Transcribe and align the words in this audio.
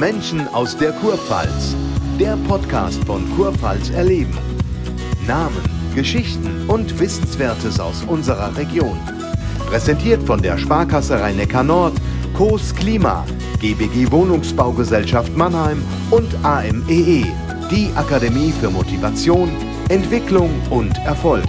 Menschen 0.00 0.48
aus 0.48 0.74
der 0.78 0.92
Kurpfalz. 0.92 1.76
Der 2.18 2.34
Podcast 2.48 3.04
von 3.04 3.22
Kurpfalz 3.36 3.90
erleben. 3.90 4.36
Namen, 5.26 5.60
Geschichten 5.94 6.64
und 6.68 6.98
Wissenswertes 6.98 7.78
aus 7.78 8.02
unserer 8.04 8.56
Region. 8.56 8.98
Präsentiert 9.66 10.22
von 10.22 10.40
der 10.40 10.56
Sparkasse 10.56 11.20
Rhein-Neckar 11.20 11.64
Nord, 11.64 11.92
Coos 12.32 12.74
Klima, 12.74 13.26
GBG 13.60 14.10
Wohnungsbaugesellschaft 14.10 15.36
Mannheim 15.36 15.82
und 16.10 16.34
AMEE, 16.42 17.20
e, 17.20 17.26
die 17.70 17.90
Akademie 17.94 18.54
für 18.58 18.70
Motivation, 18.70 19.50
Entwicklung 19.90 20.50
und 20.70 20.96
Erfolg. 21.04 21.44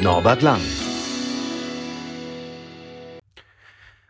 Norbert 0.00 0.42
Lang. 0.42 0.60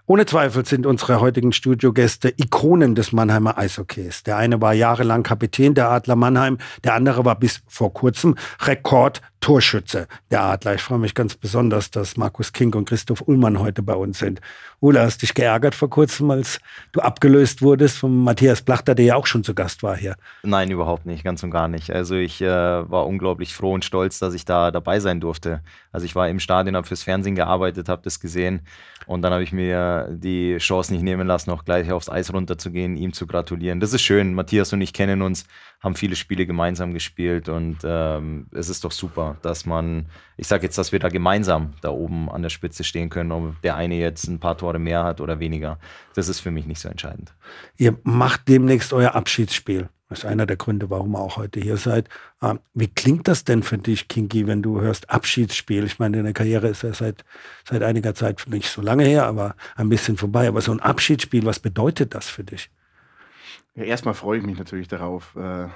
Ohne 0.07 0.27
Zweifel 0.27 0.67
sind 0.67 0.85
unsere 0.85 1.21
heutigen 1.21 1.53
Studiogäste 1.53 2.33
Ikonen 2.37 2.95
des 2.95 3.13
Mannheimer 3.13 3.57
Eishockeys. 3.57 4.23
Der 4.23 4.37
eine 4.37 4.61
war 4.61 4.75
jahrelang 4.75 5.23
Kapitän 5.23 5.73
der 5.75 5.91
Adler 5.91 6.17
Mannheim, 6.17 6.59
der 6.85 6.93
andere 6.93 7.25
war 7.25 7.39
bis 7.39 7.63
vor 7.67 7.95
kurzem 7.95 8.37
Rekord 8.61 9.23
Torschütze 9.41 10.09
der 10.31 10.43
Adler. 10.43 10.75
Ich 10.75 10.83
freue 10.83 10.99
mich 10.99 11.15
ganz 11.15 11.35
besonders, 11.35 11.91
dass 11.91 12.17
Markus 12.17 12.53
King 12.53 12.75
und 12.75 12.89
Christoph 12.89 13.23
Ullmann 13.27 13.59
heute 13.59 13.83
bei 13.83 13.95
uns 13.95 14.19
sind. 14.19 14.41
Ula, 14.81 15.03
hast 15.03 15.23
dich 15.23 15.35
geärgert 15.35 15.75
vor 15.75 15.91
kurzem, 15.91 16.31
als 16.31 16.61
du 16.93 17.01
abgelöst 17.01 17.63
wurdest 17.63 17.99
von 17.99 18.17
Matthias 18.17 18.63
Plachter, 18.63 18.95
der 18.95 19.05
ja 19.05 19.17
auch 19.17 19.27
schon 19.27 19.45
zu 19.45 19.55
Gast 19.55 19.83
war 19.83 19.97
hier? 19.97 20.17
Nein, 20.43 20.71
überhaupt 20.71 21.07
nicht, 21.07 21.25
ganz 21.25 21.43
und 21.43 21.51
gar 21.51 21.69
nicht. 21.69 21.91
Also 21.91 22.15
ich 22.15 22.41
äh, 22.41 22.47
war 22.47 23.07
unglaublich 23.07 23.55
froh 23.55 23.73
und 23.73 23.85
stolz, 23.85 24.19
dass 24.19 24.35
ich 24.35 24.45
da 24.45 24.71
dabei 24.71 25.01
sein 25.01 25.21
durfte. 25.21 25.63
Also 25.93 26.07
ich 26.07 26.15
war 26.15 26.29
im 26.29 26.41
Stadion, 26.41 26.77
habe 26.77 26.87
fürs 26.87 27.03
Fernsehen 27.03 27.35
gearbeitet, 27.35 27.89
habe 27.89 28.03
das 28.03 28.21
gesehen 28.21 28.61
und 29.07 29.23
dann 29.23 29.33
habe 29.33 29.43
ich 29.43 29.53
mir 29.53 30.09
die 30.13 30.59
Chance 30.59 30.93
nicht 30.93 31.03
nehmen 31.03 31.27
lassen, 31.27 31.51
auch 31.51 31.65
gleich 31.65 31.91
aufs 31.91 32.09
Eis 32.09 32.33
runterzugehen, 32.33 32.97
ihm 32.97 33.13
zu 33.13 33.27
gratulieren. 33.27 33.81
Das 33.81 33.93
ist 33.93 34.03
schön. 34.03 34.35
Matthias 34.35 34.73
und 34.73 34.81
ich 34.81 34.93
kennen 34.93 35.23
uns 35.23 35.47
haben 35.81 35.95
viele 35.95 36.17
Spiele 36.17 36.47
gemeinsam 36.47 36.93
gespielt 36.93 37.49
und 37.49 37.79
ähm, 37.85 38.47
es 38.53 38.69
ist 38.69 38.85
doch 38.85 38.91
super, 38.91 39.28
dass 39.43 39.67
man, 39.67 40.07
ich 40.37 40.47
sage 40.49 40.65
jetzt, 40.65 40.79
dass 40.79 40.93
wir 40.93 40.99
da 40.99 41.09
gemeinsam 41.09 41.75
da 41.83 41.91
oben 41.91 42.31
an 42.31 42.43
der 42.43 42.49
Spitze 42.49 42.85
stehen 42.85 43.11
können, 43.11 43.33
ob 43.33 43.61
der 43.63 43.77
eine 43.77 43.97
jetzt 43.97 44.27
ein 44.27 44.39
paar 44.39 44.57
Tore 44.57 44.79
mehr 44.79 45.05
hat 45.05 45.21
oder 45.21 45.41
weniger. 45.41 45.79
Das 46.15 46.29
ist 46.29 46.41
für 46.41 46.51
mich 46.51 46.67
nicht 46.67 46.81
so 46.81 46.89
entscheidend. 46.89 47.33
Ihr 47.77 47.97
macht 48.03 48.49
demnächst 48.49 48.93
euer 48.93 49.15
Abschiedsspiel. 49.15 49.89
Das 50.09 50.21
ist 50.21 50.25
einer 50.25 50.47
der 50.47 50.57
Gründe, 50.57 50.89
warum 50.89 51.15
ihr 51.15 51.19
auch 51.19 51.37
heute 51.37 51.61
hier 51.61 51.77
seid. 51.77 52.09
Ähm, 52.41 52.61
wie 52.73 52.89
klingt 52.89 53.29
das 53.29 53.45
denn 53.45 53.63
für 53.63 53.77
dich, 53.77 54.09
Kinky, 54.09 54.47
wenn 54.47 54.63
du 54.63 54.81
hörst 54.81 55.11
Abschiedsspiel? 55.11 55.85
Ich 55.85 55.99
meine, 55.99 56.17
deine 56.17 56.33
Karriere 56.33 56.69
ist 56.69 56.83
ja 56.83 56.95
seit, 56.95 57.25
seit 57.69 57.83
einiger 57.83 58.15
Zeit 58.15 58.43
nicht 58.49 58.71
so 58.71 58.81
lange 58.81 59.05
her, 59.05 59.27
aber 59.27 59.55
ein 59.77 59.91
bisschen 59.91 60.17
vorbei. 60.17 60.49
Aber 60.49 60.63
so 60.63 60.73
ein 60.73 60.81
Abschiedsspiel, 60.81 61.45
was 61.45 61.61
bedeutet 61.61 62.15
das 62.15 62.27
für 62.27 62.43
dich? 62.43 62.71
Ja, 63.75 63.85
erstmal 63.85 64.15
freue 64.15 64.39
ich 64.39 64.45
mich 64.45 64.59
natürlich 64.59 64.89
darauf. 64.89 65.37
Äh, 65.37 65.69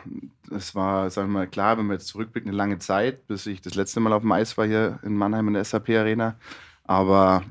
es 0.51 0.75
war, 0.75 1.11
sagen 1.11 1.28
wir 1.28 1.41
mal, 1.41 1.47
klar, 1.47 1.78
wenn 1.78 1.87
wir 1.87 1.95
jetzt 1.95 2.09
zurückblicken, 2.09 2.51
eine 2.51 2.56
lange 2.56 2.78
Zeit, 2.78 3.27
bis 3.27 3.47
ich 3.47 3.61
das 3.61 3.75
letzte 3.75 4.01
Mal 4.01 4.12
auf 4.12 4.23
dem 4.23 4.33
Eis 4.33 4.59
war 4.59 4.67
hier 4.67 4.98
in 5.03 5.17
Mannheim 5.17 5.48
in 5.48 5.55
der 5.55 5.65
SAP 5.65 5.91
Arena. 5.91 6.37
Aber 6.84 7.45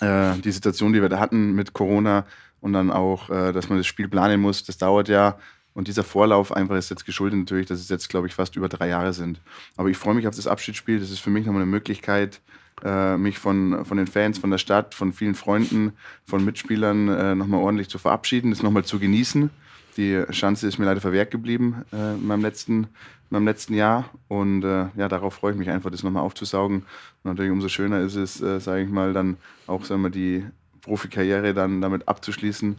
äh, 0.00 0.34
die 0.38 0.52
Situation, 0.52 0.92
die 0.92 1.00
wir 1.00 1.08
da 1.08 1.18
hatten 1.18 1.54
mit 1.54 1.72
Corona 1.72 2.26
und 2.60 2.72
dann 2.72 2.90
auch, 2.90 3.30
äh, 3.30 3.52
dass 3.52 3.68
man 3.68 3.78
das 3.78 3.86
Spiel 3.86 4.08
planen 4.08 4.40
muss, 4.40 4.64
das 4.64 4.78
dauert 4.78 5.08
ja. 5.08 5.38
Und 5.74 5.86
dieser 5.86 6.02
Vorlauf 6.02 6.52
einfach 6.52 6.76
ist 6.76 6.90
jetzt 6.90 7.06
geschuldet 7.06 7.38
natürlich, 7.38 7.66
dass 7.66 7.78
es 7.78 7.88
jetzt, 7.88 8.08
glaube 8.08 8.26
ich, 8.26 8.34
fast 8.34 8.56
über 8.56 8.68
drei 8.68 8.88
Jahre 8.88 9.12
sind. 9.12 9.40
Aber 9.76 9.88
ich 9.88 9.96
freue 9.96 10.14
mich 10.14 10.26
auf 10.26 10.34
das 10.34 10.48
Abschiedsspiel. 10.48 10.98
Das 10.98 11.10
ist 11.10 11.20
für 11.20 11.30
mich 11.30 11.46
nochmal 11.46 11.62
eine 11.62 11.70
Möglichkeit, 11.70 12.40
äh, 12.84 13.16
mich 13.16 13.38
von, 13.38 13.84
von 13.84 13.96
den 13.96 14.06
Fans, 14.06 14.38
von 14.38 14.50
der 14.50 14.58
Stadt, 14.58 14.94
von 14.94 15.12
vielen 15.12 15.34
Freunden, 15.34 15.92
von 16.24 16.44
Mitspielern 16.44 17.08
äh, 17.08 17.34
nochmal 17.34 17.60
ordentlich 17.60 17.88
zu 17.88 17.98
verabschieden, 17.98 18.50
das 18.50 18.62
nochmal 18.62 18.84
zu 18.84 18.98
genießen. 18.98 19.50
Die 19.96 20.22
Chance 20.30 20.68
ist 20.68 20.78
mir 20.78 20.84
leider 20.84 21.00
verwehrt 21.00 21.30
geblieben 21.30 21.84
äh, 21.92 22.14
in, 22.14 22.26
meinem 22.26 22.42
letzten, 22.42 22.84
in 22.84 22.88
meinem 23.30 23.46
letzten 23.46 23.74
Jahr. 23.74 24.08
Und 24.28 24.62
äh, 24.62 24.86
ja, 24.96 25.08
darauf 25.08 25.34
freue 25.34 25.52
ich 25.52 25.58
mich 25.58 25.70
einfach, 25.70 25.90
das 25.90 26.04
nochmal 26.04 26.22
aufzusaugen. 26.22 26.84
Und 27.22 27.24
natürlich 27.24 27.50
umso 27.50 27.68
schöner 27.68 28.00
ist 28.00 28.14
es, 28.14 28.40
äh, 28.40 28.60
sage 28.60 28.82
ich 28.82 28.88
mal, 28.88 29.12
dann 29.12 29.38
auch 29.66 29.84
sagen 29.84 30.02
wir, 30.02 30.10
die 30.10 30.46
Profikarriere 30.82 31.52
dann 31.52 31.80
damit 31.80 32.06
abzuschließen. 32.06 32.76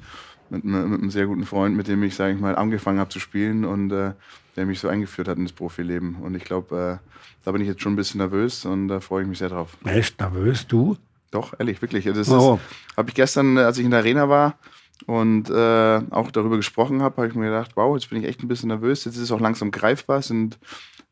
Mit, 0.49 0.63
mit, 0.63 0.75
einem 0.75 1.11
sehr 1.11 1.27
guten 1.27 1.45
Freund, 1.45 1.75
mit 1.75 1.87
dem 1.87 2.01
ich, 2.03 2.15
sage 2.15 2.33
ich 2.33 2.39
mal, 2.39 2.55
angefangen 2.55 2.99
habe 2.99 3.09
zu 3.09 3.19
spielen 3.19 3.65
und 3.65 3.91
äh, 3.91 4.13
der 4.55 4.65
mich 4.65 4.79
so 4.79 4.87
eingeführt 4.87 5.27
hat 5.27 5.37
in 5.37 5.45
das 5.45 5.53
Profileben. 5.53 6.15
Und 6.15 6.35
ich 6.35 6.43
glaube, 6.43 6.99
äh, 7.01 7.09
da 7.45 7.51
bin 7.51 7.61
ich 7.61 7.67
jetzt 7.67 7.81
schon 7.81 7.93
ein 7.93 7.97
bisschen 7.97 8.19
nervös 8.19 8.65
und 8.65 8.88
da 8.88 8.99
freue 8.99 9.23
ich 9.23 9.29
mich 9.29 9.38
sehr 9.38 9.49
drauf. 9.49 9.77
Echt 9.85 10.19
nervös, 10.19 10.67
du? 10.67 10.97
Doch, 11.31 11.53
ehrlich, 11.59 11.81
wirklich. 11.81 12.05
Das 12.05 12.29
oh. 12.29 12.59
habe 12.97 13.09
ich 13.09 13.15
gestern, 13.15 13.57
als 13.57 13.77
ich 13.77 13.85
in 13.85 13.91
der 13.91 13.99
Arena 13.99 14.29
war 14.29 14.57
und 15.05 15.49
äh, 15.49 16.01
auch 16.09 16.31
darüber 16.31 16.57
gesprochen 16.57 17.01
habe, 17.01 17.17
habe 17.17 17.27
ich 17.27 17.35
mir 17.35 17.45
gedacht, 17.45 17.71
wow, 17.75 17.95
jetzt 17.95 18.09
bin 18.09 18.21
ich 18.21 18.27
echt 18.27 18.43
ein 18.43 18.47
bisschen 18.47 18.69
nervös. 18.69 19.05
Jetzt 19.05 19.15
ist 19.15 19.23
es 19.23 19.31
auch 19.31 19.39
langsam 19.39 19.71
greifbar. 19.71 20.19
Es 20.19 20.27
sind 20.27 20.57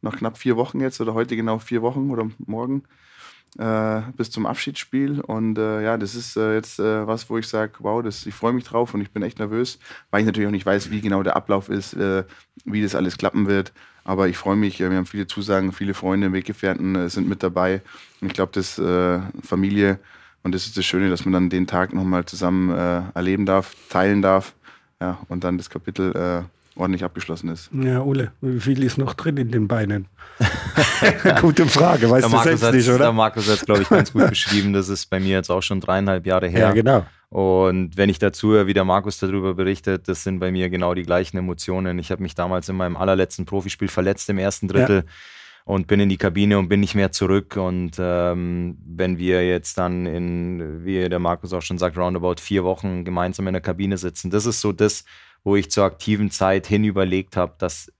noch 0.01 0.17
knapp 0.17 0.37
vier 0.37 0.57
Wochen 0.57 0.79
jetzt 0.79 0.99
oder 1.01 1.13
heute 1.13 1.35
genau 1.35 1.59
vier 1.59 1.81
Wochen 1.81 2.09
oder 2.09 2.27
morgen 2.45 2.83
äh, 3.57 4.01
bis 4.15 4.29
zum 4.31 4.45
Abschiedsspiel. 4.45 5.21
Und 5.21 5.57
äh, 5.57 5.83
ja, 5.83 5.97
das 5.97 6.15
ist 6.15 6.37
äh, 6.37 6.55
jetzt 6.55 6.79
äh, 6.79 7.07
was, 7.07 7.29
wo 7.29 7.37
ich 7.37 7.47
sage, 7.47 7.73
wow, 7.79 8.03
das, 8.03 8.25
ich 8.25 8.33
freue 8.33 8.53
mich 8.53 8.65
drauf 8.65 8.93
und 8.93 9.01
ich 9.01 9.11
bin 9.11 9.23
echt 9.23 9.39
nervös, 9.39 9.79
weil 10.11 10.21
ich 10.21 10.25
natürlich 10.25 10.47
auch 10.47 10.51
nicht 10.51 10.65
weiß, 10.65 10.91
wie 10.91 11.01
genau 11.01 11.23
der 11.23 11.35
Ablauf 11.35 11.69
ist, 11.69 11.93
äh, 11.93 12.23
wie 12.65 12.81
das 12.81 12.95
alles 12.95 13.17
klappen 13.17 13.47
wird. 13.47 13.73
Aber 14.03 14.27
ich 14.27 14.37
freue 14.37 14.55
mich, 14.55 14.79
wir 14.79 14.89
haben 14.89 15.05
viele 15.05 15.27
Zusagen, 15.27 15.73
viele 15.73 15.93
Freunde, 15.93 16.31
Weggefährten 16.31 16.95
äh, 16.95 17.09
sind 17.09 17.27
mit 17.27 17.43
dabei. 17.43 17.81
Und 18.21 18.27
ich 18.27 18.33
glaube, 18.33 18.51
das 18.53 18.81
Familie 19.43 19.99
und 20.43 20.55
das 20.55 20.65
ist 20.65 20.77
das 20.77 20.85
Schöne, 20.85 21.09
dass 21.09 21.25
man 21.25 21.33
dann 21.33 21.49
den 21.49 21.67
Tag 21.67 21.93
nochmal 21.93 22.25
zusammen 22.25 22.71
erleben 23.13 23.45
darf, 23.45 23.75
teilen 23.89 24.23
darf. 24.23 24.55
Ja, 24.99 25.19
und 25.27 25.43
dann 25.43 25.57
das 25.59 25.69
Kapitel 25.69 26.47
ordentlich 26.77 27.03
abgeschlossen 27.03 27.49
ist. 27.49 27.69
Ja, 27.73 28.01
Ole, 28.01 28.31
wie 28.41 28.59
viel 28.59 28.83
ist 28.83 28.97
noch 28.97 29.13
drin 29.13 29.37
in 29.37 29.51
den 29.51 29.67
Beinen? 29.67 30.07
Gute 31.41 31.65
Frage, 31.65 32.09
weißt 32.09 32.31
du 32.31 32.37
selbst 32.39 32.71
nicht, 32.71 32.89
oder? 32.89 32.97
Der 32.99 33.11
Markus 33.11 33.47
hat 33.47 33.55
es, 33.55 33.65
glaube 33.65 33.81
ich, 33.81 33.89
ganz 33.89 34.13
gut 34.13 34.27
beschrieben. 34.29 34.73
Das 34.73 34.89
ist 34.89 35.09
bei 35.09 35.19
mir 35.19 35.35
jetzt 35.35 35.49
auch 35.49 35.63
schon 35.63 35.79
dreieinhalb 35.79 36.25
Jahre 36.25 36.47
her. 36.47 36.59
Ja, 36.59 36.71
genau. 36.71 37.05
Und 37.29 37.97
wenn 37.97 38.09
ich 38.09 38.19
dazu 38.19 38.51
höre, 38.51 38.67
wie 38.67 38.73
der 38.73 38.85
Markus 38.85 39.17
darüber 39.19 39.53
berichtet, 39.53 40.07
das 40.07 40.23
sind 40.23 40.39
bei 40.39 40.51
mir 40.51 40.69
genau 40.69 40.93
die 40.93 41.03
gleichen 41.03 41.37
Emotionen. 41.37 41.99
Ich 41.99 42.11
habe 42.11 42.21
mich 42.21 42.35
damals 42.35 42.69
in 42.69 42.77
meinem 42.77 42.95
allerletzten 42.95 43.45
Profispiel 43.45 43.89
verletzt 43.89 44.29
im 44.29 44.37
ersten 44.37 44.67
Drittel. 44.67 45.03
Ja 45.05 45.11
und 45.67 45.87
bin 45.87 45.99
in 45.99 46.07
die 46.07 46.17
Kabine 46.17 46.57
und 46.57 46.69
bin 46.69 46.79
nicht 46.79 46.95
mehr 46.95 47.11
zurück. 47.11 47.57
Und 47.57 47.97
ähm, 47.99 48.77
wenn 48.85 49.17
wir 49.17 49.45
jetzt 49.45 49.77
dann 49.77 50.05
in, 50.05 50.85
wie 50.85 51.09
der 51.09 51.19
Markus 51.19 51.51
auch 51.51 51.61
schon 51.61 51.77
sagt, 51.77 51.97
roundabout 51.97 52.35
vier 52.39 52.63
Wochen 52.63 53.03
gemeinsam 53.03 53.47
in 53.47 53.53
der 53.53 53.61
Kabine 53.61 53.97
sitzen, 53.97 54.31
das 54.31 54.45
ist 54.45 54.61
so 54.61 54.71
das, 54.71 55.03
wo 55.43 55.55
ich 55.55 55.71
zur 55.71 55.85
aktiven 55.85 56.31
Zeit 56.31 56.67
hin 56.67 56.83
überlegt 56.83 57.37
habe, 57.37 57.53
dass 57.57 57.91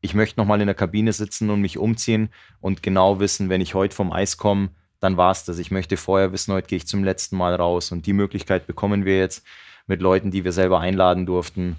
ich 0.00 0.14
möchte 0.14 0.38
nochmal 0.38 0.60
in 0.60 0.66
der 0.66 0.74
Kabine 0.74 1.12
sitzen 1.12 1.50
und 1.50 1.60
mich 1.60 1.78
umziehen 1.78 2.28
und 2.60 2.82
genau 2.82 3.18
wissen, 3.18 3.48
wenn 3.48 3.60
ich 3.60 3.74
heute 3.74 3.94
vom 3.94 4.12
Eis 4.12 4.36
komme, 4.36 4.70
dann 5.00 5.16
war 5.16 5.32
es 5.32 5.44
das. 5.44 5.58
Ich 5.58 5.70
möchte 5.70 5.96
vorher 5.96 6.32
wissen, 6.32 6.52
heute 6.52 6.68
gehe 6.68 6.76
ich 6.76 6.86
zum 6.86 7.04
letzten 7.04 7.36
Mal 7.36 7.54
raus. 7.54 7.92
Und 7.92 8.06
die 8.06 8.12
Möglichkeit 8.12 8.66
bekommen 8.66 9.04
wir 9.04 9.18
jetzt 9.18 9.44
mit 9.86 10.00
Leuten, 10.00 10.30
die 10.30 10.44
wir 10.44 10.52
selber 10.52 10.80
einladen 10.80 11.26
durften. 11.26 11.76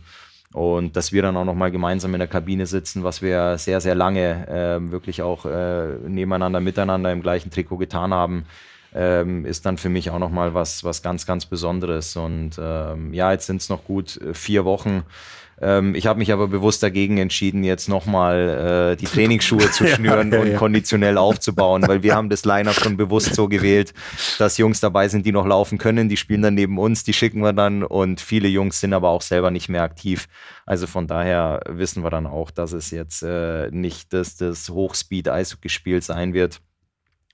Und 0.54 0.96
dass 0.96 1.12
wir 1.12 1.22
dann 1.22 1.38
auch 1.38 1.46
nochmal 1.46 1.72
gemeinsam 1.72 2.14
in 2.14 2.20
der 2.20 2.28
Kabine 2.28 2.68
sitzen, 2.68 3.04
was 3.04 3.22
wir 3.22 3.58
sehr, 3.58 3.82
sehr 3.82 3.96
lange 3.96 4.48
äh, 4.48 4.92
wirklich 4.92 5.22
auch 5.22 5.46
äh, 5.46 5.98
nebeneinander, 6.08 6.60
miteinander 6.60 7.12
im 7.12 7.22
gleichen 7.22 7.52
Trikot 7.52 7.78
getan 7.78 8.14
haben 8.14 8.46
ähm, 8.98 9.46
ist 9.46 9.66
dann 9.66 9.78
für 9.78 9.90
mich 9.90 10.10
auch 10.10 10.20
nochmal 10.20 10.56
was, 10.56 10.84
was 10.84 11.04
ganz, 11.04 11.26
ganz 11.28 11.46
Besonderes. 11.46 12.16
Und 12.16 12.52
ähm, 12.60 13.14
ja, 13.14 13.32
jetzt 13.32 13.46
sind 13.46 13.62
es 13.62 13.70
noch 13.70 13.84
gut 13.84 14.18
äh, 14.18 14.34
vier 14.34 14.66
Wochen. 14.66 15.04
Ähm, 15.62 15.94
ich 15.94 16.08
habe 16.08 16.18
mich 16.18 16.32
aber 16.32 16.48
bewusst 16.48 16.82
dagegen 16.82 17.20
entschieden, 17.20 17.64
jetzt 17.64 17.90
nochmal 17.90 18.94
äh, 18.94 18.96
die 18.96 19.06
Trainingsschuhe 19.06 19.70
zu 19.72 19.88
schnüren 19.88 20.32
ja, 20.32 20.40
ja, 20.40 20.44
ja. 20.44 20.52
und 20.52 20.58
konditionell 20.58 21.18
aufzubauen, 21.18 21.88
weil 21.88 22.02
wir 22.02 22.16
haben 22.16 22.30
das 22.30 22.44
Line-Up 22.44 22.76
schon 22.76 22.98
bewusst 22.98 23.36
so 23.36 23.48
gewählt, 23.48 23.94
dass 24.40 24.58
Jungs 24.58 24.80
dabei 24.80 25.08
sind, 25.08 25.26
die 25.26 25.32
noch 25.32 25.46
laufen 25.46 25.78
können. 25.78 26.10
Die 26.10 26.18
spielen 26.18 26.42
dann 26.42 26.56
neben 26.56 26.80
uns, 26.80 27.04
die 27.04 27.14
schicken 27.14 27.42
wir 27.42 27.54
dann 27.54 27.84
und 27.84 28.20
viele 28.20 28.48
Jungs 28.48 28.80
sind 28.80 28.94
aber 28.94 29.10
auch 29.10 29.22
selber 29.22 29.52
nicht 29.52 29.70
mehr 29.70 29.84
aktiv. 29.84 30.28
Also 30.66 30.88
von 30.88 31.06
daher 31.06 31.62
wissen 31.68 32.04
wir 32.04 32.10
dann 32.10 32.26
auch, 32.26 32.50
dass 32.50 32.72
es 32.72 32.90
jetzt 32.90 33.22
äh, 33.22 33.70
nicht 33.72 34.14
das, 34.14 34.38
das 34.38 34.70
Hochspeed-Eishockey-Spiel 34.70 36.02
sein 36.02 36.34
wird 36.34 36.62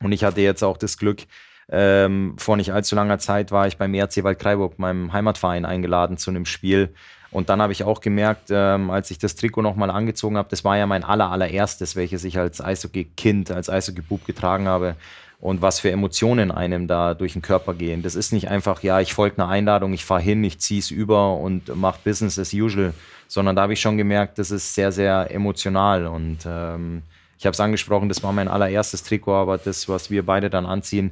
und 0.03 0.11
ich 0.11 0.23
hatte 0.23 0.41
jetzt 0.41 0.63
auch 0.63 0.77
das 0.77 0.97
Glück, 0.97 1.23
ähm, 1.69 2.35
vor 2.37 2.57
nicht 2.57 2.73
allzu 2.73 2.95
langer 2.95 3.19
Zeit 3.19 3.51
war 3.51 3.67
ich 3.67 3.77
beim 3.77 3.93
ERC 3.93 4.23
Waldkraiburg, 4.23 4.79
meinem 4.79 5.13
Heimatverein, 5.13 5.65
eingeladen 5.65 6.17
zu 6.17 6.29
einem 6.29 6.45
Spiel. 6.45 6.93
Und 7.31 7.49
dann 7.49 7.61
habe 7.61 7.73
ich 7.73 7.83
auch 7.83 8.01
gemerkt, 8.01 8.49
ähm, 8.51 8.91
als 8.91 9.09
ich 9.09 9.17
das 9.17 9.35
Trikot 9.35 9.63
nochmal 9.63 9.89
angezogen 9.89 10.37
habe, 10.37 10.49
das 10.49 10.63
war 10.63 10.77
ja 10.77 10.85
mein 10.85 11.03
aller, 11.03 11.31
allererstes, 11.31 11.95
welches 11.95 12.23
ich 12.25 12.37
als 12.37 12.61
Eishockey-Kind, 12.61 13.49
als 13.49 13.69
Eishockey-Bub 13.69 14.25
getragen 14.25 14.67
habe. 14.67 14.95
Und 15.39 15.61
was 15.61 15.79
für 15.79 15.91
Emotionen 15.91 16.51
einem 16.51 16.87
da 16.87 17.15
durch 17.15 17.33
den 17.33 17.41
Körper 17.41 17.73
gehen. 17.73 18.01
Das 18.01 18.15
ist 18.15 18.31
nicht 18.31 18.49
einfach, 18.49 18.81
ja, 18.81 19.01
ich 19.01 19.13
folge 19.13 19.39
einer 19.39 19.49
Einladung, 19.49 19.91
ich 19.91 20.05
fahre 20.05 20.21
hin, 20.21 20.41
ich 20.43 20.59
ziehe 20.59 20.79
es 20.79 20.89
über 20.89 21.35
und 21.35 21.75
mache 21.75 21.99
Business 22.03 22.39
as 22.39 22.53
usual, 22.53 22.93
sondern 23.27 23.55
da 23.55 23.63
habe 23.63 23.73
ich 23.73 23.81
schon 23.81 23.97
gemerkt, 23.97 24.37
das 24.37 24.51
ist 24.51 24.73
sehr, 24.73 24.93
sehr 24.93 25.31
emotional. 25.31 26.05
Und 26.07 26.39
ähm, 26.45 27.01
ich 27.37 27.43
ich 27.43 27.45
habe 27.45 27.55
es 27.55 27.59
angesprochen, 27.59 28.07
das 28.07 28.23
war 28.23 28.31
mein 28.31 28.47
allererstes 28.47 29.03
Trikot, 29.03 29.35
aber 29.35 29.57
das, 29.57 29.89
was 29.89 30.09
wir 30.09 30.25
beide 30.25 30.49
dann 30.49 30.65
anziehen, 30.65 31.11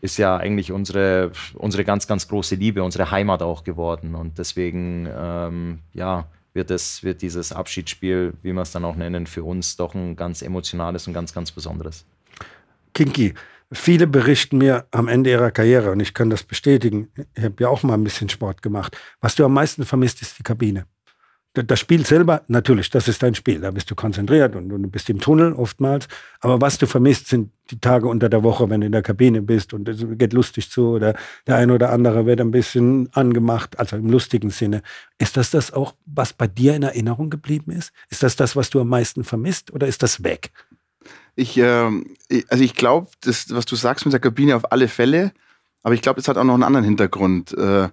ist 0.00 0.16
ja 0.16 0.36
eigentlich 0.36 0.72
unsere, 0.72 1.32
unsere 1.54 1.84
ganz, 1.84 2.06
ganz 2.06 2.28
große 2.28 2.54
Liebe, 2.54 2.82
unsere 2.82 3.10
Heimat 3.10 3.42
auch 3.42 3.64
geworden. 3.64 4.14
Und 4.14 4.38
deswegen, 4.38 5.08
ähm, 5.14 5.80
ja, 5.92 6.26
wird, 6.54 6.70
es, 6.70 7.02
wird 7.02 7.22
dieses 7.22 7.52
Abschiedsspiel, 7.52 8.34
wie 8.42 8.52
wir 8.52 8.62
es 8.62 8.72
dann 8.72 8.84
auch 8.84 8.96
nennen, 8.96 9.26
für 9.26 9.44
uns 9.44 9.76
doch 9.76 9.94
ein 9.94 10.16
ganz 10.16 10.42
emotionales 10.42 11.06
und 11.06 11.12
ganz, 11.12 11.32
ganz 11.32 11.52
besonderes. 11.52 12.06
Kinky, 12.94 13.34
viele 13.72 14.06
berichten 14.06 14.58
mir 14.58 14.86
am 14.90 15.08
Ende 15.08 15.30
ihrer 15.30 15.50
Karriere, 15.50 15.92
und 15.92 16.00
ich 16.00 16.14
kann 16.14 16.30
das 16.30 16.42
bestätigen, 16.42 17.08
ich 17.34 17.44
habe 17.44 17.54
ja 17.60 17.68
auch 17.68 17.82
mal 17.82 17.94
ein 17.94 18.04
bisschen 18.04 18.28
Sport 18.28 18.62
gemacht, 18.62 18.96
was 19.20 19.34
du 19.34 19.44
am 19.44 19.52
meisten 19.52 19.84
vermisst, 19.84 20.22
ist 20.22 20.38
die 20.38 20.42
Kabine 20.42 20.86
das 21.64 21.80
Spiel 21.80 22.04
selber, 22.06 22.42
natürlich, 22.48 22.90
das 22.90 23.08
ist 23.08 23.22
dein 23.22 23.34
Spiel. 23.34 23.60
Da 23.60 23.70
bist 23.70 23.90
du 23.90 23.94
konzentriert 23.94 24.56
und, 24.56 24.72
und, 24.72 24.82
du 24.82 24.88
bist 24.88 25.08
im 25.10 25.20
Tunnel 25.20 25.52
oftmals. 25.52 26.08
Aber 26.40 26.60
was 26.60 26.78
du 26.78 26.86
vermisst, 26.86 27.28
sind 27.28 27.50
die 27.70 27.80
Tage 27.80 28.08
unter 28.08 28.28
der 28.28 28.42
Woche, 28.42 28.68
wenn 28.70 28.80
du 28.80 28.86
in 28.86 28.92
der 28.92 29.02
Kabine 29.02 29.42
bist 29.42 29.74
und 29.74 29.88
es 29.88 30.04
geht 30.18 30.32
lustig 30.32 30.70
zu 30.70 30.88
oder 30.90 31.14
der 31.46 31.56
eine 31.56 31.74
oder 31.74 31.90
andere 31.90 32.26
wird 32.26 32.40
ein 32.40 32.50
bisschen 32.50 33.08
angemacht, 33.12 33.78
also 33.78 33.96
im 33.96 34.10
lustigen 34.10 34.50
Sinne. 34.50 34.82
Ist 35.18 35.36
das 35.36 35.50
das 35.50 35.72
auch, 35.72 35.94
was 36.06 36.32
bei 36.32 36.46
dir 36.46 36.74
in 36.74 36.82
Erinnerung 36.82 37.30
geblieben 37.30 37.72
ist? 37.72 37.92
Ist 38.08 38.22
das 38.22 38.36
das, 38.36 38.56
was 38.56 38.70
du 38.70 38.80
am 38.80 38.88
meisten 38.88 39.24
vermisst 39.24 39.72
oder 39.72 39.86
ist 39.86 40.02
das 40.02 40.24
weg? 40.24 40.50
Ich, 41.36 41.56
äh, 41.56 41.90
also 42.48 42.64
ich 42.64 42.74
glaube, 42.74 43.08
was 43.22 43.66
du 43.66 43.76
sagst 43.76 44.06
mit 44.06 44.12
der 44.12 44.20
Kabine 44.20 44.56
auf 44.56 44.72
alle 44.72 44.88
Fälle, 44.88 45.32
aber 45.82 45.94
ich 45.94 46.02
glaube, 46.02 46.20
es 46.20 46.28
hat 46.28 46.36
auch 46.36 46.44
noch 46.44 46.54
einen 46.54 46.64
anderen 46.64 46.84
Hintergrund. 46.84 47.56
Äh, 47.56 47.88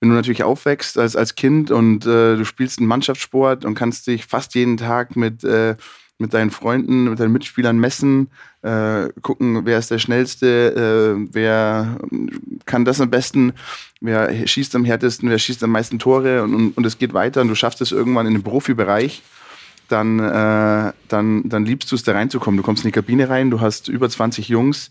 wenn 0.00 0.10
du 0.10 0.14
natürlich 0.14 0.44
aufwächst 0.44 0.98
als, 0.98 1.16
als 1.16 1.34
Kind 1.34 1.70
und 1.70 2.06
äh, 2.06 2.36
du 2.36 2.44
spielst 2.44 2.78
einen 2.78 2.88
Mannschaftssport 2.88 3.64
und 3.64 3.74
kannst 3.74 4.06
dich 4.06 4.26
fast 4.26 4.54
jeden 4.54 4.76
Tag 4.76 5.16
mit, 5.16 5.42
äh, 5.44 5.76
mit 6.18 6.34
deinen 6.34 6.50
Freunden, 6.50 7.04
mit 7.04 7.18
deinen 7.18 7.32
Mitspielern 7.32 7.78
messen, 7.78 8.28
äh, 8.62 9.08
gucken, 9.22 9.64
wer 9.64 9.78
ist 9.78 9.90
der 9.90 9.98
Schnellste, 9.98 11.16
äh, 11.18 11.28
wer 11.32 11.98
kann 12.66 12.84
das 12.84 13.00
am 13.00 13.10
besten, 13.10 13.52
wer 14.00 14.46
schießt 14.46 14.74
am 14.76 14.84
härtesten, 14.84 15.30
wer 15.30 15.38
schießt 15.38 15.62
am 15.64 15.70
meisten 15.70 15.98
Tore 15.98 16.42
und, 16.42 16.54
und, 16.54 16.76
und 16.76 16.86
es 16.86 16.98
geht 16.98 17.14
weiter 17.14 17.40
und 17.40 17.48
du 17.48 17.54
schaffst 17.54 17.80
es 17.80 17.92
irgendwann 17.92 18.26
in 18.26 18.34
den 18.34 18.42
Profibereich 18.42 19.22
dann, 19.88 20.18
äh, 20.18 20.92
dann, 21.08 21.48
dann 21.48 21.64
liebst 21.64 21.90
du 21.90 21.96
es, 21.96 22.02
da 22.02 22.12
reinzukommen. 22.12 22.58
Du 22.58 22.62
kommst 22.62 22.84
in 22.84 22.88
die 22.88 22.92
Kabine 22.92 23.28
rein, 23.28 23.50
du 23.50 23.60
hast 23.60 23.88
über 23.88 24.08
20 24.08 24.48
Jungs, 24.48 24.90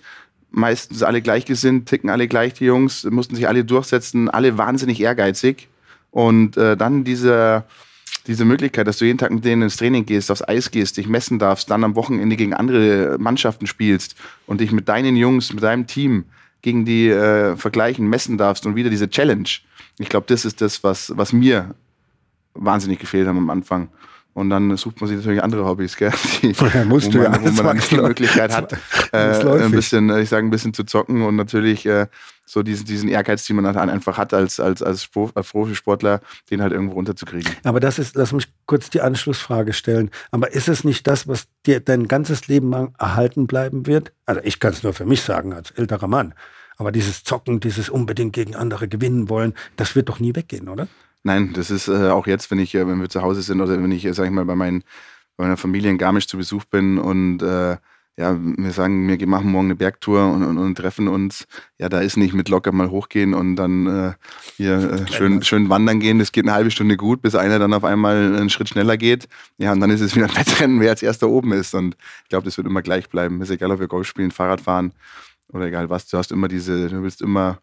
meistens 0.51 1.03
alle 1.03 1.21
gleichgesinnt, 1.21 1.87
ticken 1.87 2.09
alle 2.09 2.27
gleich, 2.27 2.53
die 2.53 2.65
Jungs, 2.65 3.03
mussten 3.05 3.35
sich 3.35 3.47
alle 3.47 3.65
durchsetzen, 3.65 4.29
alle 4.29 4.57
wahnsinnig 4.57 5.01
ehrgeizig. 5.01 5.67
Und 6.11 6.57
äh, 6.57 6.77
dann 6.77 7.03
diese, 7.03 7.63
diese 8.27 8.45
Möglichkeit, 8.45 8.87
dass 8.87 8.97
du 8.97 9.05
jeden 9.05 9.17
Tag 9.17 9.31
mit 9.31 9.45
denen 9.45 9.63
ins 9.63 9.77
Training 9.77 10.05
gehst, 10.05 10.31
aufs 10.31 10.47
Eis 10.47 10.71
gehst, 10.71 10.97
dich 10.97 11.07
messen 11.07 11.39
darfst, 11.39 11.69
dann 11.69 11.83
am 11.83 11.95
Wochenende 11.95 12.35
gegen 12.35 12.53
andere 12.53 13.17
Mannschaften 13.19 13.67
spielst 13.67 14.15
und 14.45 14.61
dich 14.61 14.71
mit 14.71 14.89
deinen 14.89 15.15
Jungs, 15.15 15.53
mit 15.53 15.63
deinem 15.63 15.87
Team 15.87 16.25
gegen 16.61 16.85
die 16.85 17.09
äh, 17.09 17.55
vergleichen, 17.55 18.07
messen 18.07 18.37
darfst 18.37 18.65
und 18.65 18.75
wieder 18.75 18.89
diese 18.89 19.09
Challenge. 19.09 19.49
Ich 19.99 20.09
glaube, 20.09 20.25
das 20.27 20.45
ist 20.45 20.61
das, 20.61 20.83
was, 20.83 21.13
was 21.15 21.33
mir 21.33 21.75
wahnsinnig 22.53 22.99
gefehlt 22.99 23.27
hat 23.27 23.35
am 23.35 23.49
Anfang. 23.49 23.89
Und 24.37 24.51
dann 24.51 24.77
sucht 24.77 25.01
man 25.01 25.07
sich 25.07 25.17
natürlich 25.17 25.41
andere 25.41 25.65
Hobbys, 25.65 25.97
gell? 25.97 26.11
Die, 26.43 26.51
ja, 26.73 26.85
musst 26.85 27.11
wo 27.11 27.17
man, 27.17 27.33
ja, 27.33 27.41
wo 27.41 27.49
man 27.49 27.75
dann 27.75 27.81
die 27.89 27.95
Möglichkeit 27.97 28.55
hat, 28.55 28.71
äh, 29.11 29.17
ein 29.17 29.71
bisschen, 29.71 30.11
äh, 30.11 30.21
ich 30.21 30.29
sage, 30.29 30.45
ein 30.45 30.51
bisschen 30.51 30.75
zu 30.75 30.83
zocken 30.83 31.23
und 31.23 31.35
natürlich 31.35 31.87
äh, 31.87 32.05
so 32.45 32.61
diesen, 32.61 32.85
diesen 32.85 33.09
Ehrgeiz, 33.09 33.47
den 33.47 33.55
man 33.55 33.65
dann 33.65 33.89
einfach 33.89 34.19
hat 34.19 34.35
als, 34.35 34.59
als, 34.59 34.83
als 34.83 35.07
Profisportler, 35.07 36.21
den 36.51 36.61
halt 36.61 36.71
irgendwo 36.71 36.93
runterzukriegen. 36.93 37.51
Aber 37.63 37.79
das 37.79 37.97
ist, 37.97 38.15
lass 38.15 38.31
mich 38.31 38.47
kurz 38.67 38.91
die 38.91 39.01
Anschlussfrage 39.01 39.73
stellen. 39.73 40.11
Aber 40.29 40.53
ist 40.53 40.69
es 40.69 40.83
nicht 40.83 41.07
das, 41.07 41.27
was 41.27 41.47
dir 41.65 41.79
dein 41.79 42.07
ganzes 42.07 42.47
Leben 42.47 42.69
lang 42.69 42.93
erhalten 42.99 43.47
bleiben 43.47 43.87
wird? 43.87 44.13
Also 44.27 44.41
ich 44.43 44.59
kann 44.59 44.71
es 44.71 44.83
nur 44.83 44.93
für 44.93 45.05
mich 45.05 45.23
sagen, 45.23 45.51
als 45.51 45.71
älterer 45.71 46.07
Mann. 46.07 46.35
Aber 46.77 46.91
dieses 46.91 47.23
Zocken, 47.23 47.59
dieses 47.59 47.89
unbedingt 47.89 48.33
gegen 48.33 48.55
andere 48.55 48.87
gewinnen 48.87 49.29
wollen, 49.29 49.55
das 49.77 49.95
wird 49.95 50.09
doch 50.09 50.19
nie 50.19 50.35
weggehen, 50.35 50.69
oder? 50.69 50.87
Nein, 51.27 51.51
das 51.51 51.71
ist 51.71 51.89
äh, 51.89 52.07
auch 52.07 52.25
jetzt, 52.25 52.49
wenn 52.51 52.59
ich, 52.59 52.73
äh, 52.73 52.87
wenn 52.87 53.01
wir 53.01 53.09
zu 53.09 53.21
Hause 53.21 53.41
sind 53.41 53.59
oder 53.59 53.83
wenn 53.83 53.91
ich, 53.91 54.05
äh, 54.05 54.13
sag 54.13 54.23
ich 54.23 54.31
mal, 54.31 54.45
bei, 54.45 54.55
meinen, 54.55 54.85
bei 55.35 55.43
meiner 55.43 55.57
Familie 55.57 55.91
in 55.91 55.97
Garmisch 55.97 56.25
zu 56.25 56.37
Besuch 56.37 56.63
bin 56.63 56.97
und 56.97 57.41
äh, 57.41 57.75
ja, 58.15 58.37
wir 58.39 58.71
sagen, 58.71 59.05
wir 59.09 59.27
machen 59.27 59.51
morgen 59.51 59.67
eine 59.67 59.75
Bergtour 59.75 60.31
und, 60.31 60.43
und, 60.43 60.57
und, 60.57 60.75
treffen 60.75 61.09
uns. 61.09 61.45
Ja, 61.77 61.89
da 61.89 61.99
ist 61.99 62.15
nicht 62.15 62.33
mit 62.33 62.47
locker 62.47 62.71
mal 62.71 62.89
hochgehen 62.91 63.33
und 63.33 63.57
dann 63.57 63.87
äh, 63.87 64.13
hier 64.55 64.77
äh, 64.77 65.11
schön, 65.11 65.43
schön 65.43 65.67
wandern 65.67 65.99
gehen. 65.99 66.17
Das 66.17 66.31
geht 66.31 66.45
eine 66.45 66.53
halbe 66.53 66.71
Stunde 66.71 66.95
gut, 66.95 67.21
bis 67.21 67.35
einer 67.35 67.59
dann 67.59 67.73
auf 67.73 67.83
einmal 67.83 68.37
einen 68.37 68.49
Schritt 68.49 68.69
schneller 68.69 68.95
geht. 68.95 69.27
Ja, 69.57 69.73
und 69.73 69.81
dann 69.81 69.89
ist 69.89 69.99
es 69.99 70.15
wieder 70.15 70.27
ein 70.27 70.35
Wettrennen, 70.37 70.79
wer 70.79 70.91
als 70.91 71.03
erster 71.03 71.27
oben 71.27 71.51
ist. 71.51 71.75
Und 71.75 71.97
ich 72.23 72.29
glaube, 72.29 72.45
das 72.45 72.55
wird 72.55 72.67
immer 72.67 72.81
gleich 72.81 73.09
bleiben. 73.09 73.41
Ist 73.41 73.49
egal, 73.49 73.71
ob 73.71 73.81
wir 73.81 73.89
Golf 73.89 74.07
spielen, 74.07 74.31
Fahrrad 74.31 74.61
fahren 74.61 74.93
oder 75.51 75.65
egal 75.65 75.89
was. 75.89 76.07
Du 76.07 76.17
hast 76.17 76.31
immer 76.31 76.47
diese, 76.47 76.87
du 76.87 77.03
willst 77.03 77.21
immer 77.21 77.59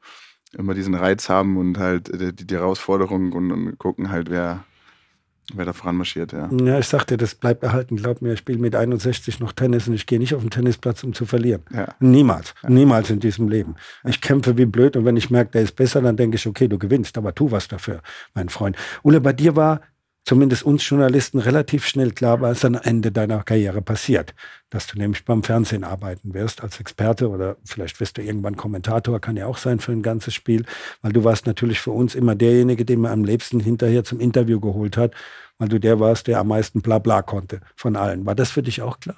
immer 0.55 0.75
diesen 0.75 0.95
Reiz 0.95 1.29
haben 1.29 1.57
und 1.57 1.79
halt 1.79 2.09
äh, 2.09 2.33
die, 2.33 2.47
die 2.47 2.55
Herausforderung 2.55 3.33
und, 3.33 3.53
und, 3.53 3.79
gucken 3.79 4.11
halt, 4.11 4.31
wer, 4.31 4.65
wer 5.55 5.65
da 5.65 5.73
voranmarschiert, 5.73 6.33
ja. 6.33 6.49
Ja, 6.51 6.79
ich 6.79 6.87
sagte, 6.87 7.17
das 7.17 7.35
bleibt 7.35 7.63
erhalten. 7.63 7.97
Glaub 7.97 8.23
mir, 8.23 8.33
ich 8.33 8.39
spiele 8.39 8.59
mit 8.59 8.75
61 8.75 9.41
noch 9.41 9.53
Tennis 9.53 9.89
und 9.89 9.95
ich 9.95 10.07
gehe 10.07 10.19
nicht 10.19 10.35
auf 10.35 10.41
den 10.41 10.51
Tennisplatz, 10.51 11.05
um 11.05 11.13
zu 11.13 11.27
verlieren. 11.27 11.63
Ja. 11.73 11.95
Niemals. 12.01 12.55
Ja. 12.63 12.71
Niemals 12.71 13.11
in 13.11 13.21
diesem 13.21 13.49
Leben. 13.49 13.77
Ich 14.05 14.21
kämpfe 14.21 14.57
wie 14.57 14.67
blöd 14.67 14.97
und 14.97 15.05
wenn 15.05 15.17
ich 15.17 15.31
merke, 15.31 15.53
der 15.53 15.63
ist 15.63 15.77
besser, 15.77 16.01
dann 16.03 16.17
denke 16.17 16.37
ich, 16.37 16.47
okay, 16.47 16.69
du 16.69 16.79
gewinnst, 16.79 17.19
aber 17.19 17.35
tu 17.35 17.51
was 17.51 17.69
dafür, 17.69 18.01
mein 18.35 18.49
Freund. 18.49 18.77
Ulle, 19.03 19.21
bei 19.21 19.33
dir 19.33 19.57
war 19.57 19.81
zumindest 20.25 20.65
uns 20.65 20.89
Journalisten 20.89 21.39
relativ 21.39 21.87
schnell 21.87 22.11
klar, 22.11 22.41
was 22.41 22.65
am 22.65 22.75
Ende 22.75 23.13
deiner 23.13 23.43
Karriere 23.43 23.83
passiert. 23.83 24.35
Dass 24.71 24.87
du 24.87 24.99
nämlich 24.99 25.25
beim 25.25 25.43
Fernsehen 25.43 25.85
arbeiten 25.85 26.35
wirst 26.35 26.63
als 26.63 26.81
Experte 26.81 27.29
oder 27.29 27.57
vielleicht 27.65 28.01
wirst 28.01 28.19
du 28.19 28.23
irgendwann 28.23 28.57
Kommentator, 28.57 29.21
kann 29.21 29.37
ja 29.37 29.47
auch 29.47 29.59
sein 29.59 29.79
für 29.79 29.93
ein 29.93 30.03
ganzes 30.03 30.35
Spiel, 30.35 30.65
weil 31.03 31.13
du 31.13 31.23
warst 31.25 31.47
natürlich 31.47 31.81
für 31.81 31.93
uns 31.93 32.15
immer 32.15 32.35
derjenige, 32.35 32.85
den 32.85 33.01
man 33.01 33.13
am 33.13 33.25
liebsten 33.25 33.61
hinterher 33.61 34.05
zum 34.05 34.21
Interview 34.21 34.61
geholt 34.61 34.97
hat, 34.97 35.13
weil 35.59 35.69
du 35.69 35.79
der 35.79 36.01
warst, 36.01 36.27
der 36.27 36.41
am 36.41 36.49
meisten 36.49 36.81
Blabla 36.81 37.23
konnte 37.23 37.61
von 37.77 37.95
allen. 37.95 38.27
War 38.27 38.35
das 38.35 38.51
für 38.51 38.63
dich 38.63 38.83
auch 38.83 38.99
klar? 38.99 39.17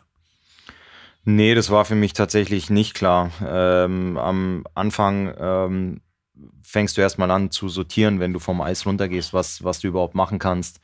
Nee, 1.29 1.56
das 1.56 1.70
war 1.70 1.85
für 1.85 1.97
mich 1.97 2.12
tatsächlich 2.12 2.70
nicht 2.70 2.94
klar. 2.94 3.32
Ähm, 3.44 4.17
am 4.17 4.64
Anfang 4.75 5.35
ähm, 5.37 6.00
fängst 6.62 6.97
du 6.97 7.00
erstmal 7.00 7.31
an 7.31 7.50
zu 7.50 7.69
sortieren, 7.69 8.21
wenn 8.21 8.33
du 8.33 8.38
vom 8.38 8.61
Eis 8.61 8.87
runtergehst, 8.87 9.33
was, 9.33 9.65
was 9.65 9.81
du 9.81 9.88
überhaupt 9.88 10.15
machen 10.15 10.38
kannst, 10.38 10.81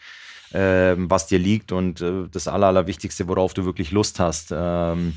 äh, 0.52 0.94
was 0.96 1.26
dir 1.26 1.38
liegt 1.38 1.72
und 1.72 2.00
äh, 2.00 2.28
das 2.30 2.48
Aller, 2.48 2.68
Allerwichtigste, 2.68 3.28
worauf 3.28 3.54
du 3.54 3.64
wirklich 3.64 3.90
Lust 3.90 4.20
hast. 4.20 4.52
Ähm, 4.54 5.14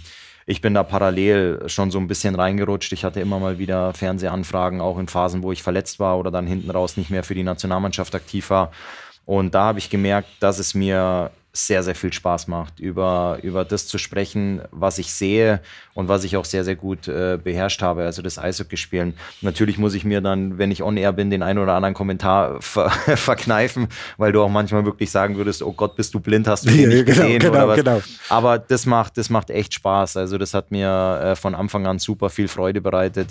ich 0.48 0.62
bin 0.62 0.76
da 0.76 0.84
parallel 0.84 1.68
schon 1.68 1.90
so 1.90 1.98
ein 1.98 2.08
bisschen 2.08 2.36
reingerutscht. 2.36 2.94
Ich 2.94 3.04
hatte 3.04 3.20
immer 3.20 3.40
mal 3.40 3.58
wieder 3.58 3.94
Fernsehanfragen, 3.94 4.80
auch 4.80 5.00
in 5.00 5.08
Phasen, 5.08 5.42
wo 5.42 5.51
ich 5.51 5.63
verletzt 5.63 6.00
war 6.00 6.20
oder 6.20 6.30
dann 6.30 6.46
hinten 6.46 6.70
raus 6.70 6.98
nicht 6.98 7.10
mehr 7.10 7.24
für 7.24 7.34
die 7.34 7.44
Nationalmannschaft 7.44 8.13
aktiv 8.13 8.50
war. 8.51 8.72
Und 9.25 9.56
da 9.56 9.63
habe 9.63 9.80
ich 9.80 9.89
gemerkt, 9.89 10.30
dass 10.39 10.60
es 10.60 10.75
mir 10.75 11.32
sehr, 11.56 11.84
sehr 11.84 11.96
viel 11.96 12.12
Spaß 12.12 12.48
macht, 12.48 12.82
über, 12.82 13.40
über 13.42 13.64
das 13.64 13.88
zu 13.88 13.98
sprechen, 13.98 14.62
was 14.72 14.98
ich 14.98 15.14
sehe 15.14 15.62
und 15.94 16.10
was 16.10 16.26
ich 16.26 16.36
auch 16.36 16.44
sehr, 16.44 16.66
sehr 16.66 16.76
gut 16.76 17.08
äh, 17.08 17.40
beherrscht 17.42 17.82
habe, 17.82 18.04
also 18.04 18.22
das 18.22 18.38
Eishockey 18.38 18.76
spielen. 18.76 19.14
Natürlich 19.42 19.78
muss 19.78 19.94
ich 19.94 20.04
mir 20.04 20.20
dann, 20.20 20.58
wenn 20.58 20.70
ich 20.70 20.84
on 20.84 20.98
air 20.98 21.14
bin, 21.14 21.30
den 21.30 21.42
einen 21.42 21.60
oder 21.60 21.74
anderen 21.74 21.94
Kommentar 21.96 22.58
ver 22.62 22.90
verkneifen, 22.90 23.88
weil 24.18 24.34
du 24.34 24.42
auch 24.42 24.50
manchmal 24.50 24.84
wirklich 24.86 25.12
sagen 25.12 25.38
würdest, 25.38 25.64
oh 25.64 25.72
Gott, 25.72 25.96
bist 25.96 26.14
du 26.14 26.20
blind, 26.20 26.48
hast 26.48 26.66
du 26.66 26.72
ihn 26.72 26.90
nicht 26.90 27.06
genau, 27.06 27.22
gesehen 27.22 27.40
genau, 27.40 27.54
oder 27.54 27.68
was. 27.70 27.78
Genau. 27.78 28.02
Aber 28.30 28.60
das 28.60 28.86
macht, 28.86 29.18
das 29.18 29.30
macht 29.30 29.50
echt 29.50 29.74
Spaß. 29.74 30.18
Also 30.18 30.38
das 30.38 30.54
hat 30.54 30.72
mir 30.72 31.22
äh, 31.24 31.36
von 31.38 31.56
Anfang 31.56 31.88
an 31.88 32.00
super 32.00 32.30
viel 32.30 32.50
Freude 32.50 32.82
bereitet 32.82 33.30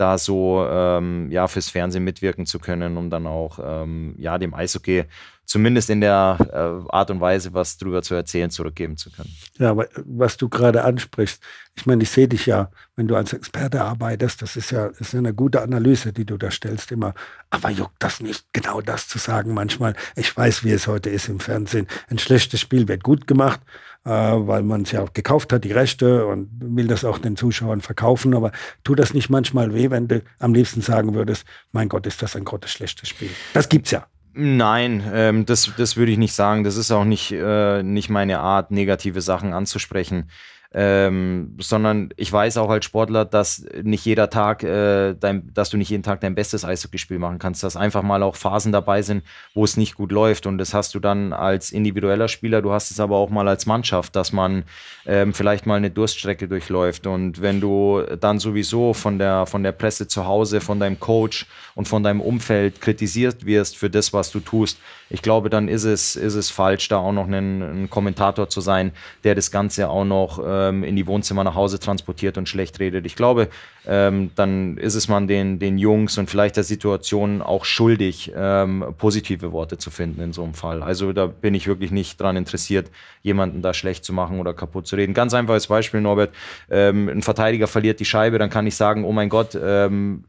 da 0.00 0.18
so 0.18 0.66
ähm, 0.68 1.30
ja 1.30 1.46
fürs 1.46 1.68
Fernsehen 1.68 2.04
mitwirken 2.04 2.46
zu 2.46 2.58
können, 2.58 2.96
um 2.96 3.10
dann 3.10 3.26
auch 3.26 3.58
ähm, 3.62 4.14
ja 4.18 4.38
dem 4.38 4.54
Eishockey 4.54 5.04
zumindest 5.50 5.90
in 5.90 6.00
der 6.00 6.38
äh, 6.52 6.94
Art 6.94 7.10
und 7.10 7.20
Weise 7.20 7.52
was 7.52 7.76
drüber 7.76 8.02
zu 8.02 8.14
erzählen, 8.14 8.50
zurückgeben 8.50 8.96
zu 8.96 9.10
können. 9.10 9.34
Ja, 9.58 9.70
aber 9.70 9.88
was 10.04 10.36
du 10.36 10.48
gerade 10.48 10.84
ansprichst, 10.84 11.42
ich 11.74 11.86
meine, 11.86 12.04
ich 12.04 12.10
sehe 12.10 12.28
dich 12.28 12.46
ja, 12.46 12.70
wenn 12.94 13.08
du 13.08 13.16
als 13.16 13.32
Experte 13.32 13.82
arbeitest, 13.82 14.42
das 14.42 14.54
ist 14.54 14.70
ja, 14.70 14.86
ist 14.86 15.12
eine 15.12 15.34
gute 15.34 15.60
Analyse, 15.60 16.12
die 16.12 16.24
du 16.24 16.36
da 16.36 16.52
stellst 16.52 16.92
immer. 16.92 17.14
Aber 17.50 17.68
juckt 17.68 17.96
das 17.98 18.20
nicht, 18.20 18.44
genau 18.52 18.80
das 18.80 19.08
zu 19.08 19.18
sagen 19.18 19.52
manchmal. 19.52 19.94
Ich 20.14 20.36
weiß, 20.36 20.62
wie 20.62 20.70
es 20.70 20.86
heute 20.86 21.10
ist 21.10 21.28
im 21.28 21.40
Fernsehen. 21.40 21.88
Ein 22.08 22.18
schlechtes 22.18 22.60
Spiel 22.60 22.86
wird 22.86 23.02
gut 23.02 23.26
gemacht, 23.26 23.60
äh, 24.04 24.10
weil 24.10 24.62
man 24.62 24.82
es 24.82 24.92
ja 24.92 25.02
auch 25.02 25.12
gekauft 25.12 25.52
hat, 25.52 25.64
die 25.64 25.72
Rechte 25.72 26.26
und 26.26 26.48
will 26.60 26.86
das 26.86 27.04
auch 27.04 27.18
den 27.18 27.36
Zuschauern 27.36 27.80
verkaufen. 27.80 28.34
Aber 28.34 28.52
tut 28.84 28.98
das 28.98 29.14
nicht 29.14 29.30
manchmal 29.30 29.74
weh, 29.74 29.90
wenn 29.90 30.08
du 30.08 30.22
am 30.38 30.54
liebsten 30.54 30.80
sagen 30.80 31.14
würdest, 31.14 31.44
mein 31.72 31.88
Gott, 31.88 32.06
ist 32.06 32.22
das 32.22 32.36
ein 32.36 32.44
grottes 32.44 32.70
schlechtes 32.70 33.08
Spiel. 33.08 33.30
Das 33.52 33.68
gibt's 33.68 33.90
ja. 33.90 34.06
Nein, 34.32 35.02
ähm, 35.12 35.44
das, 35.44 35.72
das 35.76 35.96
würde 35.96 36.12
ich 36.12 36.18
nicht 36.18 36.34
sagen. 36.34 36.62
Das 36.62 36.76
ist 36.76 36.90
auch 36.92 37.04
nicht, 37.04 37.32
äh, 37.32 37.82
nicht 37.82 38.10
meine 38.10 38.38
Art, 38.38 38.70
negative 38.70 39.20
Sachen 39.22 39.52
anzusprechen. 39.52 40.30
Ähm, 40.72 41.56
sondern 41.58 42.10
ich 42.16 42.32
weiß 42.32 42.56
auch 42.58 42.70
als 42.70 42.84
Sportler, 42.84 43.24
dass 43.24 43.64
nicht 43.82 44.04
jeder 44.04 44.30
Tag, 44.30 44.62
äh, 44.62 45.14
dein, 45.14 45.52
dass 45.52 45.70
du 45.70 45.76
nicht 45.76 45.90
jeden 45.90 46.04
Tag 46.04 46.20
dein 46.20 46.36
bestes 46.36 46.64
Eishockeyspiel 46.64 47.18
machen 47.18 47.40
kannst, 47.40 47.64
dass 47.64 47.76
einfach 47.76 48.02
mal 48.02 48.22
auch 48.22 48.36
Phasen 48.36 48.70
dabei 48.70 49.02
sind, 49.02 49.24
wo 49.52 49.64
es 49.64 49.76
nicht 49.76 49.96
gut 49.96 50.12
läuft. 50.12 50.46
Und 50.46 50.58
das 50.58 50.72
hast 50.72 50.94
du 50.94 51.00
dann 51.00 51.32
als 51.32 51.72
individueller 51.72 52.28
Spieler, 52.28 52.62
du 52.62 52.70
hast 52.70 52.92
es 52.92 53.00
aber 53.00 53.16
auch 53.16 53.30
mal 53.30 53.48
als 53.48 53.66
Mannschaft, 53.66 54.14
dass 54.14 54.32
man 54.32 54.62
ähm, 55.06 55.34
vielleicht 55.34 55.66
mal 55.66 55.74
eine 55.74 55.90
Durststrecke 55.90 56.46
durchläuft. 56.46 57.08
Und 57.08 57.42
wenn 57.42 57.60
du 57.60 58.02
dann 58.20 58.38
sowieso 58.38 58.94
von 58.94 59.18
der, 59.18 59.46
von 59.46 59.64
der 59.64 59.72
Presse 59.72 60.06
zu 60.06 60.26
Hause, 60.26 60.60
von 60.60 60.78
deinem 60.78 61.00
Coach 61.00 61.46
und 61.74 61.88
von 61.88 62.04
deinem 62.04 62.20
Umfeld 62.20 62.80
kritisiert 62.80 63.44
wirst 63.44 63.76
für 63.76 63.90
das, 63.90 64.12
was 64.12 64.30
du 64.30 64.38
tust, 64.38 64.78
ich 65.12 65.22
glaube, 65.22 65.50
dann 65.50 65.66
ist 65.66 65.82
es, 65.82 66.14
ist 66.14 66.34
es 66.36 66.50
falsch, 66.50 66.88
da 66.88 66.98
auch 66.98 67.12
noch 67.12 67.26
ein, 67.26 67.88
Kommentator 67.90 68.48
zu 68.48 68.60
sein, 68.60 68.92
der 69.24 69.34
das 69.34 69.50
Ganze 69.50 69.88
auch 69.88 70.04
noch 70.04 70.38
ähm, 70.68 70.84
in 70.84 70.96
die 70.96 71.06
Wohnzimmer 71.06 71.44
nach 71.44 71.54
Hause 71.54 71.78
transportiert 71.78 72.38
und 72.38 72.48
schlecht 72.48 72.80
redet. 72.80 73.06
Ich 73.06 73.16
glaube, 73.16 73.48
ähm, 73.86 74.30
dann 74.34 74.76
ist 74.76 74.94
es 74.94 75.08
man 75.08 75.26
den, 75.26 75.58
den 75.58 75.78
Jungs 75.78 76.18
und 76.18 76.28
vielleicht 76.28 76.56
der 76.56 76.64
Situation 76.64 77.42
auch 77.42 77.64
schuldig, 77.64 78.32
ähm, 78.36 78.84
positive 78.98 79.52
Worte 79.52 79.78
zu 79.78 79.90
finden 79.90 80.20
in 80.20 80.32
so 80.32 80.44
einem 80.44 80.54
Fall. 80.54 80.82
Also 80.82 81.12
da 81.12 81.26
bin 81.26 81.54
ich 81.54 81.66
wirklich 81.66 81.90
nicht 81.90 82.20
daran 82.20 82.36
interessiert, 82.36 82.90
jemanden 83.22 83.62
da 83.62 83.74
schlecht 83.74 84.04
zu 84.04 84.12
machen 84.12 84.40
oder 84.40 84.52
kaputt 84.52 84.86
zu 84.86 84.96
reden. 84.96 85.14
Ganz 85.14 85.34
einfaches 85.34 85.66
Beispiel, 85.66 86.00
Norbert. 86.00 86.34
Ähm, 86.70 87.08
ein 87.08 87.22
Verteidiger 87.22 87.66
verliert 87.66 88.00
die 88.00 88.04
Scheibe, 88.04 88.38
dann 88.38 88.50
kann 88.50 88.66
ich 88.66 88.76
sagen, 88.76 89.04
oh 89.04 89.12
mein 89.12 89.28
Gott, 89.28 89.58
ähm, 89.60 90.24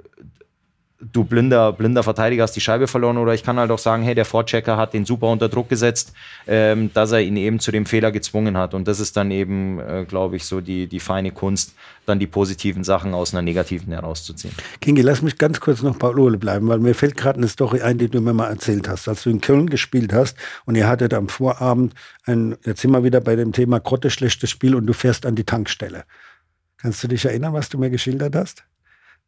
du 1.01 1.23
blinder, 1.23 1.73
blinder 1.73 2.03
Verteidiger 2.03 2.43
hast 2.43 2.55
die 2.55 2.61
Scheibe 2.61 2.87
verloren 2.87 3.17
oder 3.17 3.33
ich 3.33 3.43
kann 3.43 3.57
halt 3.57 3.71
auch 3.71 3.79
sagen, 3.79 4.03
hey, 4.03 4.15
der 4.15 4.25
Vorchecker 4.25 4.77
hat 4.77 4.93
den 4.93 5.05
super 5.05 5.27
unter 5.27 5.49
Druck 5.49 5.69
gesetzt, 5.69 6.13
ähm, 6.47 6.91
dass 6.93 7.11
er 7.11 7.21
ihn 7.21 7.37
eben 7.37 7.59
zu 7.59 7.71
dem 7.71 7.85
Fehler 7.85 8.11
gezwungen 8.11 8.57
hat. 8.57 8.73
Und 8.73 8.87
das 8.87 8.99
ist 8.99 9.17
dann 9.17 9.31
eben, 9.31 9.79
äh, 9.79 10.05
glaube 10.07 10.35
ich, 10.35 10.45
so 10.45 10.61
die, 10.61 10.87
die 10.87 10.99
feine 10.99 11.31
Kunst, 11.31 11.73
dann 12.05 12.19
die 12.19 12.27
positiven 12.27 12.83
Sachen 12.83 13.13
aus 13.13 13.33
einer 13.33 13.41
negativen 13.41 13.93
herauszuziehen. 13.93 14.53
Kingi, 14.79 15.01
lass 15.01 15.21
mich 15.21 15.37
ganz 15.37 15.59
kurz 15.59 15.81
noch 15.81 16.01
Ole 16.01 16.37
bleiben, 16.37 16.67
weil 16.67 16.79
mir 16.79 16.93
fällt 16.93 17.17
gerade 17.17 17.37
eine 17.37 17.47
Story 17.47 17.81
ein, 17.81 17.97
die 17.97 18.09
du 18.09 18.21
mir 18.21 18.33
mal 18.33 18.49
erzählt 18.49 18.87
hast. 18.87 19.07
Als 19.07 19.23
du 19.23 19.29
in 19.29 19.41
Köln 19.41 19.69
gespielt 19.69 20.13
hast 20.13 20.37
und 20.65 20.75
ihr 20.75 20.87
hattet 20.87 21.13
am 21.13 21.29
Vorabend 21.29 21.93
ein, 22.25 22.57
jetzt 22.65 22.81
sind 22.81 22.91
wir 22.91 23.03
wieder 23.03 23.21
bei 23.21 23.35
dem 23.35 23.51
Thema 23.53 23.79
Grotte 23.79 24.09
schlechtes 24.09 24.49
Spiel 24.49 24.75
und 24.75 24.85
du 24.85 24.93
fährst 24.93 25.25
an 25.25 25.35
die 25.35 25.45
Tankstelle. 25.45 26.03
Kannst 26.77 27.03
du 27.03 27.07
dich 27.07 27.25
erinnern, 27.25 27.53
was 27.53 27.69
du 27.69 27.77
mir 27.77 27.89
geschildert 27.89 28.35
hast? 28.35 28.63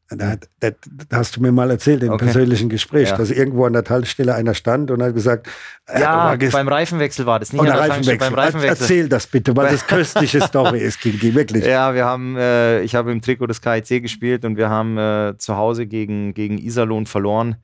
Da, 0.09 0.35
da, 0.59 0.69
da, 1.09 1.17
hast 1.17 1.35
du 1.37 1.41
mir 1.41 1.51
mal 1.51 1.71
erzählt 1.71 2.03
im 2.03 2.11
okay. 2.11 2.25
persönlichen 2.25 2.69
Gespräch, 2.69 3.09
ja. 3.09 3.17
dass 3.17 3.31
irgendwo 3.31 3.65
an 3.65 3.73
der 3.73 3.83
Talstelle 3.83 4.35
einer 4.35 4.53
stand 4.53 4.91
und 4.91 5.01
hat 5.01 5.15
gesagt, 5.15 5.47
äh, 5.87 6.01
ja, 6.01 6.35
beim 6.35 6.67
Reifenwechsel 6.67 7.25
war 7.25 7.39
das 7.39 7.51
nicht. 7.51 7.61
Oh, 7.61 7.63
an 7.63 7.71
der 7.71 7.79
Reifenwechsel. 7.79 8.17
Beim 8.17 8.33
Reifenwechsel. 8.33 8.81
Erzähl 8.81 9.09
das 9.09 9.27
bitte, 9.27 9.55
weil 9.55 9.71
das 9.71 9.87
köstliche 9.87 10.41
Story 10.41 10.79
ist, 10.79 10.99
Kingi, 10.99 11.33
wirklich. 11.33 11.65
Ja, 11.65 11.95
wir 11.95 12.05
haben, 12.05 12.35
äh, 12.37 12.81
ich 12.81 12.95
habe 12.95 13.11
im 13.11 13.21
Trikot 13.21 13.47
des 13.47 13.61
KIC 13.61 14.03
gespielt 14.03 14.45
und 14.45 14.57
wir 14.57 14.69
haben 14.69 14.97
äh, 14.97 15.37
zu 15.37 15.55
Hause 15.55 15.87
gegen, 15.87 16.33
gegen 16.33 16.57
Iserlohn 16.57 17.05
verloren. 17.05 17.55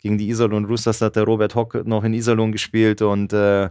Gegen 0.00 0.18
die 0.18 0.28
Iserlohn 0.28 0.66
Roosters 0.66 1.00
hat 1.00 1.16
der 1.16 1.24
Robert 1.24 1.54
Hock 1.54 1.86
noch 1.86 2.04
in 2.04 2.14
Iserlohn 2.14 2.52
gespielt 2.52 3.02
und 3.02 3.32
äh, 3.32 3.70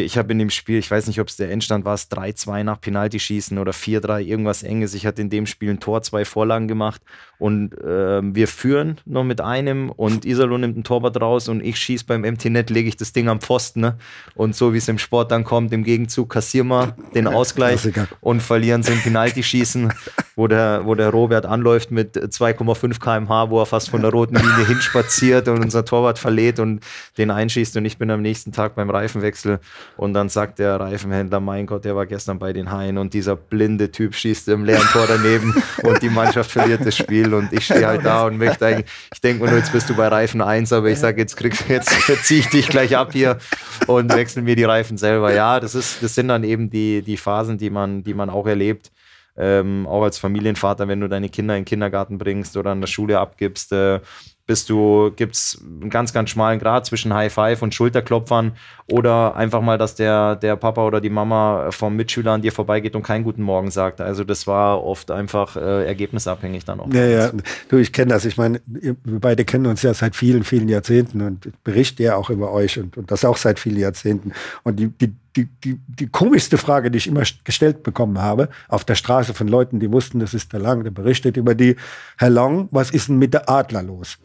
ich 0.00 0.18
habe 0.18 0.32
in 0.32 0.38
dem 0.38 0.50
Spiel, 0.50 0.78
ich 0.78 0.90
weiß 0.90 1.06
nicht, 1.06 1.20
ob 1.20 1.28
es 1.28 1.36
der 1.36 1.50
Endstand 1.50 1.84
war, 1.84 1.96
3-2 1.96 2.64
nach 2.64 2.80
Penaltyschießen 2.80 3.58
oder 3.58 3.72
4-3, 3.72 4.20
irgendwas 4.20 4.62
Enges. 4.62 4.94
Ich 4.94 5.06
hatte 5.06 5.22
in 5.22 5.30
dem 5.30 5.46
Spiel 5.46 5.70
ein 5.70 5.80
Tor, 5.80 6.02
zwei 6.02 6.24
Vorlagen 6.24 6.68
gemacht 6.68 7.02
und 7.38 7.76
äh, 7.78 8.20
wir 8.22 8.48
führen 8.48 9.00
noch 9.04 9.24
mit 9.24 9.40
einem 9.40 9.90
und 9.90 10.24
Iserlohn 10.24 10.60
nimmt 10.60 10.78
ein 10.78 10.84
Torwart 10.84 11.20
raus 11.20 11.48
und 11.48 11.62
ich 11.62 11.76
schieße 11.76 12.04
beim 12.06 12.22
MT-Net, 12.22 12.70
lege 12.70 12.88
ich 12.88 12.96
das 12.96 13.12
Ding 13.12 13.28
am 13.28 13.40
Pfosten. 13.40 13.80
Ne? 13.80 13.98
Und 14.34 14.54
so 14.56 14.72
wie 14.72 14.78
es 14.78 14.88
im 14.88 14.98
Sport 14.98 15.30
dann 15.30 15.44
kommt, 15.44 15.72
im 15.72 15.84
Gegenzug 15.84 16.30
kassieren 16.30 16.68
wir 16.68 16.96
den 17.14 17.26
Ausgleich 17.26 17.80
und 18.20 18.40
verlieren 18.40 18.82
sie 18.82 18.92
im 18.92 19.00
Penaltyschießen, 19.00 19.92
wo 20.36 20.46
der, 20.46 20.82
wo 20.84 20.94
der 20.94 21.10
Robert 21.10 21.46
anläuft 21.46 21.90
mit 21.90 22.16
2,5 22.16 22.98
km/h, 22.98 23.50
wo 23.50 23.60
er 23.60 23.66
fast 23.66 23.90
von 23.90 24.00
der 24.00 24.10
roten 24.10 24.36
Linie 24.36 24.66
hinspaziert 24.66 25.48
und 25.48 25.58
unser 25.62 25.84
Torwart 25.84 26.18
verlädt 26.18 26.58
und 26.58 26.80
den 27.18 27.30
einschießt 27.30 27.76
und 27.76 27.84
ich 27.84 27.98
bin 27.98 28.10
am 28.10 28.22
nächsten 28.22 28.52
Tag 28.52 28.74
beim 28.74 28.90
Reifenwechsel 28.90 29.60
und 29.96 30.14
dann 30.14 30.28
sagt 30.28 30.58
der 30.58 30.80
Reifenhändler, 30.80 31.40
mein 31.40 31.66
Gott, 31.66 31.84
der 31.84 31.96
war 31.96 32.06
gestern 32.06 32.38
bei 32.38 32.52
den 32.52 32.70
Haien 32.70 32.98
und 32.98 33.14
dieser 33.14 33.36
blinde 33.36 33.90
Typ 33.90 34.14
schießt 34.14 34.48
im 34.48 34.64
leeren 34.64 34.86
Tor 34.92 35.06
daneben 35.06 35.54
und 35.82 36.02
die 36.02 36.10
Mannschaft 36.10 36.50
verliert 36.50 36.84
das 36.84 36.96
Spiel 36.96 37.34
und 37.34 37.52
ich 37.52 37.64
stehe 37.64 37.86
halt 37.86 38.04
da 38.04 38.26
und 38.26 38.38
möchte 38.38 38.66
eigentlich, 38.66 38.90
ich 39.12 39.20
denke 39.20 39.44
mir 39.44 39.50
nur, 39.50 39.58
jetzt 39.58 39.72
bist 39.72 39.88
du 39.88 39.94
bei 39.94 40.08
Reifen 40.08 40.40
1, 40.40 40.72
aber 40.72 40.90
ich 40.90 40.98
sage, 40.98 41.20
jetzt 41.20 41.36
kriegst 41.36 41.68
jetzt 41.68 41.90
ziehe 42.24 42.40
ich 42.40 42.48
dich 42.48 42.68
gleich 42.68 42.96
ab 42.96 43.12
hier 43.12 43.38
und 43.86 44.12
wechsel 44.14 44.42
mir 44.42 44.56
die 44.56 44.64
Reifen 44.64 44.96
selber. 44.96 45.32
Ja, 45.32 45.60
das 45.60 45.74
ist, 45.74 46.02
das 46.02 46.14
sind 46.14 46.28
dann 46.28 46.44
eben 46.44 46.70
die, 46.70 47.02
die 47.02 47.16
Phasen, 47.16 47.58
die 47.58 47.70
man, 47.70 48.02
die 48.02 48.14
man 48.14 48.30
auch 48.30 48.46
erlebt. 48.46 48.90
Ähm, 49.36 49.86
auch 49.88 50.04
als 50.04 50.18
Familienvater, 50.18 50.86
wenn 50.86 51.00
du 51.00 51.08
deine 51.08 51.28
Kinder 51.28 51.56
in 51.56 51.62
den 51.62 51.66
Kindergarten 51.66 52.18
bringst 52.18 52.56
oder 52.56 52.70
an 52.70 52.80
der 52.80 52.86
Schule 52.86 53.18
abgibst, 53.18 53.72
äh, 53.72 54.00
bist 54.46 54.68
du, 54.68 55.10
gibt 55.16 55.34
es 55.34 55.62
einen 55.64 55.88
ganz, 55.88 56.12
ganz 56.12 56.30
schmalen 56.30 56.58
Grad 56.58 56.84
zwischen 56.84 57.14
High 57.14 57.32
Five 57.32 57.62
und 57.62 57.74
Schulterklopfern 57.74 58.52
oder 58.90 59.34
einfach 59.36 59.62
mal, 59.62 59.78
dass 59.78 59.94
der, 59.94 60.36
der 60.36 60.56
Papa 60.56 60.84
oder 60.84 61.00
die 61.00 61.08
Mama 61.08 61.70
vom 61.70 61.96
Mitschüler 61.96 62.32
an 62.32 62.42
dir 62.42 62.52
vorbeigeht 62.52 62.94
und 62.94 63.02
keinen 63.02 63.24
guten 63.24 63.42
Morgen 63.42 63.70
sagt. 63.70 64.02
Also 64.02 64.22
das 64.22 64.46
war 64.46 64.84
oft 64.84 65.10
einfach 65.10 65.56
äh, 65.56 65.86
ergebnisabhängig 65.86 66.66
dann 66.66 66.80
auch. 66.80 66.92
Ja, 66.92 67.06
ja, 67.06 67.30
du, 67.70 67.78
ich 67.78 67.94
kenne 67.94 68.12
das. 68.12 68.26
Ich 68.26 68.36
meine, 68.36 68.60
wir 68.66 68.96
beide 69.04 69.46
kennen 69.46 69.64
uns 69.64 69.80
ja 69.80 69.94
seit 69.94 70.14
vielen, 70.14 70.44
vielen 70.44 70.68
Jahrzehnten 70.68 71.22
und 71.22 71.50
berichte 71.64 72.02
ja 72.02 72.16
auch 72.16 72.28
über 72.28 72.52
euch 72.52 72.78
und, 72.78 72.98
und 72.98 73.10
das 73.10 73.24
auch 73.24 73.38
seit 73.38 73.58
vielen 73.58 73.78
Jahrzehnten. 73.78 74.32
Und 74.62 74.78
die, 74.78 74.88
die, 74.88 75.14
die, 75.36 75.48
die, 75.64 75.80
die 75.88 76.06
komischste 76.08 76.58
Frage, 76.58 76.90
die 76.90 76.98
ich 76.98 77.06
immer 77.06 77.22
gestellt 77.44 77.82
bekommen 77.82 78.20
habe, 78.20 78.50
auf 78.68 78.84
der 78.84 78.94
Straße 78.94 79.32
von 79.32 79.48
Leuten, 79.48 79.80
die 79.80 79.90
wussten, 79.90 80.20
das 80.20 80.34
ist 80.34 80.52
der 80.52 80.60
Lang, 80.60 80.84
der 80.84 80.90
berichtet 80.90 81.38
über 81.38 81.54
die, 81.54 81.76
Herr 82.18 82.30
Long, 82.30 82.68
was 82.70 82.90
ist 82.90 83.08
denn 83.08 83.18
mit 83.18 83.32
der 83.32 83.48
Adler 83.48 83.82
los? 83.82 84.18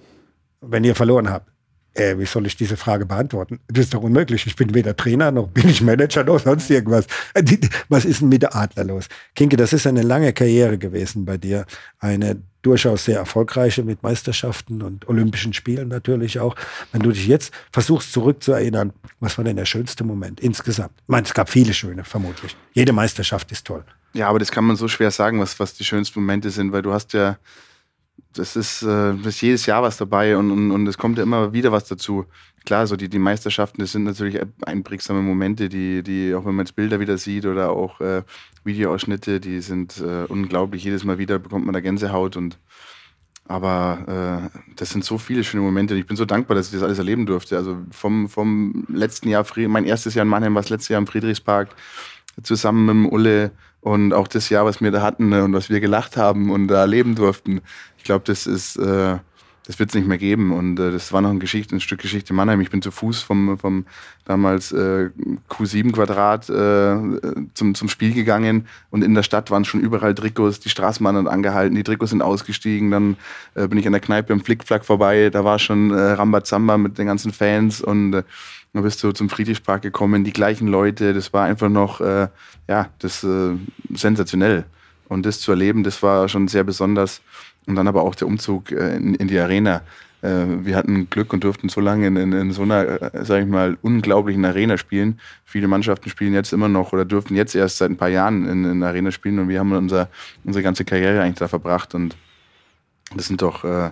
Wenn 0.62 0.84
ihr 0.84 0.96
verloren 0.96 1.30
habt. 1.30 1.52
Äh, 1.94 2.18
wie 2.20 2.26
soll 2.26 2.46
ich 2.46 2.56
diese 2.56 2.78
Frage 2.78 3.06
beantworten? 3.06 3.60
Das 3.68 3.86
ist 3.86 3.94
doch 3.94 4.04
unmöglich. 4.04 4.46
Ich 4.46 4.56
bin 4.56 4.74
weder 4.74 4.96
Trainer 4.96 5.32
noch 5.32 5.48
bin 5.48 5.68
ich 5.68 5.82
Manager 5.82 6.24
noch 6.24 6.40
sonst 6.40 6.70
irgendwas. 6.70 7.08
Äh, 7.34 7.44
was 7.90 8.06
ist 8.06 8.22
denn 8.22 8.30
mit 8.30 8.44
der 8.44 8.56
Adler 8.56 8.84
los? 8.84 9.08
Kinke, 9.36 9.58
das 9.58 9.74
ist 9.74 9.88
eine 9.88 10.04
lange 10.04 10.32
Karriere 10.32 10.78
gewesen 10.78 11.26
bei 11.26 11.38
dir. 11.38 11.66
Eine 12.00 12.42
durchaus 12.62 13.06
sehr 13.06 13.18
erfolgreiche 13.18 13.84
mit 13.84 14.04
Meisterschaften 14.04 14.82
und 14.82 15.08
Olympischen 15.08 15.54
Spielen 15.54 15.88
natürlich 15.88 16.40
auch. 16.40 16.56
Wenn 16.92 17.02
du 17.02 17.12
dich 17.12 17.28
jetzt 17.28 17.54
versuchst 17.72 18.14
zurückzuerinnern, 18.14 18.94
was 19.20 19.38
war 19.38 19.46
denn 19.46 19.56
der 19.56 19.66
schönste 19.66 20.04
Moment 20.04 20.40
insgesamt? 20.40 20.94
Ich 21.02 21.08
meine, 21.08 21.26
es 21.26 21.34
gab 21.34 21.50
viele 21.50 21.74
schöne, 21.74 22.04
vermutlich. 22.04 22.56
Jede 22.74 22.94
Meisterschaft 22.94 23.52
ist 23.52 23.66
toll. 23.66 23.84
Ja, 24.14 24.28
aber 24.28 24.40
das 24.40 24.52
kann 24.52 24.66
man 24.66 24.76
so 24.76 24.88
schwer 24.88 25.12
sagen, 25.12 25.40
was, 25.40 25.60
was 25.60 25.74
die 25.74 25.86
schönsten 25.86 26.20
Momente 26.20 26.50
sind, 26.50 26.72
weil 26.72 26.82
du 26.82 26.94
hast 26.94 27.14
ja 27.14 27.38
das 28.34 28.56
ist, 28.56 28.84
äh, 28.84 29.16
das 29.16 29.28
ist 29.28 29.42
jedes 29.42 29.66
Jahr 29.66 29.84
was 29.84 29.98
dabei 29.98 30.38
und, 30.38 30.52
und, 30.52 30.72
und 30.72 30.88
es 30.88 30.98
kommt 30.98 31.18
ja 31.18 31.24
immer 31.24 31.54
wieder 31.54 31.72
was 31.72 31.86
dazu. 31.86 32.26
Klar, 32.66 32.88
so 32.88 32.96
die, 32.96 33.10
die 33.10 33.20
Meisterschaften, 33.20 33.82
das 33.82 33.94
sind 33.94 34.04
natürlich 34.04 34.40
einprägsame 34.66 35.22
Momente, 35.22 35.70
die, 35.70 36.04
die, 36.04 36.34
auch 36.36 36.46
wenn 36.46 36.56
man 36.56 36.66
jetzt 36.66 36.76
Bilder 36.76 37.00
wieder 37.00 37.18
sieht 37.18 37.46
oder 37.46 37.72
auch 37.72 38.02
äh, 38.02 38.24
Videoausschnitte, 38.64 39.40
die 39.40 39.62
sind 39.62 40.00
äh, 40.00 40.26
unglaublich. 40.28 40.84
Jedes 40.84 41.04
Mal 41.04 41.18
wieder 41.18 41.40
bekommt 41.40 41.66
man 41.66 41.74
da 41.74 41.80
Gänsehaut 41.80 42.38
und 42.38 42.60
aber 43.50 44.52
äh, 44.54 44.60
das 44.76 44.92
sind 44.92 45.04
so 45.04 45.18
viele 45.18 45.44
schöne 45.44 45.64
Momente. 45.64 45.96
Ich 45.96 46.06
bin 46.06 46.16
so 46.16 46.26
dankbar, 46.26 46.56
dass 46.56 46.68
ich 46.68 46.74
das 46.74 46.84
alles 46.84 47.00
erleben 47.00 47.26
durfte. 47.26 47.58
Also 47.58 47.80
vom, 47.90 48.30
vom 48.30 48.86
letzten 48.88 49.28
Jahr, 49.28 49.44
mein 49.68 49.86
erstes 49.86 50.14
Jahr 50.14 50.22
in 50.22 50.30
Mannheim 50.30 50.54
war 50.54 50.62
das 50.62 50.70
letzte 50.70 50.94
Jahr 50.94 51.02
im 51.02 51.08
Friedrichspark, 51.08 51.70
zusammen 52.44 52.86
mit 52.86 52.94
dem 52.94 53.12
Ulle 53.12 53.52
und 53.82 54.14
auch 54.14 54.28
das 54.28 54.50
Jahr, 54.50 54.66
was 54.66 54.82
wir 54.82 54.92
da 54.92 55.02
hatten 55.02 55.30
ne, 55.30 55.44
und 55.44 55.54
was 55.54 55.70
wir 55.70 55.80
gelacht 55.80 56.18
haben 56.18 56.52
und 56.52 56.68
da 56.68 56.82
erleben 56.82 57.16
durften 57.16 57.62
ich 58.00 58.06
glaube, 58.06 58.24
das 58.26 58.48
ist, 58.48 58.78
äh, 58.78 59.18
das 59.68 59.78
wird 59.78 59.90
es 59.90 59.96
nicht 59.96 60.08
mehr 60.08 60.18
geben. 60.18 60.52
Und 60.52 60.80
äh, 60.80 60.92
das 60.92 61.14
war 61.14 61.22
noch 61.22 61.30
ein, 61.30 61.40
Geschichte, 61.40 61.76
ein 61.76 61.82
Stück 61.82 62.00
Geschichte 62.00 62.34
Mannheim. 62.34 62.62
Ich 62.62 62.72
bin 62.72 62.82
zu 62.82 62.92
Fuß 62.92 63.22
vom, 63.22 63.60
vom 63.60 63.86
damals 64.26 64.72
äh, 64.72 65.10
Q7 65.50 65.92
Quadrat 65.92 66.50
äh, 66.50 67.44
zum, 67.54 67.76
zum 67.76 67.90
Spiel 67.90 68.14
gegangen 68.14 68.68
und 68.90 69.04
in 69.04 69.14
der 69.14 69.24
Stadt 69.24 69.52
waren 69.52 69.66
schon 69.66 69.82
überall 69.82 70.16
Trikots. 70.16 70.60
Die 70.62 70.70
Straßenbahn 70.70 71.18
hat 71.18 71.28
angehalten, 71.28 71.76
die 71.76 71.84
Trikots 71.84 72.12
sind 72.12 72.22
ausgestiegen. 72.22 72.90
Dann 72.90 73.18
äh, 73.54 73.68
bin 73.68 73.78
ich 73.78 73.86
an 73.86 73.94
der 73.94 74.02
Kneipe 74.02 74.34
im 74.34 74.44
Flickflack 74.44 74.86
vorbei. 74.86 75.30
Da 75.30 75.44
war 75.44 75.60
schon 75.60 75.92
äh, 75.92 76.00
Rambazamba 76.00 76.78
mit 76.78 76.98
den 76.98 77.06
ganzen 77.06 77.34
Fans 77.34 77.82
und 77.82 78.14
äh, 78.14 78.24
dann 78.74 78.84
bist 78.84 79.04
du 79.04 79.12
zum 79.12 79.30
Friedrichspark 79.30 79.82
gekommen, 79.82 80.24
die 80.24 80.34
gleichen 80.34 80.68
Leute. 80.68 81.14
Das 81.14 81.34
war 81.34 81.46
einfach 81.46 81.70
noch, 81.70 82.02
äh, 82.02 82.28
ja, 82.68 82.90
das 83.00 83.24
äh, 83.24 83.56
sensationell. 83.94 84.66
Und 85.08 85.26
das 85.26 85.40
zu 85.40 85.52
erleben, 85.52 85.84
das 85.84 86.04
war 86.04 86.30
schon 86.30 86.48
sehr 86.48 86.64
besonders. 86.64 87.22
Und 87.66 87.76
dann 87.76 87.88
aber 87.88 88.04
auch 88.04 88.16
der 88.16 88.28
Umzug 88.28 88.72
äh, 88.72 88.96
in, 88.96 89.16
in, 89.16 89.28
die 89.28 89.40
Arena. 89.40 89.82
Äh, 90.22 90.46
wir 90.62 90.76
hatten 90.76 91.10
Glück 91.10 91.34
und 91.34 91.44
durften 91.44 91.70
so 91.70 91.82
lange 91.82 92.08
in, 92.08 92.16
in, 92.16 92.32
in 92.32 92.52
so 92.52 92.62
einer, 92.62 93.14
äh, 93.14 93.26
sage 93.26 93.44
ich 93.44 93.50
mal, 93.50 93.78
unglaublichen 93.82 94.46
Arena 94.46 94.78
spielen. 94.78 95.20
Viele 95.46 95.68
Mannschaften 95.68 96.10
spielen 96.10 96.34
jetzt 96.34 96.54
immer 96.54 96.70
noch 96.70 96.94
oder 96.94 97.06
dürften 97.06 97.36
jetzt 97.36 97.56
erst 97.56 97.78
seit 97.78 97.90
ein 97.90 97.98
paar 97.98 98.10
Jahren 98.10 98.48
in, 98.48 98.66
in 98.66 98.84
Arena 98.84 99.12
spielen 99.12 99.40
und 99.40 99.50
wir 99.50 99.60
haben 99.60 99.72
unser, 99.72 100.10
unsere 100.44 100.62
ganze 100.62 100.86
Karriere 100.86 101.22
eigentlich 101.22 101.40
da 101.40 101.48
verbracht. 101.48 101.96
Und 101.96 102.16
das 103.16 103.26
sind 103.26 103.42
doch, 103.42 103.64
äh, 103.64 103.90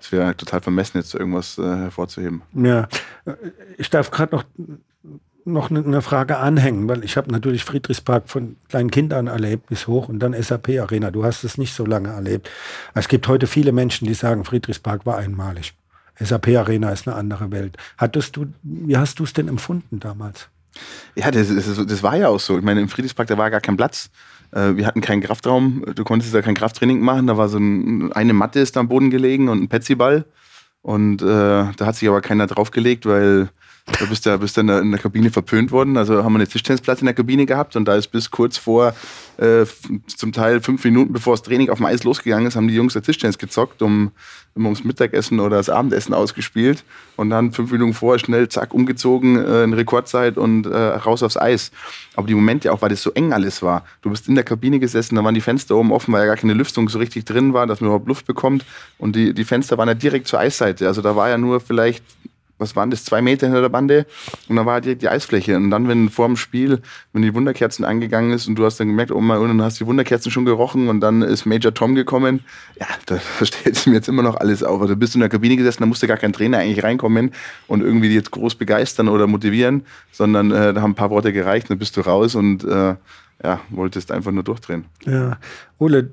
es 0.00 0.12
wäre 0.12 0.36
total 0.36 0.60
vermessen, 0.60 0.98
jetzt 0.98 1.14
irgendwas 1.14 1.58
äh, 1.58 1.62
hervorzuheben. 1.62 2.42
Ja, 2.54 2.88
ich 3.76 3.90
darf 3.90 4.10
gerade 4.10 4.36
noch 4.36 4.44
noch 5.48 5.70
eine 5.70 6.02
Frage 6.02 6.38
anhängen, 6.38 6.88
weil 6.88 7.04
ich 7.04 7.16
habe 7.16 7.32
natürlich 7.32 7.64
Friedrichspark 7.64 8.28
von 8.28 8.56
kleinen 8.68 8.90
Kindern 8.90 9.26
erlebt 9.26 9.68
bis 9.68 9.86
hoch 9.86 10.08
und 10.08 10.18
dann 10.18 10.40
SAP 10.40 10.68
Arena. 10.78 11.10
Du 11.10 11.24
hast 11.24 11.42
es 11.42 11.58
nicht 11.58 11.74
so 11.74 11.84
lange 11.84 12.10
erlebt. 12.10 12.50
Es 12.94 13.08
gibt 13.08 13.26
heute 13.28 13.46
viele 13.46 13.72
Menschen, 13.72 14.06
die 14.06 14.14
sagen, 14.14 14.44
Friedrichspark 14.44 15.06
war 15.06 15.16
einmalig. 15.16 15.74
SAP 16.20 16.48
Arena 16.48 16.90
ist 16.90 17.08
eine 17.08 17.16
andere 17.16 17.50
Welt. 17.50 17.76
Hattest 17.96 18.36
du, 18.36 18.46
wie 18.62 18.96
hast 18.96 19.18
du 19.18 19.24
es 19.24 19.32
denn 19.32 19.48
empfunden 19.48 20.00
damals? 20.00 20.48
Ja, 21.14 21.30
das, 21.30 21.48
das, 21.48 21.86
das, 21.86 22.02
war 22.02 22.16
ja 22.16 22.28
auch 22.28 22.40
so. 22.40 22.58
Ich 22.58 22.64
meine, 22.64 22.80
im 22.80 22.88
Friedrichspark, 22.88 23.28
da 23.28 23.38
war 23.38 23.50
gar 23.50 23.60
kein 23.60 23.76
Platz. 23.76 24.10
Äh, 24.52 24.76
wir 24.76 24.86
hatten 24.86 25.00
keinen 25.00 25.22
Kraftraum. 25.22 25.84
Du 25.94 26.04
konntest 26.04 26.34
da 26.34 26.42
kein 26.42 26.54
Krafttraining 26.54 27.00
machen. 27.00 27.26
Da 27.26 27.36
war 27.36 27.48
so 27.48 27.58
ein, 27.58 28.12
eine 28.12 28.32
Matte 28.32 28.60
ist 28.60 28.76
am 28.76 28.88
Boden 28.88 29.10
gelegen 29.10 29.48
und 29.48 29.62
ein 29.62 29.68
Petsyball. 29.68 30.24
Und 30.82 31.22
äh, 31.22 31.26
da 31.26 31.86
hat 31.86 31.96
sich 31.96 32.08
aber 32.08 32.20
keiner 32.20 32.46
draufgelegt, 32.46 33.04
weil 33.06 33.50
Du 33.98 34.06
bist 34.08 34.26
ja 34.26 34.36
bist 34.36 34.56
dann 34.56 34.68
in 34.68 34.90
der 34.90 35.00
Kabine 35.00 35.30
verpönt 35.30 35.72
worden. 35.72 35.96
Also 35.96 36.22
haben 36.22 36.32
wir 36.32 36.38
eine 36.38 36.46
Tischtennisplatte 36.46 37.00
in 37.00 37.06
der 37.06 37.14
Kabine 37.14 37.46
gehabt 37.46 37.74
und 37.74 37.86
da 37.86 37.96
ist 37.96 38.08
bis 38.08 38.30
kurz 38.30 38.56
vor, 38.56 38.94
äh, 39.38 39.64
zum 40.06 40.32
Teil 40.32 40.60
fünf 40.60 40.84
Minuten 40.84 41.12
bevor 41.12 41.34
das 41.34 41.42
Training 41.42 41.70
auf 41.70 41.78
dem 41.78 41.86
Eis 41.86 42.04
losgegangen 42.04 42.46
ist, 42.46 42.56
haben 42.56 42.68
die 42.68 42.74
Jungs 42.74 42.92
der 42.92 43.02
Tischtennis 43.02 43.38
gezockt, 43.38 43.82
um, 43.82 44.12
um 44.54 44.64
ums 44.66 44.84
Mittagessen 44.84 45.40
oder 45.40 45.56
das 45.56 45.68
Abendessen 45.70 46.14
ausgespielt 46.14 46.84
und 47.16 47.30
dann 47.30 47.52
fünf 47.52 47.72
Minuten 47.72 47.94
vorher 47.94 48.18
schnell, 48.18 48.48
zack, 48.48 48.74
umgezogen, 48.74 49.36
äh, 49.36 49.64
in 49.64 49.72
Rekordzeit 49.72 50.36
und 50.36 50.66
äh, 50.66 50.76
raus 50.76 51.22
aufs 51.22 51.36
Eis. 51.36 51.70
Aber 52.14 52.26
die 52.26 52.34
Momente 52.34 52.72
auch, 52.72 52.82
weil 52.82 52.90
das 52.90 53.02
so 53.02 53.12
eng 53.12 53.32
alles 53.32 53.62
war. 53.62 53.84
Du 54.02 54.10
bist 54.10 54.28
in 54.28 54.34
der 54.34 54.44
Kabine 54.44 54.78
gesessen, 54.78 55.16
da 55.16 55.24
waren 55.24 55.34
die 55.34 55.40
Fenster 55.40 55.76
oben 55.76 55.92
offen, 55.92 56.12
weil 56.12 56.22
ja 56.22 56.26
gar 56.26 56.36
keine 56.36 56.54
Lüftung 56.54 56.88
so 56.88 56.98
richtig 56.98 57.24
drin 57.24 57.52
war, 57.52 57.66
dass 57.66 57.80
man 57.80 57.88
überhaupt 57.88 58.08
Luft 58.08 58.26
bekommt. 58.26 58.64
Und 58.98 59.16
die, 59.16 59.34
die 59.34 59.44
Fenster 59.44 59.78
waren 59.78 59.88
ja 59.88 59.94
direkt 59.94 60.28
zur 60.28 60.40
Eisseite. 60.40 60.86
Also 60.86 61.02
da 61.02 61.16
war 61.16 61.28
ja 61.28 61.38
nur 61.38 61.60
vielleicht 61.60 62.04
was 62.58 62.76
waren 62.76 62.90
das, 62.90 63.04
zwei 63.04 63.22
Meter 63.22 63.46
hinter 63.46 63.60
der 63.60 63.68
Bande 63.68 64.06
und 64.48 64.56
dann 64.56 64.66
war 64.66 64.80
direkt 64.80 65.02
die 65.02 65.08
Eisfläche. 65.08 65.56
Und 65.56 65.70
dann, 65.70 65.88
wenn 65.88 66.08
vor 66.08 66.26
dem 66.26 66.36
Spiel, 66.36 66.80
wenn 67.12 67.22
die 67.22 67.34
Wunderkerzen 67.34 67.84
angegangen 67.84 68.32
ist 68.32 68.48
und 68.48 68.56
du 68.56 68.64
hast 68.64 68.78
dann 68.78 68.88
gemerkt, 68.88 69.12
oh 69.12 69.20
mein, 69.20 69.38
und 69.38 69.48
dann 69.48 69.62
hast 69.62 69.80
die 69.80 69.86
Wunderkerzen 69.86 70.30
schon 70.30 70.44
gerochen 70.44 70.88
und 70.88 71.00
dann 71.00 71.22
ist 71.22 71.46
Major 71.46 71.72
Tom 71.72 71.94
gekommen, 71.94 72.40
ja, 72.78 72.86
da 73.06 73.16
versteht 73.18 73.76
es 73.76 73.86
mir 73.86 73.94
jetzt 73.94 74.08
immer 74.08 74.22
noch 74.22 74.36
alles 74.36 74.62
auf. 74.62 74.80
Also 74.80 74.96
bist 74.96 75.14
du 75.14 75.18
in 75.18 75.20
der 75.20 75.28
Kabine 75.28 75.56
gesessen, 75.56 75.82
da 75.82 75.86
musste 75.86 76.06
gar 76.06 76.16
kein 76.16 76.32
Trainer 76.32 76.58
eigentlich 76.58 76.82
reinkommen 76.82 77.32
und 77.66 77.82
irgendwie 77.82 78.12
jetzt 78.12 78.30
groß 78.30 78.56
begeistern 78.56 79.08
oder 79.08 79.26
motivieren, 79.26 79.84
sondern 80.10 80.50
äh, 80.50 80.74
da 80.74 80.82
haben 80.82 80.92
ein 80.92 80.96
paar 80.96 81.10
Worte 81.10 81.32
gereicht, 81.32 81.70
dann 81.70 81.78
bist 81.78 81.96
du 81.96 82.00
raus 82.00 82.34
und 82.34 82.64
äh, 82.64 82.94
ja, 83.42 83.60
wolltest 83.70 84.10
einfach 84.10 84.32
nur 84.32 84.42
durchdrehen. 84.42 84.86
Ja, 85.04 85.38
Ole, 85.78 86.10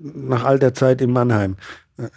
nach 0.00 0.44
all 0.44 0.58
der 0.58 0.74
Zeit 0.74 1.00
in 1.00 1.12
Mannheim, 1.12 1.56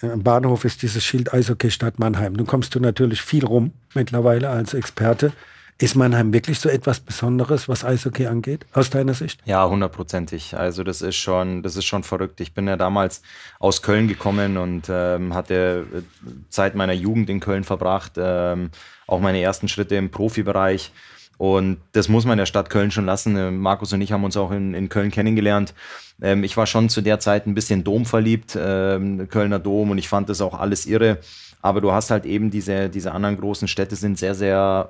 am 0.01 0.24
Bahnhof 0.24 0.65
ist 0.65 0.81
dieses 0.81 1.03
Schild 1.03 1.34
Eishockey 1.34 1.72
Stadt 1.72 2.00
Mannheim. 2.00 2.34
Nun 2.34 2.48
kommst 2.48 2.74
du 2.75 2.79
natürlich 2.79 3.22
viel 3.22 3.46
rum 3.46 3.74
mittlerweile 3.93 4.50
als 4.50 4.74
Experte. 4.74 5.34
Ist 5.79 5.96
Mannheim 5.96 6.34
wirklich 6.34 6.60
so 6.60 6.69
etwas 6.69 7.00
Besonderes, 7.00 7.69
was 7.69 7.86
Eishockey 7.86 8.25
angeht, 8.25 8.65
aus 8.74 8.89
deiner 8.89 9.13
Sicht? 9.13 9.39
Ja, 9.46 9.69
hundertprozentig. 9.69 10.57
Also 10.57 10.84
das 10.84 11.03
ist 11.03 11.17
schon, 11.17 11.62
das 11.62 11.75
ist 11.75 11.86
schon 11.86 12.01
verrückt. 12.01 12.41
Ich 12.41 12.55
bin 12.55 12.67
ja 12.67 12.77
damals 12.77 13.22
aus 13.60 13.84
Köln 13.84 14.07
gekommen 14.07 14.57
und 14.57 14.88
ähm, 14.89 15.36
hatte 15.36 15.86
Zeit 16.50 16.74
meiner 16.74 16.93
Jugend 16.93 17.29
in 17.29 17.39
Köln 17.39 17.63
verbracht, 17.63 18.13
ähm, 18.17 18.72
auch 19.05 19.19
meine 19.19 19.39
ersten 19.39 19.67
Schritte 19.67 19.96
im 19.96 20.10
Profibereich. 20.10 20.91
Und 21.38 21.77
das 21.91 22.10
muss 22.10 22.25
man 22.25 22.38
der 22.38 22.48
Stadt 22.48 22.70
Köln 22.70 22.91
schon 22.91 23.06
lassen. 23.06 23.36
Äh, 23.36 23.51
Markus 23.51 23.94
und 23.94 24.01
ich 24.01 24.12
haben 24.12 24.24
uns 24.24 24.38
auch 24.38 24.51
in, 24.51 24.74
in 24.74 24.89
Köln 24.89 25.12
kennengelernt. 25.12 25.74
Ähm, 26.22 26.44
ich 26.44 26.58
war 26.58 26.65
schon 26.65 26.89
zu 26.89 27.01
der 27.01 27.20
Zeit 27.20 27.46
ein 27.46 27.53
bisschen 27.53 27.84
Dom 27.84 28.06
verliebt, 28.06 28.58
ähm, 28.60 29.27
Kölner 29.29 29.60
Dom, 29.60 29.91
und 29.91 29.98
ich 29.98 30.10
fand 30.10 30.29
das 30.29 30.41
auch 30.41 30.60
alles 30.60 30.86
irre. 30.86 31.20
Aber 31.62 31.82
du 31.82 31.91
hast 31.91 32.12
halt 32.12 32.25
eben 32.25 32.50
diese, 32.50 32.89
diese 32.89 33.12
anderen 33.12 33.38
großen 33.38 33.67
Städte 33.67 33.96
sind 33.96 34.17
sehr, 34.17 34.36
sehr 34.36 34.89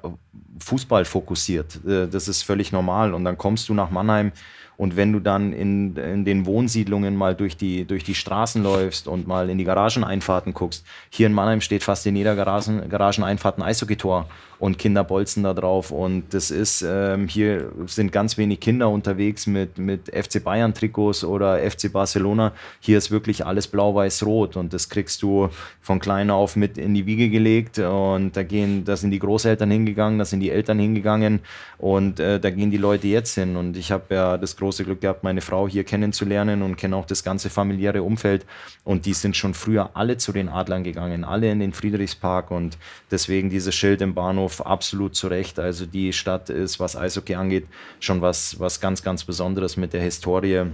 Fußball 0.60 1.06
fokussiert. 1.06 1.80
Äh, 1.86 2.08
das 2.08 2.28
ist 2.28 2.44
völlig 2.44 2.72
normal. 2.72 3.14
Und 3.14 3.26
dann 3.26 3.38
kommst 3.38 3.68
du 3.70 3.74
nach 3.74 3.92
Mannheim 3.92 4.32
und 4.78 4.96
wenn 4.96 5.12
du 5.12 5.20
dann 5.20 5.54
in, 5.54 5.96
in 5.96 6.24
den 6.24 6.46
Wohnsiedlungen 6.46 7.16
mal 7.16 7.36
durch 7.36 7.58
die, 7.58 7.86
durch 7.86 8.04
die 8.04 8.14
Straßen 8.14 8.62
läufst 8.62 9.08
und 9.08 9.28
mal 9.28 9.50
in 9.50 9.58
die 9.58 9.64
Garageneinfahrten 9.64 10.54
guckst, 10.54 10.86
hier 11.10 11.26
in 11.26 11.34
Mannheim 11.34 11.62
steht 11.62 11.84
fast 11.84 12.06
in 12.06 12.16
jeder 12.16 12.36
Garagen, 12.36 12.88
Garageneinfahrt 12.88 13.58
ein 13.58 13.64
Eishockeytor 13.64 14.28
und 14.60 14.78
Kinder 14.78 15.04
bolzen 15.04 15.44
da 15.44 15.54
drauf. 15.54 15.92
Und 15.92 16.34
das 16.34 16.52
ist, 16.52 16.84
ähm, 16.88 17.28
hier 17.28 17.72
sind 17.86 18.12
ganz 18.12 18.38
wenig 18.38 18.60
Kinder 18.60 18.90
unterwegs 18.90 19.48
mit, 19.48 19.78
mit 19.78 20.10
FC 20.16 20.44
Bayern 20.44 20.74
Trikots 20.74 21.24
oder 21.24 21.60
FC 21.60 21.92
Barcelona. 21.92 22.54
Hier 22.80 22.98
ist 22.98 23.12
wirklich 23.12 23.46
alles 23.46 23.68
blau-weiß-rot 23.68 24.58
und 24.58 24.74
das 24.74 24.90
kriegst 24.90 25.22
du 25.22 25.50
von 25.82 26.00
klein 26.00 26.30
auf 26.30 26.56
mit 26.56 26.78
in 26.78 26.94
die 26.94 27.06
Wiege 27.06 27.30
gelegt. 27.30 27.80
Und 27.80 28.36
da 28.36 28.44
gehen, 28.44 28.86
da 28.86 28.96
sind 28.96 29.12
die 29.12 29.20
Großeltern 29.20 29.70
hingegangen, 29.70 30.20
da 30.20 30.26
sind 30.26 30.40
die 30.40 30.52
Eltern 30.52 30.80
hingegangen 30.80 31.40
und 31.78 32.20
äh, 32.20 32.40
da 32.40 32.50
gehen 32.50 32.72
die 32.72 32.78
Leute 32.78 33.08
jetzt 33.08 33.36
hin. 33.36 33.56
Und 33.56 33.78
ich 33.78 33.92
habe 33.92 34.14
ja 34.14 34.38
das 34.38 34.56
große 34.56 34.67
Glück 34.72 35.02
gehabt, 35.02 35.24
meine 35.24 35.42
Frau 35.42 35.68
hier 35.68 35.84
kennenzulernen 35.84 36.62
und 36.62 36.76
kenne 36.76 36.96
auch 36.96 37.06
das 37.06 37.24
ganze 37.24 37.50
familiäre 37.50 38.04
Umfeld. 38.04 38.46
Und 38.84 39.06
die 39.06 39.14
sind 39.14 39.36
schon 39.36 39.54
früher 39.54 39.92
alle 39.96 40.18
zu 40.18 40.32
den 40.32 40.50
Adlern 40.50 40.84
gegangen, 40.84 41.24
alle 41.24 41.52
in 41.52 41.60
den 41.60 41.74
Friedrichspark 41.74 42.52
und 42.52 42.78
deswegen 43.12 43.50
dieses 43.50 43.76
Schild 43.76 44.02
im 44.02 44.14
Bahnhof 44.14 44.66
absolut 44.66 45.16
zurecht. 45.16 45.60
Also 45.60 45.86
die 45.86 46.14
Stadt 46.14 46.50
ist, 46.50 46.80
was 46.80 46.96
Eishockey 46.96 47.36
angeht, 47.36 47.68
schon 48.00 48.22
was, 48.22 48.60
was 48.60 48.80
ganz, 48.80 49.04
ganz 49.04 49.24
Besonderes 49.24 49.78
mit 49.78 49.94
der 49.94 50.02
Historie. 50.02 50.66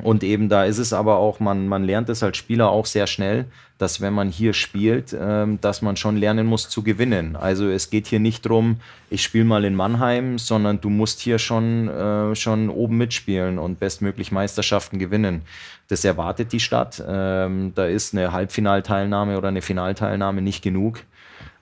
Und 0.00 0.24
eben 0.24 0.48
da 0.48 0.64
ist 0.64 0.78
es 0.78 0.94
aber 0.94 1.18
auch, 1.18 1.38
man, 1.38 1.68
man 1.68 1.84
lernt 1.84 2.08
es 2.08 2.22
als 2.22 2.38
Spieler 2.38 2.70
auch 2.70 2.86
sehr 2.86 3.06
schnell, 3.06 3.44
dass 3.76 4.00
wenn 4.00 4.14
man 4.14 4.30
hier 4.30 4.54
spielt, 4.54 5.14
ähm, 5.18 5.60
dass 5.60 5.82
man 5.82 5.96
schon 5.96 6.16
lernen 6.16 6.46
muss 6.46 6.70
zu 6.70 6.82
gewinnen. 6.82 7.36
Also 7.36 7.68
es 7.68 7.90
geht 7.90 8.06
hier 8.06 8.20
nicht 8.20 8.46
darum, 8.46 8.76
ich 9.10 9.22
spiele 9.22 9.44
mal 9.44 9.64
in 9.64 9.74
Mannheim, 9.74 10.38
sondern 10.38 10.80
du 10.80 10.88
musst 10.88 11.20
hier 11.20 11.38
schon, 11.38 11.88
äh, 11.88 12.34
schon 12.34 12.70
oben 12.70 12.96
mitspielen 12.96 13.58
und 13.58 13.80
bestmöglich 13.80 14.32
Meisterschaften 14.32 14.98
gewinnen. 14.98 15.42
Das 15.88 16.06
erwartet 16.06 16.52
die 16.52 16.60
Stadt. 16.60 17.02
Ähm, 17.06 17.72
da 17.74 17.84
ist 17.84 18.14
eine 18.14 18.32
Halbfinalteilnahme 18.32 19.36
oder 19.36 19.48
eine 19.48 19.62
Finalteilnahme 19.62 20.40
nicht 20.40 20.62
genug. 20.62 21.00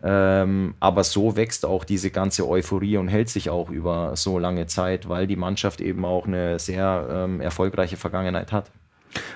Ähm, 0.03 0.75
aber 0.81 1.05
so 1.05 1.37
wächst 1.37 1.67
auch 1.67 1.85
diese 1.85 2.11
ganze 2.11 2.49
Euphorie 2.49 2.97
und 2.97 3.09
hält 3.09 3.29
sich 3.29 3.51
auch 3.51 3.71
über 3.71 4.17
so 4.17 4.39
lange 4.39 4.67
Zeit, 4.67 5.09
weil 5.09 5.27
die 5.27 5.37
Mannschaft 5.37 5.81
eben 5.81 6.05
auch 6.05 6.27
eine 6.27 6.59
sehr 6.59 7.07
ähm, 7.11 7.41
erfolgreiche 7.41 7.97
Vergangenheit 7.97 8.53
hat. 8.53 8.71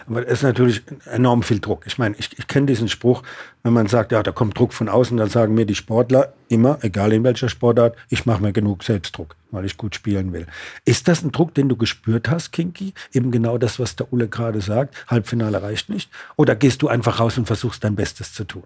Aber 0.07 0.27
es 0.27 0.35
ist 0.35 0.42
natürlich 0.42 0.83
enorm 1.07 1.42
viel 1.42 1.59
Druck. 1.59 1.85
Ich 1.87 1.98
meine, 1.98 2.14
ich, 2.18 2.38
ich 2.38 2.46
kenne 2.46 2.66
diesen 2.66 2.88
Spruch, 2.88 3.22
wenn 3.62 3.72
man 3.72 3.87
sagt, 3.87 4.12
ja, 4.12 4.22
da 4.22 4.33
kommt 4.33 4.59
Druck 4.59 4.72
von 4.72 4.88
außen, 4.88 5.16
dann 5.16 5.29
sagen 5.29 5.55
mir 5.55 5.66
die 5.66 5.74
Sportler 5.74 6.33
immer, 6.48 6.79
egal 6.83 7.12
in 7.12 7.24
welcher 7.24 7.48
Sportart, 7.48 7.96
ich 8.09 8.27
mache 8.27 8.42
mir 8.42 8.53
genug 8.53 8.85
Selbstdruck, 8.85 9.37
weil 9.50 9.64
ich 9.64 9.77
gut 9.77 9.94
spielen 9.94 10.33
will. 10.33 10.46
Ist 10.85 11.09
das 11.09 11.22
ein 11.22 11.33
Druck, 11.33 11.55
den 11.55 11.68
du 11.68 11.77
gespürt 11.77 12.31
hast, 12.31 12.53
Kinky? 12.53 12.94
Eben 13.12 13.31
genau 13.31 13.59
das, 13.59 13.79
was 13.79 13.96
der 13.96 14.12
Ulle 14.12 14.29
gerade 14.29 14.61
sagt, 14.61 14.94
Halbfinale 15.09 15.62
reicht 15.62 15.88
nicht? 15.88 16.11
Oder 16.37 16.55
gehst 16.55 16.83
du 16.83 16.88
einfach 16.88 17.18
raus 17.18 17.38
und 17.38 17.46
versuchst 17.46 17.83
dein 17.83 17.96
Bestes 17.96 18.33
zu 18.33 18.44
tun? 18.44 18.64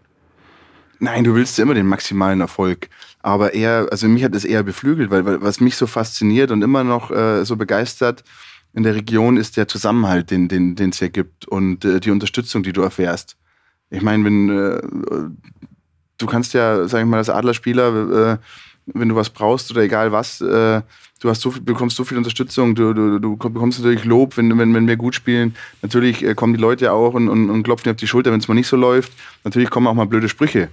Nein, 1.01 1.25
du 1.25 1.35
willst 1.35 1.59
immer 1.59 1.75
den 1.75 1.87
maximalen 1.87 2.41
Erfolg. 2.41 2.89
Aber 3.21 3.55
eher, 3.55 3.89
also 3.91 4.09
mich 4.09 4.25
hat 4.25 4.35
es 4.35 4.45
eher 4.45 4.63
beflügelt, 4.63 5.11
weil, 5.11 5.25
weil 5.25 5.43
was 5.43 5.61
mich 5.61 5.77
so 5.77 5.87
fasziniert 5.87 6.51
und 6.51 6.63
immer 6.63 6.85
noch 6.85 7.11
äh, 7.11 7.45
so 7.45 7.57
begeistert 7.57 8.25
in 8.75 8.83
der 8.83 8.95
Region 8.95 9.37
ist 9.37 9.57
der 9.57 9.67
Zusammenhalt, 9.67 10.31
den 10.31 10.49
den 10.49 10.77
den, 10.77 10.91
es 10.91 10.99
hier 10.99 11.09
gibt 11.09 11.47
und 11.49 11.85
äh, 11.85 12.01
die 12.01 12.11
Unterstützung, 12.11 12.63
die 12.63 12.73
du 12.73 12.83
erfährst. 12.83 13.37
Ich 13.91 14.03
meine, 14.03 14.25
wenn 14.25 14.49
äh, 14.49 14.81
du 16.19 16.27
kannst 16.27 16.53
ja, 16.53 16.87
sag 16.87 17.01
ich 17.01 17.07
mal, 17.07 17.17
als 17.17 17.31
Adlerspieler, 17.31 18.33
äh, 18.33 18.39
wenn 18.87 19.09
du 19.09 19.17
was 19.17 19.31
brauchst 19.31 19.71
oder 19.71 19.83
egal 19.83 20.13
was, 20.13 20.41
äh, 20.41 20.83
du 21.21 21.29
hast 21.29 21.41
so 21.41 21.51
viel, 21.51 21.63
bekommst 21.63 21.97
so 21.97 22.05
viel 22.05 22.19
Unterstützung, 22.19 22.75
du, 22.75 22.93
du, 22.93 23.19
du 23.19 23.37
bekommst 23.37 23.81
natürlich 23.81 24.05
Lob, 24.05 24.37
wenn, 24.37 24.57
wenn, 24.59 24.75
wenn 24.75 24.87
wir 24.87 24.97
gut 24.97 25.15
spielen. 25.15 25.55
Natürlich 25.83 26.25
äh, 26.25 26.35
kommen 26.35 26.55
die 26.55 26.61
Leute 26.61 26.93
auch 26.93 27.15
und, 27.15 27.29
und, 27.29 27.51
und 27.51 27.63
klopfen 27.63 27.85
dir 27.85 27.91
auf 27.93 27.97
die 27.97 28.07
Schulter, 28.07 28.33
wenn 28.33 28.41
es 28.41 28.49
mal 28.49 28.55
nicht 28.55 28.69
so 28.69 28.77
läuft. 28.77 29.13
Natürlich 29.45 29.71
kommen 29.71 29.87
auch 29.87 29.95
mal 29.95 30.07
blöde 30.07 30.29
Sprüche. 30.29 30.69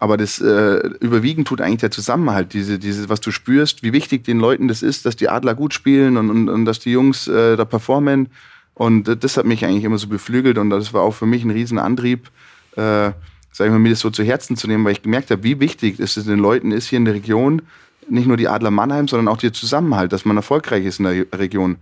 Aber 0.00 0.16
das 0.16 0.40
äh, 0.40 0.88
überwiegend 1.00 1.48
tut 1.48 1.60
eigentlich 1.60 1.80
der 1.80 1.90
Zusammenhalt, 1.90 2.52
diese, 2.52 2.78
diese, 2.78 3.08
was 3.08 3.20
du 3.20 3.32
spürst, 3.32 3.82
wie 3.82 3.92
wichtig 3.92 4.24
den 4.24 4.38
Leuten 4.38 4.68
das 4.68 4.82
ist, 4.82 5.04
dass 5.04 5.16
die 5.16 5.28
Adler 5.28 5.54
gut 5.54 5.74
spielen 5.74 6.16
und, 6.16 6.30
und, 6.30 6.48
und 6.48 6.64
dass 6.66 6.78
die 6.78 6.92
Jungs 6.92 7.26
äh, 7.26 7.56
da 7.56 7.64
performen. 7.64 8.28
Und 8.74 9.08
äh, 9.08 9.16
das 9.16 9.36
hat 9.36 9.44
mich 9.44 9.64
eigentlich 9.64 9.84
immer 9.84 9.98
so 9.98 10.06
beflügelt 10.06 10.56
und 10.56 10.70
das 10.70 10.92
war 10.92 11.02
auch 11.02 11.14
für 11.14 11.26
mich 11.26 11.44
ein 11.44 11.50
Riesenantrieb, 11.50 12.28
äh, 12.76 13.10
sag 13.50 13.66
ich 13.66 13.70
mal, 13.70 13.80
mir 13.80 13.90
das 13.90 14.00
so 14.00 14.10
zu 14.10 14.22
Herzen 14.22 14.56
zu 14.56 14.68
nehmen, 14.68 14.84
weil 14.84 14.92
ich 14.92 15.02
gemerkt 15.02 15.32
habe, 15.32 15.42
wie 15.42 15.58
wichtig 15.58 15.98
es 15.98 16.14
den 16.14 16.38
Leuten 16.38 16.70
ist 16.70 16.86
hier 16.86 16.98
in 16.98 17.04
der 17.04 17.14
Region, 17.14 17.62
nicht 18.08 18.28
nur 18.28 18.36
die 18.36 18.48
Adler 18.48 18.70
Mannheim, 18.70 19.08
sondern 19.08 19.26
auch 19.26 19.38
der 19.38 19.52
Zusammenhalt, 19.52 20.12
dass 20.12 20.24
man 20.24 20.36
erfolgreich 20.36 20.84
ist 20.84 21.00
in 21.00 21.06
der 21.06 21.26
Region. 21.38 21.76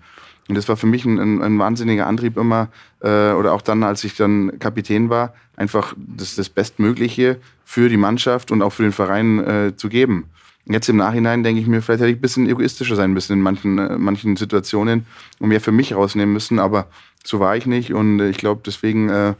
Und 0.48 0.54
das 0.54 0.68
war 0.68 0.76
für 0.76 0.86
mich 0.86 1.04
ein, 1.04 1.18
ein, 1.18 1.42
ein 1.42 1.58
wahnsinniger 1.58 2.06
Antrieb 2.06 2.36
immer, 2.36 2.68
äh, 3.00 3.32
oder 3.32 3.52
auch 3.52 3.62
dann, 3.62 3.82
als 3.82 4.04
ich 4.04 4.14
dann 4.14 4.58
Kapitän 4.58 5.10
war, 5.10 5.34
einfach 5.56 5.94
das, 5.96 6.36
das 6.36 6.48
Bestmögliche 6.48 7.38
für 7.64 7.88
die 7.88 7.96
Mannschaft 7.96 8.50
und 8.50 8.62
auch 8.62 8.72
für 8.72 8.82
den 8.82 8.92
Verein 8.92 9.44
äh, 9.44 9.76
zu 9.76 9.88
geben. 9.88 10.26
Jetzt 10.68 10.88
im 10.88 10.96
Nachhinein 10.96 11.42
denke 11.42 11.60
ich 11.60 11.66
mir, 11.66 11.80
vielleicht 11.80 12.00
hätte 12.00 12.10
ich 12.10 12.18
ein 12.18 12.20
bisschen 12.20 12.48
egoistischer 12.48 12.96
sein 12.96 13.12
müssen 13.12 13.34
in 13.34 13.40
manchen, 13.40 13.78
äh, 13.78 13.98
manchen 13.98 14.36
Situationen 14.36 15.06
und 15.38 15.48
mehr 15.48 15.60
für 15.60 15.72
mich 15.72 15.94
rausnehmen 15.94 16.32
müssen, 16.32 16.58
aber 16.58 16.88
so 17.24 17.40
war 17.40 17.56
ich 17.56 17.66
nicht 17.66 17.92
und 17.92 18.20
ich 18.20 18.36
glaube, 18.36 18.62
deswegen 18.64 19.08
äh, 19.08 19.34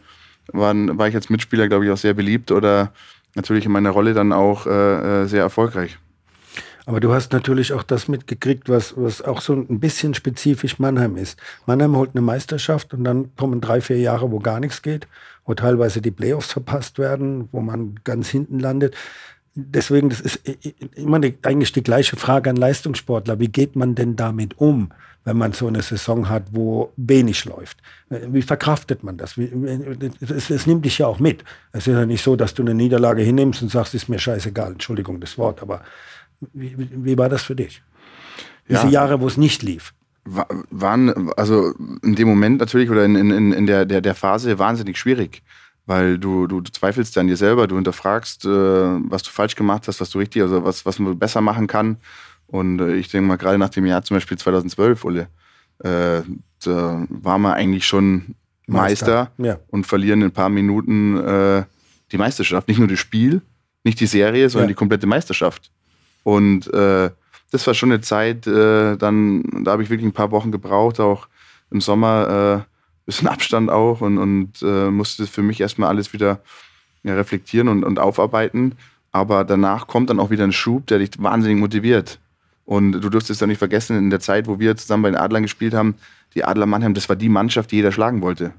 waren, 0.52 0.98
war 0.98 1.08
ich 1.08 1.14
als 1.14 1.30
Mitspieler, 1.30 1.68
glaube 1.68 1.84
ich, 1.84 1.90
auch 1.90 1.96
sehr 1.96 2.14
beliebt 2.14 2.52
oder 2.52 2.92
natürlich 3.34 3.66
in 3.66 3.72
meiner 3.72 3.90
Rolle 3.90 4.14
dann 4.14 4.32
auch 4.32 4.66
äh, 4.66 5.22
äh 5.22 5.26
sehr 5.26 5.42
erfolgreich. 5.42 5.98
Aber 6.86 7.00
du 7.00 7.12
hast 7.12 7.32
natürlich 7.32 7.72
auch 7.72 7.82
das 7.82 8.06
mitgekriegt, 8.06 8.68
was, 8.68 8.94
was 8.96 9.20
auch 9.20 9.40
so 9.40 9.54
ein 9.54 9.80
bisschen 9.80 10.14
spezifisch 10.14 10.78
Mannheim 10.78 11.16
ist. 11.16 11.36
Mannheim 11.66 11.96
holt 11.96 12.10
eine 12.14 12.20
Meisterschaft 12.20 12.94
und 12.94 13.02
dann 13.02 13.34
kommen 13.34 13.60
drei, 13.60 13.80
vier 13.80 13.98
Jahre, 13.98 14.30
wo 14.30 14.38
gar 14.38 14.60
nichts 14.60 14.82
geht, 14.82 15.08
wo 15.44 15.54
teilweise 15.54 16.00
die 16.00 16.12
Playoffs 16.12 16.52
verpasst 16.52 16.98
werden, 16.98 17.48
wo 17.50 17.60
man 17.60 17.96
ganz 18.04 18.28
hinten 18.28 18.60
landet. 18.60 18.94
Deswegen, 19.56 20.10
das 20.10 20.20
ist 20.20 20.40
immer 20.94 21.20
eigentlich 21.42 21.72
die 21.72 21.82
gleiche 21.82 22.16
Frage 22.16 22.50
an 22.50 22.56
Leistungssportler. 22.56 23.40
Wie 23.40 23.48
geht 23.48 23.74
man 23.74 23.96
denn 23.96 24.14
damit 24.14 24.60
um? 24.60 24.92
wenn 25.26 25.36
man 25.36 25.52
so 25.52 25.66
eine 25.66 25.82
Saison 25.82 26.28
hat, 26.28 26.44
wo 26.52 26.92
wenig 26.96 27.44
läuft. 27.46 27.78
Wie 28.08 28.42
verkraftet 28.42 29.02
man 29.02 29.16
das? 29.16 29.36
Es, 30.20 30.50
es, 30.50 30.66
nimmt 30.68 30.84
dich 30.84 30.98
ja 30.98 31.08
auch 31.08 31.18
mit. 31.18 31.42
Es 31.72 31.88
ist 31.88 31.94
ja 31.94 32.06
nicht 32.06 32.22
so, 32.22 32.36
dass 32.36 32.54
du 32.54 32.62
eine 32.62 32.74
Niederlage 32.74 33.22
hinnimmst 33.22 33.60
und 33.60 33.68
sagst, 33.68 33.92
ist 33.96 34.08
mir 34.08 34.20
scheißegal, 34.20 34.72
Entschuldigung 34.72 35.18
das 35.18 35.36
Wort, 35.36 35.62
aber 35.62 35.82
wie, 36.52 36.76
wie 36.78 37.18
war 37.18 37.28
das 37.28 37.42
für 37.42 37.56
dich? 37.56 37.82
Diese 38.68 38.86
ja. 38.86 38.88
Jahre, 38.88 39.20
wo 39.20 39.26
es 39.26 39.36
nicht 39.36 39.62
lief. 39.62 39.94
Waren, 40.24 41.32
also 41.36 41.72
in 42.02 42.16
dem 42.16 42.26
Moment 42.26 42.58
natürlich 42.58 42.90
oder 42.90 43.04
in, 43.04 43.14
in, 43.14 43.52
in 43.52 43.66
der, 43.66 43.84
der, 43.84 44.00
der 44.00 44.14
Phase 44.16 44.58
wahnsinnig 44.58 44.98
schwierig 44.98 45.42
weil 45.86 46.18
du, 46.18 46.46
du, 46.46 46.60
du 46.60 46.70
zweifelst 46.70 47.16
an 47.16 47.28
dir 47.28 47.36
selber, 47.36 47.68
du 47.68 47.76
hinterfragst, 47.76 48.44
äh, 48.44 48.48
was 48.48 49.22
du 49.22 49.30
falsch 49.30 49.54
gemacht 49.54 49.86
hast, 49.86 50.00
was 50.00 50.10
du 50.10 50.18
richtig, 50.18 50.42
also 50.42 50.64
was, 50.64 50.84
was 50.84 50.98
man 50.98 51.18
besser 51.18 51.40
machen 51.40 51.68
kann. 51.68 51.98
Und 52.48 52.80
äh, 52.80 52.94
ich 52.96 53.08
denke 53.08 53.28
mal, 53.28 53.36
gerade 53.36 53.56
nach 53.56 53.70
dem 53.70 53.86
Jahr 53.86 54.02
zum 54.02 54.16
Beispiel 54.16 54.36
2012, 54.36 55.04
Ulle, 55.04 55.28
äh, 55.78 56.22
da 56.64 57.06
waren 57.08 57.42
wir 57.42 57.54
eigentlich 57.54 57.86
schon 57.86 58.34
Meister, 58.66 59.30
Meister 59.30 59.32
ja. 59.38 59.58
und 59.68 59.86
verlieren 59.86 60.22
in 60.22 60.28
ein 60.28 60.32
paar 60.32 60.48
Minuten 60.48 61.16
äh, 61.18 61.64
die 62.10 62.18
Meisterschaft. 62.18 62.66
Nicht 62.66 62.78
nur 62.78 62.88
das 62.88 62.98
Spiel, 62.98 63.42
nicht 63.84 64.00
die 64.00 64.06
Serie, 64.06 64.50
sondern 64.50 64.68
ja. 64.68 64.72
die 64.72 64.78
komplette 64.78 65.06
Meisterschaft. 65.06 65.70
Und 66.26 66.74
äh, 66.74 67.10
das 67.52 67.66
war 67.68 67.74
schon 67.74 67.92
eine 67.92 68.00
Zeit, 68.00 68.48
äh, 68.48 68.96
dann, 68.96 69.44
da 69.62 69.70
habe 69.70 69.84
ich 69.84 69.90
wirklich 69.90 70.08
ein 70.08 70.12
paar 70.12 70.32
Wochen 70.32 70.50
gebraucht, 70.50 70.98
auch 70.98 71.28
im 71.70 71.80
Sommer 71.80 72.64
äh, 72.66 73.06
bisschen 73.06 73.28
Abstand 73.28 73.70
auch 73.70 74.00
und, 74.00 74.18
und 74.18 74.60
äh, 74.60 74.90
musste 74.90 75.28
für 75.28 75.42
mich 75.42 75.60
erstmal 75.60 75.88
alles 75.88 76.12
wieder 76.12 76.40
ja, 77.04 77.14
reflektieren 77.14 77.68
und, 77.68 77.84
und 77.84 78.00
aufarbeiten. 78.00 78.72
Aber 79.12 79.44
danach 79.44 79.86
kommt 79.86 80.10
dann 80.10 80.18
auch 80.18 80.30
wieder 80.30 80.42
ein 80.42 80.50
Schub, 80.50 80.88
der 80.88 80.98
dich 80.98 81.10
wahnsinnig 81.18 81.60
motiviert. 81.60 82.18
Und 82.64 82.90
du 82.90 83.08
durftest 83.08 83.40
ja 83.40 83.46
nicht 83.46 83.58
vergessen, 83.58 83.96
in 83.96 84.10
der 84.10 84.18
Zeit, 84.18 84.48
wo 84.48 84.58
wir 84.58 84.76
zusammen 84.76 85.04
bei 85.04 85.10
den 85.10 85.20
Adlern 85.20 85.44
gespielt 85.44 85.74
haben, 85.74 85.94
die 86.34 86.42
Adler 86.42 86.66
Mannheim, 86.66 86.94
das 86.94 87.08
war 87.08 87.14
die 87.14 87.28
Mannschaft, 87.28 87.70
die 87.70 87.76
jeder 87.76 87.92
schlagen 87.92 88.20
wollte. 88.20 88.52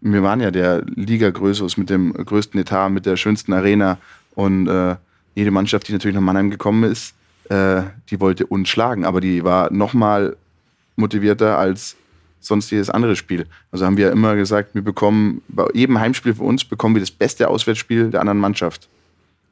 Wir 0.00 0.22
waren 0.22 0.40
ja 0.40 0.52
der 0.52 0.84
Liga-Größus 0.86 1.78
mit 1.78 1.90
dem 1.90 2.12
größten 2.12 2.60
Etat, 2.60 2.90
mit 2.90 3.06
der 3.06 3.16
schönsten 3.16 3.52
Arena. 3.52 3.98
Und 4.36 4.68
äh, 4.68 4.94
jede 5.34 5.50
Mannschaft, 5.50 5.88
die 5.88 5.92
natürlich 5.92 6.14
nach 6.14 6.22
Mannheim 6.22 6.50
gekommen 6.50 6.84
ist, 6.84 7.14
äh, 7.48 7.82
die 8.10 8.20
wollte 8.20 8.46
uns 8.46 8.68
schlagen. 8.68 9.04
Aber 9.04 9.20
die 9.20 9.44
war 9.44 9.72
noch 9.72 9.94
mal 9.94 10.36
motivierter 10.96 11.58
als 11.58 11.96
sonst 12.40 12.70
jedes 12.70 12.90
andere 12.90 13.16
Spiel. 13.16 13.46
Also 13.70 13.86
haben 13.86 13.96
wir 13.96 14.10
immer 14.12 14.34
gesagt, 14.34 14.74
wir 14.74 14.82
bekommen 14.82 15.42
bei 15.48 15.66
jedem 15.74 15.98
Heimspiel 16.00 16.34
für 16.34 16.42
uns 16.42 16.64
bekommen 16.64 16.94
wir 16.94 17.00
das 17.00 17.10
beste 17.10 17.48
Auswärtsspiel 17.48 18.10
der 18.10 18.20
anderen 18.20 18.38
Mannschaft. 18.38 18.88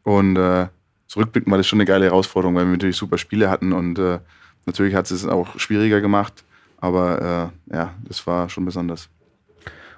Und 0.05 0.37
äh, 0.37 0.69
zurückblicken 1.07 1.51
war 1.51 1.59
das 1.59 1.67
schon 1.67 1.79
eine 1.79 1.87
geile 1.87 2.07
Herausforderung, 2.07 2.55
weil 2.55 2.65
wir 2.65 2.73
natürlich 2.73 2.97
super 2.97 3.19
Spiele 3.19 3.51
hatten 3.51 3.73
und 3.73 3.99
äh, 3.99 4.21
natürlich 4.65 4.95
hat 4.95 5.07
es 5.07 5.11
es 5.11 5.27
auch 5.27 5.59
schwieriger 5.59 6.01
gemacht, 6.01 6.45
aber 6.79 7.53
äh, 7.71 7.75
ja, 7.75 7.95
das 8.07 8.27
war 8.27 8.49
schon 8.49 8.65
besonders. 8.65 9.09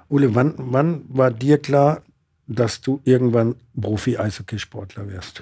Ule, 0.08 0.34
wann, 0.34 0.54
wann 0.56 1.02
war 1.08 1.30
dir 1.30 1.58
klar, 1.58 2.02
dass 2.50 2.80
du 2.80 3.00
irgendwann 3.04 3.54
Profi-Eishockeysportler 3.80 5.08
wirst? 5.08 5.40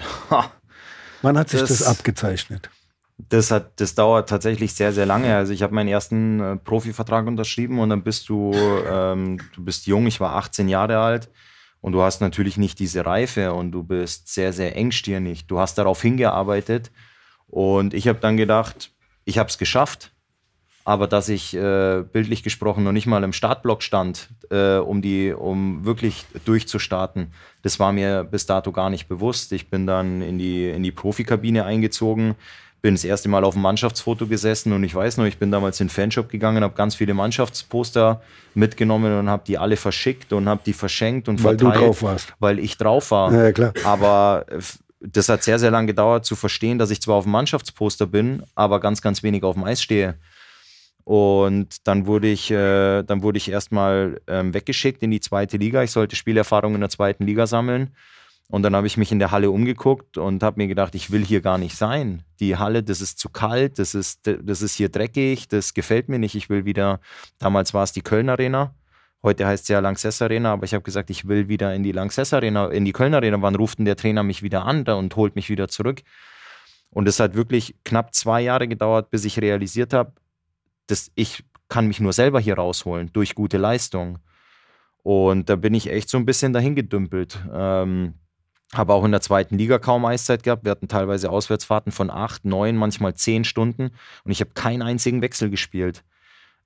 wann 1.21 1.37
hat 1.37 1.49
sich 1.49 1.59
das, 1.61 1.69
das, 1.69 1.83
abgezeichnet? 1.83 2.69
Das, 3.17 3.51
hat, 3.51 3.81
das 3.81 3.95
dauert 3.95 4.29
tatsächlich 4.29 4.73
sehr, 4.73 4.93
sehr 4.93 5.07
lange. 5.07 5.35
Also 5.35 5.51
ich 5.51 5.63
habe 5.63 5.73
meinen 5.73 5.89
ersten 5.89 6.39
äh, 6.39 6.55
Profivertrag 6.55 7.25
unterschrieben 7.25 7.79
und 7.79 7.89
dann 7.89 8.03
bist 8.03 8.29
du, 8.29 8.53
ähm, 8.53 9.39
du 9.53 9.63
bist 9.63 9.87
jung, 9.87 10.05
ich 10.07 10.19
war 10.19 10.35
18 10.35 10.69
Jahre 10.69 10.99
alt 10.99 11.29
und 11.81 11.93
du 11.93 12.01
hast 12.01 12.21
natürlich 12.21 12.57
nicht 12.57 12.77
diese 12.77 13.05
Reife 13.05 13.53
und 13.53 13.71
du 13.71 13.83
bist 13.83 14.31
sehr, 14.31 14.53
sehr 14.53 14.75
engstirnig. 14.75 15.47
Du 15.47 15.59
hast 15.59 15.79
darauf 15.79 16.01
hingearbeitet 16.01 16.91
und 17.47 17.95
ich 17.95 18.07
habe 18.07 18.19
dann 18.19 18.37
gedacht, 18.37 18.91
ich 19.25 19.39
habe 19.39 19.49
es 19.49 19.57
geschafft. 19.57 20.11
Aber 20.89 21.05
dass 21.05 21.29
ich 21.29 21.55
äh, 21.55 22.01
bildlich 22.01 22.41
gesprochen 22.41 22.83
noch 22.83 22.93
nicht 22.93 23.05
mal 23.05 23.23
im 23.23 23.31
Startblock 23.31 23.83
stand, 23.83 24.29
äh, 24.49 24.77
um, 24.77 25.03
die, 25.03 25.31
um 25.31 25.85
wirklich 25.85 26.25
durchzustarten, 26.45 27.31
das 27.61 27.79
war 27.79 27.91
mir 27.91 28.23
bis 28.23 28.47
dato 28.47 28.71
gar 28.71 28.89
nicht 28.89 29.07
bewusst. 29.07 29.51
Ich 29.51 29.69
bin 29.69 29.85
dann 29.85 30.23
in 30.23 30.39
die, 30.39 30.67
in 30.67 30.81
die 30.81 30.91
Profikabine 30.91 31.63
eingezogen, 31.63 32.33
bin 32.81 32.95
das 32.95 33.03
erste 33.03 33.29
Mal 33.29 33.43
auf 33.43 33.53
dem 33.53 33.61
Mannschaftsfoto 33.61 34.25
gesessen 34.25 34.73
und 34.73 34.83
ich 34.83 34.95
weiß 34.95 35.17
noch, 35.17 35.25
ich 35.25 35.37
bin 35.37 35.51
damals 35.51 35.79
in 35.79 35.85
den 35.85 35.93
Fanshop 35.93 36.27
gegangen, 36.27 36.63
habe 36.63 36.73
ganz 36.73 36.95
viele 36.95 37.13
Mannschaftsposter 37.13 38.23
mitgenommen 38.55 39.19
und 39.19 39.29
habe 39.29 39.43
die 39.45 39.59
alle 39.59 39.77
verschickt 39.77 40.33
und 40.33 40.49
habe 40.49 40.61
die 40.65 40.73
verschenkt 40.73 41.29
und 41.29 41.43
weil 41.43 41.55
verteilt. 41.55 41.71
Weil 41.71 41.81
du 41.81 41.85
drauf 41.85 42.01
warst. 42.01 42.33
Weil 42.39 42.57
ich 42.57 42.77
drauf 42.77 43.11
war. 43.11 43.31
Ja, 43.31 43.51
klar. 43.51 43.73
Aber 43.83 44.43
das 45.01 45.29
hat 45.29 45.43
sehr, 45.43 45.59
sehr 45.59 45.69
lange 45.69 45.85
gedauert 45.85 46.25
zu 46.25 46.35
verstehen, 46.35 46.79
dass 46.79 46.89
ich 46.89 46.99
zwar 46.99 47.17
auf 47.17 47.25
dem 47.25 47.31
Mannschaftsposter 47.33 48.07
bin, 48.07 48.41
aber 48.55 48.79
ganz, 48.79 49.03
ganz 49.03 49.21
wenig 49.21 49.43
auf 49.43 49.53
dem 49.53 49.65
Eis 49.65 49.83
stehe. 49.83 50.15
Und 51.09 51.87
dann 51.87 52.05
wurde 52.05 52.27
ich, 52.27 52.51
äh, 52.51 52.99
ich 53.33 53.49
erstmal 53.49 54.21
ähm, 54.27 54.53
weggeschickt 54.53 55.01
in 55.01 55.09
die 55.09 55.19
zweite 55.19 55.57
Liga. 55.57 55.81
Ich 55.81 55.89
sollte 55.89 56.15
Spielerfahrung 56.15 56.75
in 56.75 56.81
der 56.81 56.91
zweiten 56.91 57.25
Liga 57.25 57.47
sammeln. 57.47 57.95
Und 58.47 58.61
dann 58.61 58.75
habe 58.75 58.85
ich 58.85 58.95
mich 58.95 59.11
in 59.11 59.17
der 59.17 59.31
Halle 59.31 59.49
umgeguckt 59.49 60.19
und 60.19 60.43
habe 60.43 60.59
mir 60.59 60.67
gedacht, 60.67 60.93
ich 60.93 61.09
will 61.09 61.25
hier 61.25 61.41
gar 61.41 61.57
nicht 61.57 61.75
sein. 61.75 62.21
Die 62.39 62.57
Halle, 62.57 62.83
das 62.83 63.01
ist 63.01 63.17
zu 63.17 63.29
kalt, 63.29 63.79
das 63.79 63.95
ist, 63.95 64.27
das 64.27 64.61
ist 64.61 64.75
hier 64.75 64.89
dreckig, 64.89 65.47
das 65.47 65.73
gefällt 65.73 66.09
mir 66.09 66.19
nicht. 66.19 66.35
Ich 66.35 66.47
will 66.47 66.65
wieder, 66.65 66.99
damals 67.39 67.73
war 67.73 67.85
es 67.85 67.91
die 67.91 68.03
Köln 68.03 68.29
Arena, 68.29 68.75
heute 69.23 69.47
heißt 69.47 69.63
es 69.63 69.69
ja 69.69 69.79
Lanxess 69.79 70.21
Arena, 70.21 70.53
aber 70.53 70.65
ich 70.65 70.75
habe 70.75 70.83
gesagt, 70.83 71.09
ich 71.09 71.27
will 71.27 71.47
wieder 71.47 71.73
in 71.73 71.81
die 71.81 71.91
Lanxess 71.91 72.35
Arena, 72.35 72.67
in 72.67 72.85
die 72.85 72.93
Köln 72.93 73.15
Arena. 73.15 73.41
Wann 73.41 73.55
ruft 73.55 73.79
denn 73.79 73.85
der 73.85 73.95
Trainer 73.95 74.21
mich 74.21 74.43
wieder 74.43 74.63
an 74.63 74.83
und 74.83 75.15
holt 75.15 75.35
mich 75.35 75.49
wieder 75.49 75.69
zurück? 75.69 76.03
Und 76.91 77.07
es 77.07 77.19
hat 77.19 77.33
wirklich 77.33 77.73
knapp 77.83 78.13
zwei 78.13 78.41
Jahre 78.41 78.67
gedauert, 78.67 79.09
bis 79.09 79.25
ich 79.25 79.41
realisiert 79.41 79.91
habe, 79.91 80.13
dass 80.89 81.11
ich 81.15 81.43
kann 81.69 81.87
mich 81.87 81.99
nur 81.99 82.13
selber 82.13 82.39
hier 82.39 82.55
rausholen 82.55 83.11
durch 83.13 83.35
gute 83.35 83.57
Leistung. 83.57 84.19
Und 85.03 85.49
da 85.49 85.55
bin 85.55 85.73
ich 85.73 85.89
echt 85.89 86.09
so 86.09 86.17
ein 86.17 86.25
bisschen 86.25 86.51
dahin 86.51 86.75
gedümpelt. 86.75 87.39
Ähm, 87.53 88.15
habe 88.73 88.93
auch 88.93 89.03
in 89.03 89.11
der 89.11 89.21
zweiten 89.21 89.57
Liga 89.57 89.79
kaum 89.79 90.05
Eiszeit 90.05 90.43
gehabt. 90.43 90.63
Wir 90.63 90.71
hatten 90.71 90.87
teilweise 90.87 91.29
Auswärtsfahrten 91.29 91.91
von 91.91 92.09
acht, 92.09 92.45
neun, 92.45 92.75
manchmal 92.75 93.15
zehn 93.15 93.43
Stunden 93.43 93.91
und 94.23 94.31
ich 94.31 94.41
habe 94.41 94.51
keinen 94.51 94.81
einzigen 94.81 95.21
Wechsel 95.21 95.49
gespielt. 95.49 96.03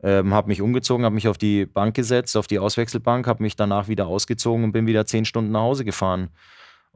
Ähm, 0.01 0.33
habe 0.33 0.49
mich 0.49 0.61
umgezogen, 0.61 1.05
habe 1.05 1.15
mich 1.15 1.29
auf 1.29 1.37
die 1.37 1.65
Bank 1.65 1.95
gesetzt, 1.95 2.35
auf 2.35 2.47
die 2.47 2.59
Auswechselbank, 2.59 3.25
habe 3.25 3.41
mich 3.41 3.55
danach 3.55 3.87
wieder 3.87 4.07
ausgezogen 4.07 4.65
und 4.65 4.73
bin 4.73 4.85
wieder 4.85 5.05
zehn 5.05 5.23
Stunden 5.23 5.51
nach 5.51 5.61
Hause 5.61 5.85
gefahren. 5.85 6.29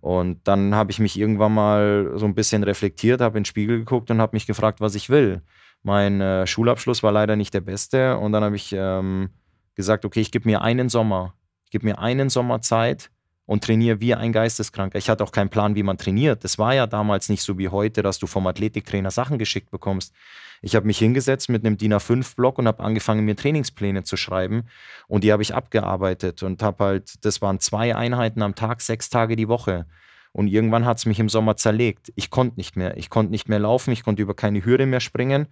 Und 0.02 0.46
dann 0.46 0.76
habe 0.76 0.92
ich 0.92 1.00
mich 1.00 1.18
irgendwann 1.18 1.54
mal 1.54 2.12
so 2.16 2.26
ein 2.26 2.36
bisschen 2.36 2.64
reflektiert, 2.64 3.22
habe 3.22 3.38
in 3.38 3.44
den 3.44 3.46
Spiegel 3.46 3.80
geguckt 3.80 4.12
und 4.12 4.20
habe 4.20 4.36
mich 4.36 4.46
gefragt, 4.46 4.82
was 4.82 4.94
ich 4.94 5.10
will. 5.10 5.42
Mein 5.84 6.22
äh, 6.22 6.48
Schulabschluss 6.48 7.04
war 7.04 7.12
leider 7.12 7.36
nicht 7.36 7.54
der 7.54 7.62
beste 7.62 8.18
und 8.18 8.32
dann 8.32 8.44
habe 8.44 8.56
ich 8.56 8.74
ähm, 8.74 9.30
gesagt, 9.76 10.06
okay, 10.06 10.22
ich 10.22 10.32
gebe 10.32 10.48
mir 10.48 10.62
einen 10.62 10.90
Sommer. 10.90 11.34
Ich 11.66 11.72
gebe 11.72 11.86
mir 11.86 12.00
einen 12.00 12.30
Sommer 12.30 12.62
Zeit, 12.62 13.10
und 13.48 13.64
trainiere 13.64 14.02
wie 14.02 14.14
ein 14.14 14.34
Geisteskranker. 14.34 15.00
Ich 15.00 15.10
hatte 15.10 15.24
auch 15.24 15.32
keinen 15.32 15.50
Plan, 15.50 15.76
wie 15.76 15.82
man 15.82 15.98
trainiert. 15.98 16.44
Das 16.44 16.60
war 16.60 16.76
ja 16.76 16.86
damals 16.86 17.30
nicht 17.30 17.42
so 17.42 17.58
wie 17.58 17.70
heute, 17.70 18.04
dass 18.04 18.20
du 18.20 18.28
vom 18.28 18.46
Athletiktrainer 18.46 19.10
Sachen 19.10 19.40
geschickt 19.40 19.72
bekommst. 19.72 20.14
Ich 20.62 20.76
habe 20.76 20.86
mich 20.86 21.00
hingesetzt 21.00 21.48
mit 21.48 21.66
einem 21.66 21.78
DIN 21.78 21.94
A5-Block 21.94 22.60
und 22.60 22.68
habe 22.68 22.84
angefangen, 22.84 23.24
mir 23.24 23.38
Trainingspläne 23.38 24.04
zu 24.04 24.18
schreiben. 24.18 24.64
Und 25.08 25.24
die 25.24 25.32
habe 25.32 25.42
ich 25.42 25.56
abgearbeitet 25.56 26.44
und 26.44 26.62
habe 26.62 26.84
halt, 26.84 27.26
das 27.26 27.42
waren 27.42 27.62
zwei 27.62 27.96
Einheiten 27.96 28.42
am 28.42 28.54
Tag, 28.54 28.82
sechs 28.82 29.10
Tage 29.10 29.38
die 29.38 29.48
Woche. 29.48 29.86
Und 30.32 30.48
irgendwann 30.48 30.86
hat 30.86 30.98
es 30.98 31.06
mich 31.06 31.20
im 31.20 31.30
Sommer 31.30 31.58
zerlegt. 31.58 32.12
Ich 32.16 32.30
konnte 32.30 32.58
nicht 32.58 32.76
mehr. 32.76 32.98
Ich 32.98 33.10
konnte 33.10 33.32
nicht 33.32 33.50
mehr 33.50 33.60
laufen, 33.60 33.92
ich 33.92 34.04
konnte 34.04 34.22
über 34.22 34.36
keine 34.36 34.64
Hürde 34.64 34.86
mehr 34.86 35.00
springen. 35.00 35.48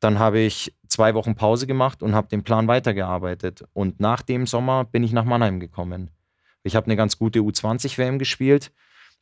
Dann 0.00 0.18
habe 0.18 0.40
ich 0.40 0.74
zwei 0.88 1.14
Wochen 1.14 1.34
Pause 1.34 1.66
gemacht 1.66 2.02
und 2.02 2.14
habe 2.14 2.28
den 2.28 2.42
Plan 2.42 2.66
weitergearbeitet. 2.66 3.64
Und 3.72 4.00
nach 4.00 4.22
dem 4.22 4.46
Sommer 4.46 4.84
bin 4.84 5.04
ich 5.04 5.12
nach 5.12 5.24
Mannheim 5.24 5.60
gekommen. 5.60 6.10
Ich 6.64 6.76
habe 6.76 6.86
eine 6.86 6.96
ganz 6.96 7.18
gute 7.18 7.40
U20-WM 7.40 8.18
gespielt. 8.18 8.72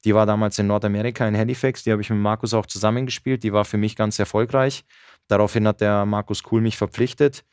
Die 0.04 0.14
war 0.14 0.24
damals 0.24 0.58
in 0.58 0.66
Nordamerika, 0.66 1.28
in 1.28 1.36
Halifax. 1.36 1.82
Die 1.84 1.92
habe 1.92 2.00
ich 2.00 2.10
mit 2.10 2.18
Markus 2.18 2.54
auch 2.54 2.66
zusammengespielt. 2.66 3.42
Die 3.42 3.52
war 3.52 3.64
für 3.64 3.76
mich 3.76 3.96
ganz 3.96 4.18
erfolgreich. 4.18 4.84
Daraufhin 5.28 5.66
hat 5.68 5.80
der 5.80 6.06
Markus 6.06 6.42
Kuhl 6.42 6.60
mich 6.60 6.76
verpflichtet. 6.76 7.44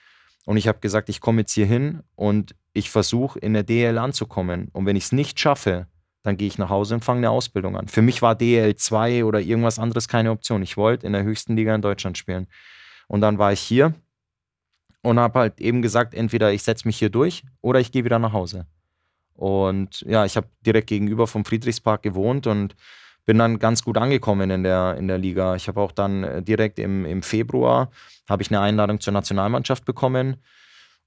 Und 0.45 0.55
ich 0.55 0.69
habe 0.69 0.79
gesagt, 0.79 1.09
ich 1.09 1.19
komme 1.19 1.41
jetzt 1.41 1.51
hier 1.51 1.65
hin 1.65 2.03
und 2.15 2.55
ich 2.71 2.89
versuche 2.89 3.37
in 3.39 3.53
der 3.53 3.63
DL 3.63 3.97
anzukommen. 3.97 4.69
Und 4.71 4.85
wenn 4.85 4.95
ich 4.95 5.05
es 5.05 5.11
nicht 5.11 5.39
schaffe, 5.39 5.87
dann 6.23 6.37
gehe 6.37 6.47
ich 6.47 6.57
nach 6.57 6.69
Hause 6.69 6.95
und 6.95 7.05
fange 7.05 7.19
eine 7.19 7.29
Ausbildung 7.29 7.77
an. 7.77 7.87
Für 7.87 8.01
mich 8.01 8.21
war 8.21 8.35
DL 8.35 8.75
2 8.75 9.23
oder 9.25 9.39
irgendwas 9.39 9.79
anderes 9.79 10.07
keine 10.07 10.31
Option. 10.31 10.61
Ich 10.61 10.77
wollte 10.77 11.07
in 11.07 11.13
der 11.13 11.23
höchsten 11.23 11.55
Liga 11.55 11.73
in 11.73 11.81
Deutschland 11.81 12.17
spielen. 12.17 12.47
Und 13.07 13.21
dann 13.21 13.37
war 13.37 13.53
ich 13.53 13.61
hier 13.61 13.93
und 15.01 15.19
habe 15.19 15.39
halt 15.39 15.61
eben 15.61 15.81
gesagt, 15.81 16.13
entweder 16.13 16.51
ich 16.51 16.63
setze 16.63 16.87
mich 16.87 16.97
hier 16.97 17.09
durch 17.09 17.43
oder 17.61 17.79
ich 17.79 17.91
gehe 17.91 18.03
wieder 18.03 18.19
nach 18.19 18.33
Hause. 18.33 18.65
Und 19.33 20.01
ja, 20.01 20.25
ich 20.25 20.35
habe 20.35 20.47
direkt 20.65 20.87
gegenüber 20.87 21.27
vom 21.27 21.45
Friedrichspark 21.45 22.01
gewohnt 22.01 22.47
und 22.47 22.75
bin 23.25 23.37
dann 23.37 23.59
ganz 23.59 23.83
gut 23.83 23.97
angekommen 23.97 24.49
in 24.49 24.63
der, 24.63 24.95
in 24.97 25.07
der 25.07 25.17
Liga. 25.17 25.55
Ich 25.55 25.67
habe 25.67 25.79
auch 25.81 25.91
dann 25.91 26.23
äh, 26.23 26.41
direkt 26.41 26.79
im, 26.79 27.05
im 27.05 27.21
Februar 27.21 27.91
habe 28.27 28.41
ich 28.41 28.49
eine 28.49 28.61
Einladung 28.61 28.99
zur 28.99 29.13
Nationalmannschaft 29.13 29.85
bekommen. 29.85 30.37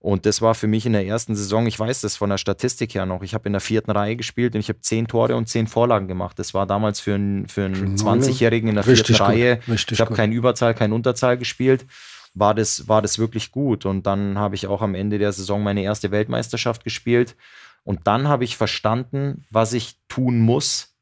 Und 0.02 0.24
das 0.24 0.40
war 0.40 0.54
für 0.54 0.66
mich 0.66 0.86
in 0.86 0.94
der 0.94 1.06
ersten 1.06 1.36
Saison, 1.36 1.66
ich 1.66 1.78
weiß 1.78 2.00
das 2.00 2.16
von 2.16 2.30
der 2.30 2.38
Statistik 2.38 2.94
her 2.94 3.04
noch, 3.04 3.22
ich 3.22 3.34
habe 3.34 3.46
in 3.50 3.52
der 3.52 3.60
vierten 3.60 3.90
Reihe 3.90 4.16
gespielt 4.16 4.54
und 4.54 4.60
ich 4.60 4.70
habe 4.70 4.80
zehn 4.80 5.06
Tore 5.06 5.36
und 5.36 5.46
zehn 5.46 5.66
Vorlagen 5.66 6.08
gemacht. 6.08 6.38
Das 6.38 6.54
war 6.54 6.66
damals 6.66 7.00
für 7.00 7.14
einen, 7.14 7.46
für 7.48 7.66
einen 7.66 7.96
20-Jährigen 7.98 8.70
in 8.70 8.76
der 8.76 8.84
vierten 8.84 9.12
gut, 9.12 9.20
Reihe. 9.20 9.60
Ich 9.66 10.00
habe 10.00 10.14
keine 10.14 10.34
Überzahl, 10.34 10.72
keine 10.72 10.94
Unterzahl 10.94 11.36
gespielt. 11.36 11.84
War 12.32 12.54
das, 12.54 12.88
war 12.88 13.02
das 13.02 13.18
wirklich 13.18 13.52
gut. 13.52 13.84
Und 13.84 14.06
dann 14.06 14.38
habe 14.38 14.54
ich 14.54 14.66
auch 14.68 14.80
am 14.80 14.94
Ende 14.94 15.18
der 15.18 15.32
Saison 15.32 15.62
meine 15.62 15.82
erste 15.82 16.10
Weltmeisterschaft 16.10 16.82
gespielt. 16.82 17.36
Und 17.84 18.06
dann 18.06 18.26
habe 18.26 18.44
ich 18.44 18.56
verstanden, 18.56 19.44
was 19.50 19.74
ich 19.74 19.96
tun 20.08 20.40
muss, 20.40 20.94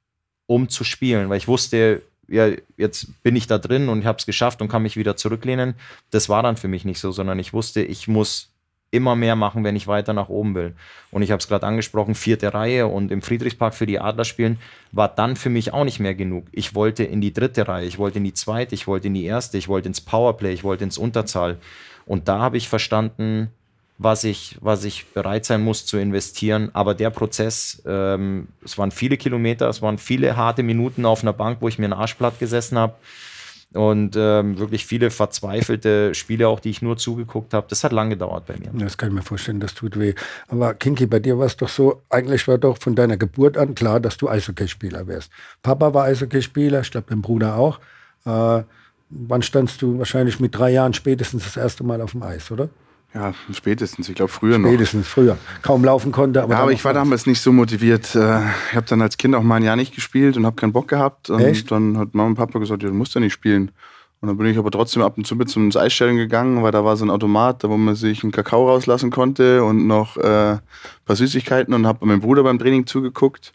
um 0.46 0.68
zu 0.68 0.82
spielen. 0.82 1.28
Weil 1.28 1.38
ich 1.38 1.46
wusste, 1.46 2.02
ja, 2.26 2.48
jetzt 2.76 3.22
bin 3.22 3.36
ich 3.36 3.46
da 3.46 3.58
drin 3.58 3.88
und 3.88 4.00
ich 4.00 4.06
habe 4.06 4.18
es 4.18 4.26
geschafft 4.26 4.60
und 4.60 4.68
kann 4.68 4.82
mich 4.82 4.96
wieder 4.96 5.16
zurücklehnen. 5.16 5.74
Das 6.10 6.28
war 6.28 6.42
dann 6.42 6.56
für 6.56 6.68
mich 6.68 6.84
nicht 6.84 6.98
so, 6.98 7.12
sondern 7.12 7.38
ich 7.38 7.52
wusste, 7.52 7.80
ich 7.80 8.08
muss 8.08 8.50
immer 8.90 9.16
mehr 9.16 9.36
machen, 9.36 9.64
wenn 9.64 9.76
ich 9.76 9.86
weiter 9.86 10.12
nach 10.12 10.28
oben 10.28 10.54
will. 10.54 10.74
Und 11.10 11.22
ich 11.22 11.30
habe 11.30 11.40
es 11.40 11.48
gerade 11.48 11.66
angesprochen, 11.66 12.14
vierte 12.14 12.54
Reihe 12.54 12.86
und 12.86 13.10
im 13.10 13.22
Friedrichspark 13.22 13.74
für 13.74 13.86
die 13.86 14.00
Adler 14.00 14.24
spielen, 14.24 14.58
war 14.92 15.08
dann 15.08 15.36
für 15.36 15.50
mich 15.50 15.72
auch 15.72 15.84
nicht 15.84 16.00
mehr 16.00 16.14
genug. 16.14 16.46
Ich 16.52 16.74
wollte 16.74 17.04
in 17.04 17.20
die 17.20 17.32
dritte 17.32 17.68
Reihe, 17.68 17.86
ich 17.86 17.98
wollte 17.98 18.18
in 18.18 18.24
die 18.24 18.34
zweite, 18.34 18.74
ich 18.74 18.86
wollte 18.86 19.08
in 19.08 19.14
die 19.14 19.24
erste, 19.24 19.58
ich 19.58 19.68
wollte 19.68 19.88
ins 19.88 20.00
Powerplay, 20.00 20.52
ich 20.52 20.64
wollte 20.64 20.84
ins 20.84 20.96
Unterzahl. 20.96 21.58
Und 22.06 22.28
da 22.28 22.38
habe 22.38 22.56
ich 22.56 22.68
verstanden, 22.68 23.50
was 23.98 24.24
ich, 24.24 24.56
was 24.60 24.84
ich 24.84 25.06
bereit 25.08 25.44
sein 25.44 25.62
muss 25.62 25.84
zu 25.84 25.98
investieren. 25.98 26.70
Aber 26.72 26.94
der 26.94 27.10
Prozess, 27.10 27.82
ähm, 27.84 28.48
es 28.64 28.78
waren 28.78 28.92
viele 28.92 29.18
Kilometer, 29.18 29.68
es 29.68 29.82
waren 29.82 29.98
viele 29.98 30.36
harte 30.36 30.62
Minuten 30.62 31.04
auf 31.04 31.22
einer 31.22 31.32
Bank, 31.32 31.58
wo 31.60 31.68
ich 31.68 31.78
mir 31.78 31.86
einen 31.86 31.92
Arschblatt 31.92 32.38
gesessen 32.38 32.78
habe 32.78 32.94
und 33.74 34.16
ähm, 34.16 34.58
wirklich 34.58 34.86
viele 34.86 35.10
verzweifelte 35.10 36.14
Spiele 36.14 36.48
auch, 36.48 36.60
die 36.60 36.70
ich 36.70 36.80
nur 36.80 36.96
zugeguckt 36.96 37.52
habe. 37.52 37.66
Das 37.68 37.84
hat 37.84 37.92
lange 37.92 38.10
gedauert 38.10 38.46
bei 38.46 38.56
mir. 38.56 38.70
Das 38.72 38.96
kann 38.96 39.10
ich 39.10 39.14
mir 39.14 39.22
vorstellen, 39.22 39.60
das 39.60 39.74
tut 39.74 39.98
weh. 39.98 40.14
Aber 40.48 40.74
Kinky, 40.74 41.06
bei 41.06 41.18
dir 41.18 41.38
war 41.38 41.46
es 41.46 41.56
doch 41.56 41.68
so, 41.68 42.02
eigentlich 42.08 42.48
war 42.48 42.56
doch 42.56 42.78
von 42.78 42.94
deiner 42.94 43.18
Geburt 43.18 43.58
an 43.58 43.74
klar, 43.74 44.00
dass 44.00 44.16
du 44.16 44.28
Eishockeyspieler 44.28 45.06
wärst. 45.06 45.30
Papa 45.62 45.92
war 45.92 46.04
Eishockeyspieler, 46.04 46.80
ich 46.80 46.90
glaube, 46.90 47.08
dein 47.10 47.20
Bruder 47.20 47.56
auch. 47.56 47.78
Äh, 48.24 48.62
wann 49.10 49.42
standst 49.42 49.82
du 49.82 49.98
wahrscheinlich 49.98 50.40
mit 50.40 50.56
drei 50.56 50.70
Jahren 50.70 50.94
spätestens 50.94 51.44
das 51.44 51.56
erste 51.56 51.84
Mal 51.84 52.00
auf 52.00 52.12
dem 52.12 52.22
Eis, 52.22 52.50
oder? 52.50 52.70
Ja, 53.14 53.32
spätestens. 53.52 54.08
Ich 54.08 54.14
glaube, 54.14 54.30
früher 54.30 54.58
noch. 54.58 54.68
Spätestens, 54.68 55.08
früher. 55.08 55.38
Kaum 55.62 55.84
laufen 55.84 56.12
konnte. 56.12 56.42
Aber, 56.42 56.54
ja, 56.54 56.60
aber 56.60 56.72
ich 56.72 56.84
war 56.84 56.92
damals 56.92 57.26
nicht 57.26 57.40
so 57.40 57.52
motiviert. 57.52 58.14
Äh, 58.14 58.40
ich 58.70 58.76
habe 58.76 58.86
dann 58.86 59.00
als 59.00 59.16
Kind 59.16 59.34
auch 59.34 59.42
mal 59.42 59.56
ein 59.56 59.62
Jahr 59.62 59.76
nicht 59.76 59.94
gespielt 59.94 60.36
und 60.36 60.44
habe 60.44 60.56
keinen 60.56 60.72
Bock 60.72 60.88
gehabt. 60.88 61.30
Und 61.30 61.40
Echt? 61.40 61.70
dann 61.70 61.96
hat 61.96 62.14
Mama 62.14 62.28
und 62.28 62.34
Papa 62.34 62.58
gesagt, 62.58 62.82
ja, 62.82 62.88
du 62.88 62.94
musst 62.94 63.14
ja 63.14 63.20
nicht 63.20 63.32
spielen. 63.32 63.70
Und 64.20 64.28
dann 64.28 64.36
bin 64.36 64.46
ich 64.46 64.58
aber 64.58 64.70
trotzdem 64.70 65.02
ab 65.02 65.16
und 65.16 65.26
zu 65.26 65.36
mit 65.36 65.48
zum 65.48 65.70
Eisstellen 65.74 66.16
gegangen, 66.16 66.62
weil 66.62 66.72
da 66.72 66.84
war 66.84 66.96
so 66.96 67.04
ein 67.04 67.10
Automat, 67.10 67.62
da 67.62 67.70
wo 67.70 67.76
man 67.76 67.94
sich 67.94 68.24
einen 68.24 68.32
Kakao 68.32 68.68
rauslassen 68.68 69.10
konnte 69.10 69.62
und 69.62 69.86
noch 69.86 70.16
äh, 70.16 70.54
ein 70.54 70.60
paar 71.04 71.16
Süßigkeiten 71.16 71.72
und 71.72 71.86
habe 71.86 72.04
meinem 72.04 72.20
Bruder 72.20 72.42
beim 72.42 72.58
Training 72.58 72.86
zugeguckt. 72.86 73.52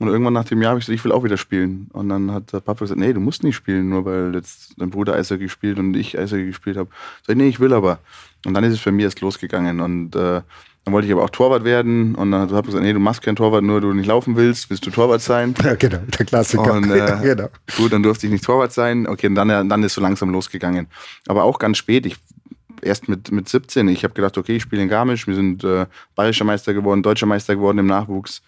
Und 0.00 0.08
irgendwann 0.08 0.32
nach 0.32 0.46
dem 0.46 0.62
Jahr 0.62 0.70
habe 0.70 0.80
ich 0.80 0.86
gesagt, 0.86 0.98
ich 0.98 1.04
will 1.04 1.12
auch 1.12 1.24
wieder 1.24 1.36
spielen. 1.36 1.88
Und 1.92 2.08
dann 2.08 2.32
hat 2.32 2.54
der 2.54 2.60
Papa 2.60 2.80
gesagt, 2.80 2.98
nee, 2.98 3.12
du 3.12 3.20
musst 3.20 3.44
nicht 3.44 3.54
spielen, 3.54 3.90
nur 3.90 4.06
weil 4.06 4.34
jetzt 4.34 4.72
dein 4.78 4.88
Bruder 4.88 5.14
Eishockey 5.14 5.42
gespielt 5.42 5.78
und 5.78 5.94
ich 5.94 6.18
Eishockey 6.18 6.46
gespielt 6.46 6.78
habe. 6.78 6.88
Ich, 7.28 7.36
nee, 7.36 7.48
ich 7.48 7.60
will 7.60 7.74
aber. 7.74 7.98
Und 8.46 8.54
dann 8.54 8.64
ist 8.64 8.72
es 8.72 8.80
für 8.80 8.92
mich 8.92 9.04
erst 9.04 9.20
losgegangen. 9.20 9.80
Und 9.80 10.16
äh, 10.16 10.40
dann 10.84 10.94
wollte 10.94 11.06
ich 11.06 11.12
aber 11.12 11.22
auch 11.22 11.28
Torwart 11.28 11.64
werden. 11.64 12.14
Und 12.14 12.30
dann 12.30 12.50
habe 12.50 12.60
ich 12.60 12.66
gesagt, 12.66 12.82
nee, 12.82 12.94
du 12.94 12.98
machst 12.98 13.20
keinen 13.20 13.36
Torwart, 13.36 13.62
nur 13.62 13.82
du 13.82 13.92
nicht 13.92 14.06
laufen 14.06 14.36
willst, 14.36 14.70
willst 14.70 14.86
du 14.86 14.90
Torwart 14.90 15.20
sein. 15.20 15.54
Ja, 15.62 15.74
genau, 15.74 15.98
der 16.18 16.24
Klassiker. 16.24 16.72
Und, 16.72 16.84
äh, 16.90 17.18
genau. 17.22 17.48
Gut, 17.76 17.92
dann 17.92 18.02
durfte 18.02 18.26
ich 18.26 18.32
nicht 18.32 18.44
Torwart 18.44 18.72
sein. 18.72 19.06
Okay, 19.06 19.26
und 19.26 19.34
dann, 19.34 19.68
dann 19.68 19.82
ist 19.82 19.92
so 19.92 20.00
langsam 20.00 20.30
losgegangen. 20.30 20.86
Aber 21.28 21.44
auch 21.44 21.58
ganz 21.58 21.76
spät. 21.76 22.06
Ich 22.06 22.16
erst 22.82 23.08
mit, 23.08 23.30
mit 23.30 23.48
17. 23.48 23.88
Ich 23.88 24.04
habe 24.04 24.14
gedacht, 24.14 24.38
okay, 24.38 24.56
ich 24.56 24.62
spiele 24.62 24.82
in 24.82 24.88
Garmisch. 24.88 25.26
Wir 25.26 25.34
sind 25.34 25.64
äh, 25.64 25.86
bayerischer 26.14 26.44
Meister 26.44 26.74
geworden, 26.74 27.02
deutscher 27.02 27.26
Meister 27.26 27.54
geworden 27.54 27.78
im 27.78 27.86
Nachwuchs. 27.86 28.42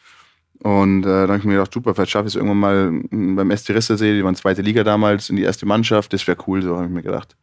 Und 0.62 1.02
äh, 1.02 1.08
dann 1.08 1.28
habe 1.28 1.38
ich 1.38 1.44
mir 1.44 1.54
gedacht, 1.54 1.74
super, 1.74 1.92
vielleicht 1.94 2.12
schaffe 2.12 2.28
ich 2.28 2.34
es 2.34 2.36
irgendwann 2.36 2.58
mal 2.58 3.34
beim 3.34 3.56
ST 3.56 3.70
Rissesee, 3.70 4.14
die 4.14 4.24
waren 4.24 4.36
zweite 4.36 4.62
Liga 4.62 4.84
damals, 4.84 5.28
in 5.28 5.36
die 5.36 5.42
erste 5.42 5.66
Mannschaft. 5.66 6.12
Das 6.12 6.26
wäre 6.28 6.38
cool, 6.46 6.62
so 6.62 6.76
habe 6.76 6.86
ich 6.86 6.92
mir 6.92 7.02
gedacht. 7.02 7.36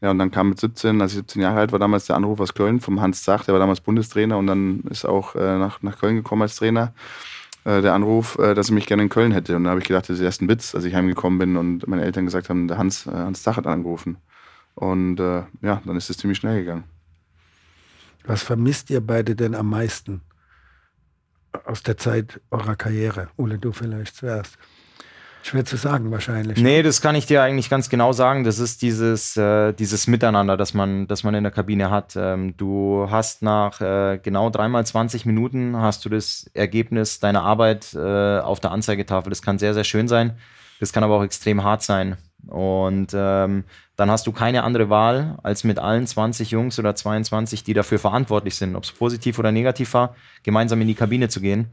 Ja, 0.00 0.10
und 0.10 0.18
dann 0.18 0.32
kam 0.32 0.48
mit 0.50 0.60
17, 0.60 1.00
als 1.00 1.12
ich 1.12 1.18
17 1.18 1.42
Jahre 1.42 1.60
alt 1.60 1.72
war, 1.72 1.78
damals 1.78 2.06
der 2.06 2.16
Anruf 2.16 2.40
aus 2.40 2.54
Köln 2.54 2.80
vom 2.80 3.00
Hans 3.00 3.22
Zach, 3.22 3.44
der 3.44 3.54
war 3.54 3.60
damals 3.60 3.80
Bundestrainer 3.80 4.36
und 4.36 4.48
dann 4.48 4.80
ist 4.90 5.06
auch 5.06 5.36
äh, 5.36 5.58
nach, 5.58 5.80
nach 5.82 5.98
Köln 5.98 6.16
gekommen 6.16 6.42
als 6.42 6.56
Trainer. 6.56 6.92
Äh, 7.64 7.82
der 7.82 7.94
Anruf, 7.94 8.36
äh, 8.38 8.54
dass 8.54 8.68
er 8.68 8.74
mich 8.74 8.86
gerne 8.86 9.04
in 9.04 9.08
Köln 9.08 9.32
hätte. 9.32 9.56
Und 9.56 9.64
da 9.64 9.70
habe 9.70 9.80
ich 9.80 9.86
gedacht, 9.86 10.08
das 10.08 10.18
ist 10.18 10.22
erst 10.22 10.42
ein 10.42 10.48
Witz, 10.48 10.74
als 10.74 10.84
ich 10.84 10.94
heimgekommen 10.94 11.38
bin 11.38 11.56
und 11.56 11.86
meine 11.86 12.04
Eltern 12.04 12.24
gesagt 12.24 12.48
haben, 12.48 12.68
der 12.68 12.78
Hans, 12.78 13.06
äh, 13.06 13.10
Hans 13.10 13.42
Zach 13.42 13.56
hat 13.56 13.66
angerufen. 13.66 14.18
Und 14.74 15.18
äh, 15.18 15.42
ja, 15.62 15.82
dann 15.84 15.96
ist 15.96 16.10
es 16.10 16.18
ziemlich 16.18 16.38
schnell 16.38 16.60
gegangen. 16.60 16.84
Was 18.24 18.42
vermisst 18.42 18.90
ihr 18.90 19.00
beide 19.00 19.34
denn 19.34 19.54
am 19.54 19.70
meisten 19.70 20.20
aus 21.64 21.82
der 21.82 21.96
Zeit 21.96 22.40
eurer 22.50 22.76
Karriere? 22.76 23.28
Ole, 23.36 23.58
du 23.58 23.72
vielleicht 23.72 24.16
zuerst. 24.16 24.56
Schwer 25.46 25.64
zu 25.64 25.76
sagen 25.76 26.10
wahrscheinlich. 26.10 26.58
Nee, 26.58 26.82
das 26.82 27.00
kann 27.00 27.14
ich 27.14 27.26
dir 27.26 27.40
eigentlich 27.40 27.70
ganz 27.70 27.88
genau 27.88 28.12
sagen. 28.12 28.42
Das 28.42 28.58
ist 28.58 28.82
dieses, 28.82 29.36
äh, 29.36 29.72
dieses 29.72 30.08
Miteinander, 30.08 30.56
das 30.56 30.74
man, 30.74 31.06
das 31.06 31.22
man 31.22 31.34
in 31.34 31.44
der 31.44 31.52
Kabine 31.52 31.88
hat. 31.88 32.14
Ähm, 32.16 32.56
du 32.56 33.06
hast 33.10 33.42
nach 33.42 33.80
äh, 33.80 34.18
genau 34.20 34.50
dreimal 34.50 34.84
20 34.84 35.24
Minuten 35.24 35.76
hast 35.76 36.04
du 36.04 36.08
das 36.08 36.50
Ergebnis 36.52 37.20
deiner 37.20 37.44
Arbeit 37.44 37.94
äh, 37.94 38.40
auf 38.40 38.58
der 38.58 38.72
Anzeigetafel. 38.72 39.30
Das 39.30 39.40
kann 39.40 39.60
sehr, 39.60 39.72
sehr 39.72 39.84
schön 39.84 40.08
sein. 40.08 40.36
Das 40.80 40.92
kann 40.92 41.04
aber 41.04 41.16
auch 41.16 41.22
extrem 41.22 41.62
hart 41.62 41.84
sein. 41.84 42.16
Und 42.48 43.08
ähm, 43.14 43.64
dann 43.96 44.10
hast 44.10 44.26
du 44.26 44.32
keine 44.32 44.62
andere 44.62 44.88
Wahl, 44.90 45.38
als 45.42 45.64
mit 45.64 45.78
allen 45.78 46.06
20 46.06 46.50
Jungs 46.50 46.78
oder 46.78 46.94
22, 46.94 47.64
die 47.64 47.74
dafür 47.74 47.98
verantwortlich 47.98 48.56
sind, 48.56 48.76
ob 48.76 48.84
es 48.84 48.92
positiv 48.92 49.38
oder 49.38 49.52
negativ 49.52 49.94
war, 49.94 50.14
gemeinsam 50.42 50.80
in 50.80 50.88
die 50.88 50.94
Kabine 50.94 51.28
zu 51.28 51.40
gehen 51.40 51.70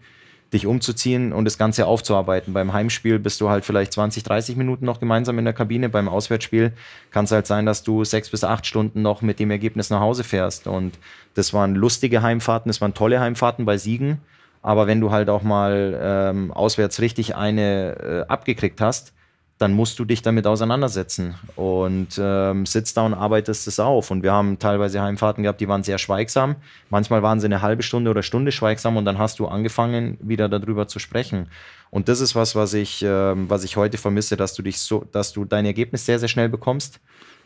dich 0.53 0.67
umzuziehen 0.67 1.33
und 1.33 1.45
das 1.45 1.57
Ganze 1.57 1.87
aufzuarbeiten. 1.87 2.53
Beim 2.53 2.73
Heimspiel 2.73 3.19
bist 3.19 3.41
du 3.41 3.49
halt 3.49 3.65
vielleicht 3.65 3.91
20, 3.93 4.23
30 4.23 4.55
Minuten 4.55 4.85
noch 4.85 4.99
gemeinsam 4.99 5.39
in 5.39 5.45
der 5.45 5.53
Kabine. 5.53 5.89
Beim 5.89 6.07
Auswärtsspiel 6.07 6.73
kann 7.11 7.25
es 7.25 7.31
halt 7.31 7.47
sein, 7.47 7.65
dass 7.65 7.83
du 7.83 8.03
sechs 8.03 8.29
bis 8.29 8.43
acht 8.43 8.65
Stunden 8.65 9.01
noch 9.01 9.21
mit 9.21 9.39
dem 9.39 9.51
Ergebnis 9.51 9.89
nach 9.89 9.99
Hause 9.99 10.23
fährst. 10.23 10.67
Und 10.67 10.97
das 11.33 11.53
waren 11.53 11.75
lustige 11.75 12.21
Heimfahrten, 12.21 12.69
das 12.69 12.81
waren 12.81 12.93
tolle 12.93 13.19
Heimfahrten 13.19 13.65
bei 13.65 13.77
Siegen. 13.77 14.21
Aber 14.61 14.87
wenn 14.87 15.01
du 15.01 15.11
halt 15.11 15.29
auch 15.29 15.43
mal 15.43 15.99
ähm, 16.01 16.51
auswärts 16.51 17.01
richtig 17.01 17.35
eine 17.35 18.25
äh, 18.27 18.31
abgekriegt 18.31 18.79
hast, 18.79 19.13
dann 19.63 19.71
musst 19.71 19.97
du 19.97 20.03
dich 20.03 20.21
damit 20.21 20.45
auseinandersetzen 20.45 21.35
und 21.55 22.19
ähm, 22.21 22.65
sitzt 22.65 22.97
da 22.97 23.05
und 23.05 23.13
arbeitest 23.13 23.65
es 23.65 23.79
auf. 23.79 24.11
Und 24.11 24.21
wir 24.21 24.33
haben 24.33 24.59
teilweise 24.59 25.01
Heimfahrten 25.01 25.43
gehabt, 25.43 25.61
die 25.61 25.69
waren 25.69 25.83
sehr 25.83 25.99
schweigsam. 25.99 26.57
Manchmal 26.89 27.23
waren 27.23 27.39
sie 27.39 27.45
eine 27.45 27.61
halbe 27.61 27.81
Stunde 27.81 28.11
oder 28.11 28.23
Stunde 28.23 28.51
schweigsam 28.51 28.97
und 28.97 29.05
dann 29.05 29.17
hast 29.17 29.39
du 29.39 29.47
angefangen, 29.47 30.17
wieder 30.19 30.49
darüber 30.49 30.89
zu 30.89 30.99
sprechen. 30.99 31.47
Und 31.91 32.09
das 32.09 32.19
ist 32.19 32.35
was, 32.35 32.55
was 32.55 32.73
ich, 32.73 33.05
ähm, 33.07 33.49
was 33.49 33.63
ich 33.63 33.77
heute 33.77 33.97
vermisse, 33.97 34.35
dass 34.35 34.53
du 34.53 34.63
dich 34.63 34.79
so, 34.79 35.05
dass 35.13 35.31
du 35.31 35.45
dein 35.45 35.65
Ergebnis 35.65 36.05
sehr, 36.05 36.19
sehr 36.19 36.27
schnell 36.27 36.49
bekommst 36.49 36.99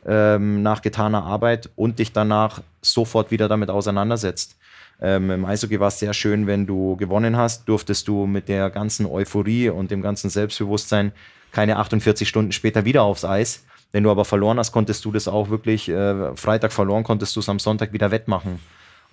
ähm, 0.08 0.64
nach 0.64 0.82
getaner 0.82 1.24
Arbeit 1.24 1.70
und 1.76 2.00
dich 2.00 2.14
danach 2.14 2.64
sofort 2.82 3.30
wieder 3.30 3.48
damit 3.48 3.70
auseinandersetzt. 3.70 4.58
Ähm, 5.00 5.30
Im 5.30 5.46
Eishockey 5.46 5.80
war 5.80 5.90
es 5.90 6.00
sehr 6.00 6.16
schön, 6.16 6.48
wenn 6.48 6.66
du 6.66 6.96
gewonnen 6.96 7.38
hast, 7.38 7.70
durftest 7.70 8.08
du 8.08 8.26
mit 8.26 8.50
der 8.50 8.72
ganzen 8.72 9.06
Euphorie 9.06 9.70
und 9.70 9.92
dem 9.92 10.02
ganzen 10.02 10.32
Selbstbewusstsein 10.32 11.12
keine 11.52 11.78
48 11.78 12.28
Stunden 12.28 12.52
später 12.52 12.86
wieder 12.86 13.04
aufs 13.04 13.26
Eis. 13.26 13.66
Wenn 13.92 14.04
du 14.04 14.12
aber 14.12 14.26
verloren 14.26 14.60
hast, 14.60 14.72
konntest 14.72 15.06
du 15.06 15.12
das 15.12 15.28
auch 15.28 15.50
wirklich, 15.50 15.90
äh, 15.90 16.36
Freitag 16.36 16.74
verloren, 16.74 17.04
konntest 17.04 17.36
du 17.36 17.40
es 17.40 17.50
am 17.50 17.60
Sonntag 17.60 17.94
wieder 17.94 18.12
wettmachen. 18.12 18.60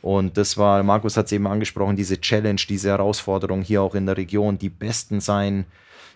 Und 0.02 0.36
das 0.36 0.58
war, 0.58 0.82
Markus 0.82 1.16
hat 1.16 1.26
es 1.26 1.32
eben 1.32 1.46
angesprochen, 1.46 1.96
diese 1.96 2.20
Challenge, 2.20 2.60
diese 2.68 2.90
Herausforderung 2.90 3.62
hier 3.62 3.80
auch 3.82 3.94
in 3.94 4.04
der 4.04 4.16
Region, 4.16 4.58
die 4.58 4.68
Besten 4.68 5.20
sein 5.20 5.64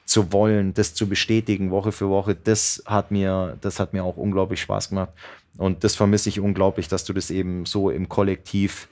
zu 0.04 0.33
wollen, 0.33 0.74
das 0.74 0.94
zu 0.94 1.09
bestätigen, 1.09 1.70
Woche 1.70 1.92
für 1.92 2.09
Woche, 2.09 2.35
das 2.35 2.83
hat 2.87 3.11
mir, 3.11 3.57
das 3.61 3.81
hat 3.81 3.92
mir 3.92 4.04
auch 4.04 4.16
unglaublich 4.16 4.61
Spaß 4.61 4.90
gemacht. 4.90 5.11
Und 5.57 5.85
das 5.85 5.96
vermisse 5.96 6.28
ich 6.28 6.40
unglaublich, 6.40 6.88
dass 6.88 7.04
du 7.04 7.12
das 7.12 7.31
eben 7.31 7.66
so 7.66 7.90
im 7.90 8.09
Kollektiv 8.09 8.88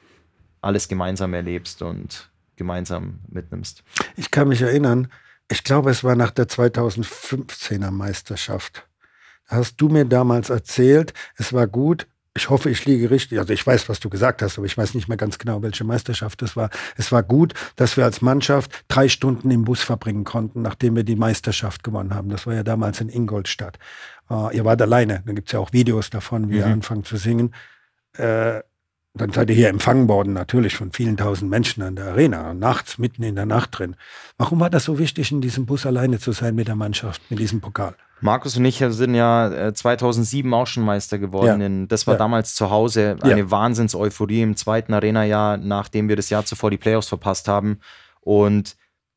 alles 0.63 0.89
gemeinsam 0.89 1.35
erlebst 1.35 1.83
und 1.83 2.31
gemeinsam 2.57 3.21
mitnimmst. 3.29 3.85
Ich 4.17 4.31
kann 4.31 4.49
mich 4.49 4.63
erinnern, 4.63 5.09
ich 5.49 5.65
glaube, 5.65 5.91
es 5.91 6.03
war 6.03 6.17
nach 6.17 6.31
der 6.31 6.49
2015er 6.49 7.91
Meisterschaft. 7.91 8.87
Hast 9.47 9.81
du 9.81 9.89
mir 9.89 10.05
damals 10.05 10.51
erzählt, 10.51 11.15
es 11.37 11.53
war 11.53 11.67
gut. 11.67 12.07
Ich 12.35 12.51
hoffe, 12.51 12.69
ich 12.69 12.85
liege 12.85 13.11
richtig. 13.11 13.39
Also 13.39 13.55
ich 13.55 13.67
weiß, 13.67 13.89
was 13.89 13.99
du 13.99 14.11
gesagt 14.11 14.43
hast, 14.43 14.59
aber 14.59 14.67
ich 14.67 14.77
weiß 14.77 14.95
nicht 14.95 15.09
mehr 15.09 15.17
ganz 15.17 15.39
genau, 15.39 15.63
welche 15.63 15.85
Meisterschaft 15.85 16.43
das 16.43 16.55
war. 16.55 16.69
Es 16.97 17.11
war 17.11 17.23
gut, 17.23 17.55
dass 17.77 17.97
wir 17.97 18.05
als 18.05 18.21
Mannschaft 18.21 18.85
drei 18.89 19.09
Stunden 19.09 19.51
im 19.51 19.65
Bus 19.65 19.81
verbringen 19.83 20.25
konnten, 20.25 20.61
nachdem 20.61 20.97
wir 20.97 21.05
die 21.05 21.17
Meisterschaft 21.17 21.83
gewonnen 21.83 22.15
haben. 22.15 22.29
Das 22.29 22.47
war 22.47 22.55
ja 22.55 22.63
damals 22.63 23.01
in 23.01 23.09
Ingolstadt. 23.09 23.79
Uh, 24.29 24.51
ihr 24.53 24.65
wart 24.65 24.83
alleine. 24.83 25.23
Da 25.25 25.33
gibt 25.33 25.49
es 25.49 25.53
ja 25.53 25.61
auch 25.61 25.73
Videos 25.73 26.11
davon, 26.11 26.51
wie 26.51 26.55
mhm. 26.55 26.61
ihr 26.61 26.67
anfangen 26.67 27.05
zu 27.05 27.17
singen. 27.17 27.55
Äh, 28.15 28.61
dann 29.21 29.33
seid 29.33 29.51
ihr 29.51 29.57
hier 29.57 29.69
empfangen 29.69 30.09
worden, 30.09 30.33
natürlich 30.33 30.77
von 30.77 30.93
vielen 30.93 31.17
tausend 31.17 31.51
Menschen 31.51 31.83
an 31.83 31.97
der 31.97 32.07
Arena, 32.07 32.55
nachts, 32.55 32.99
mitten 32.99 33.23
in 33.23 33.35
der 33.35 33.47
Nacht 33.47 33.79
drin. 33.79 33.97
Warum 34.39 34.61
war 34.61 34.71
das 34.71 34.85
so 34.85 34.99
wichtig, 34.99 35.33
in 35.33 35.41
diesem 35.41 35.67
Bus 35.67 35.87
alleine 35.87 36.19
zu 36.19 36.33
sein 36.33 36.55
mit 36.55 36.69
der 36.69 36.77
Mannschaft, 36.77 37.23
mit 37.31 37.39
diesem 37.39 37.61
Pokal? 37.61 37.95
Markus 38.21 38.57
und 38.57 38.65
ich 38.65 38.79
sind 38.79 39.15
ja 39.15 39.73
2007 39.75 40.51
äh, 40.51 40.55
auch 40.55 40.67
schon 40.67 40.85
Meister 40.85 41.19
geworden. 41.19 41.81
Ja. 41.81 41.87
Das 41.87 42.07
war 42.07 42.15
ja. 42.15 42.19
damals 42.19 42.55
zu 42.55 42.71
Hause 42.71 43.17
eine 43.21 43.41
ja. 43.41 43.51
Wahnsinns-Euphorie 43.51 44.43
im 44.43 44.57
zweiten 44.57 44.95
Arena-Jahr, 44.95 45.59
nachdem 45.59 46.09
wir 46.09 46.17
das 46.17 46.31
Jahr 46.31 46.45
zuvor 46.45 46.71
die 46.71 46.79
Playoffs 46.79 47.09
verpasst 47.09 47.47
haben. 47.47 47.81
Und 48.23 48.77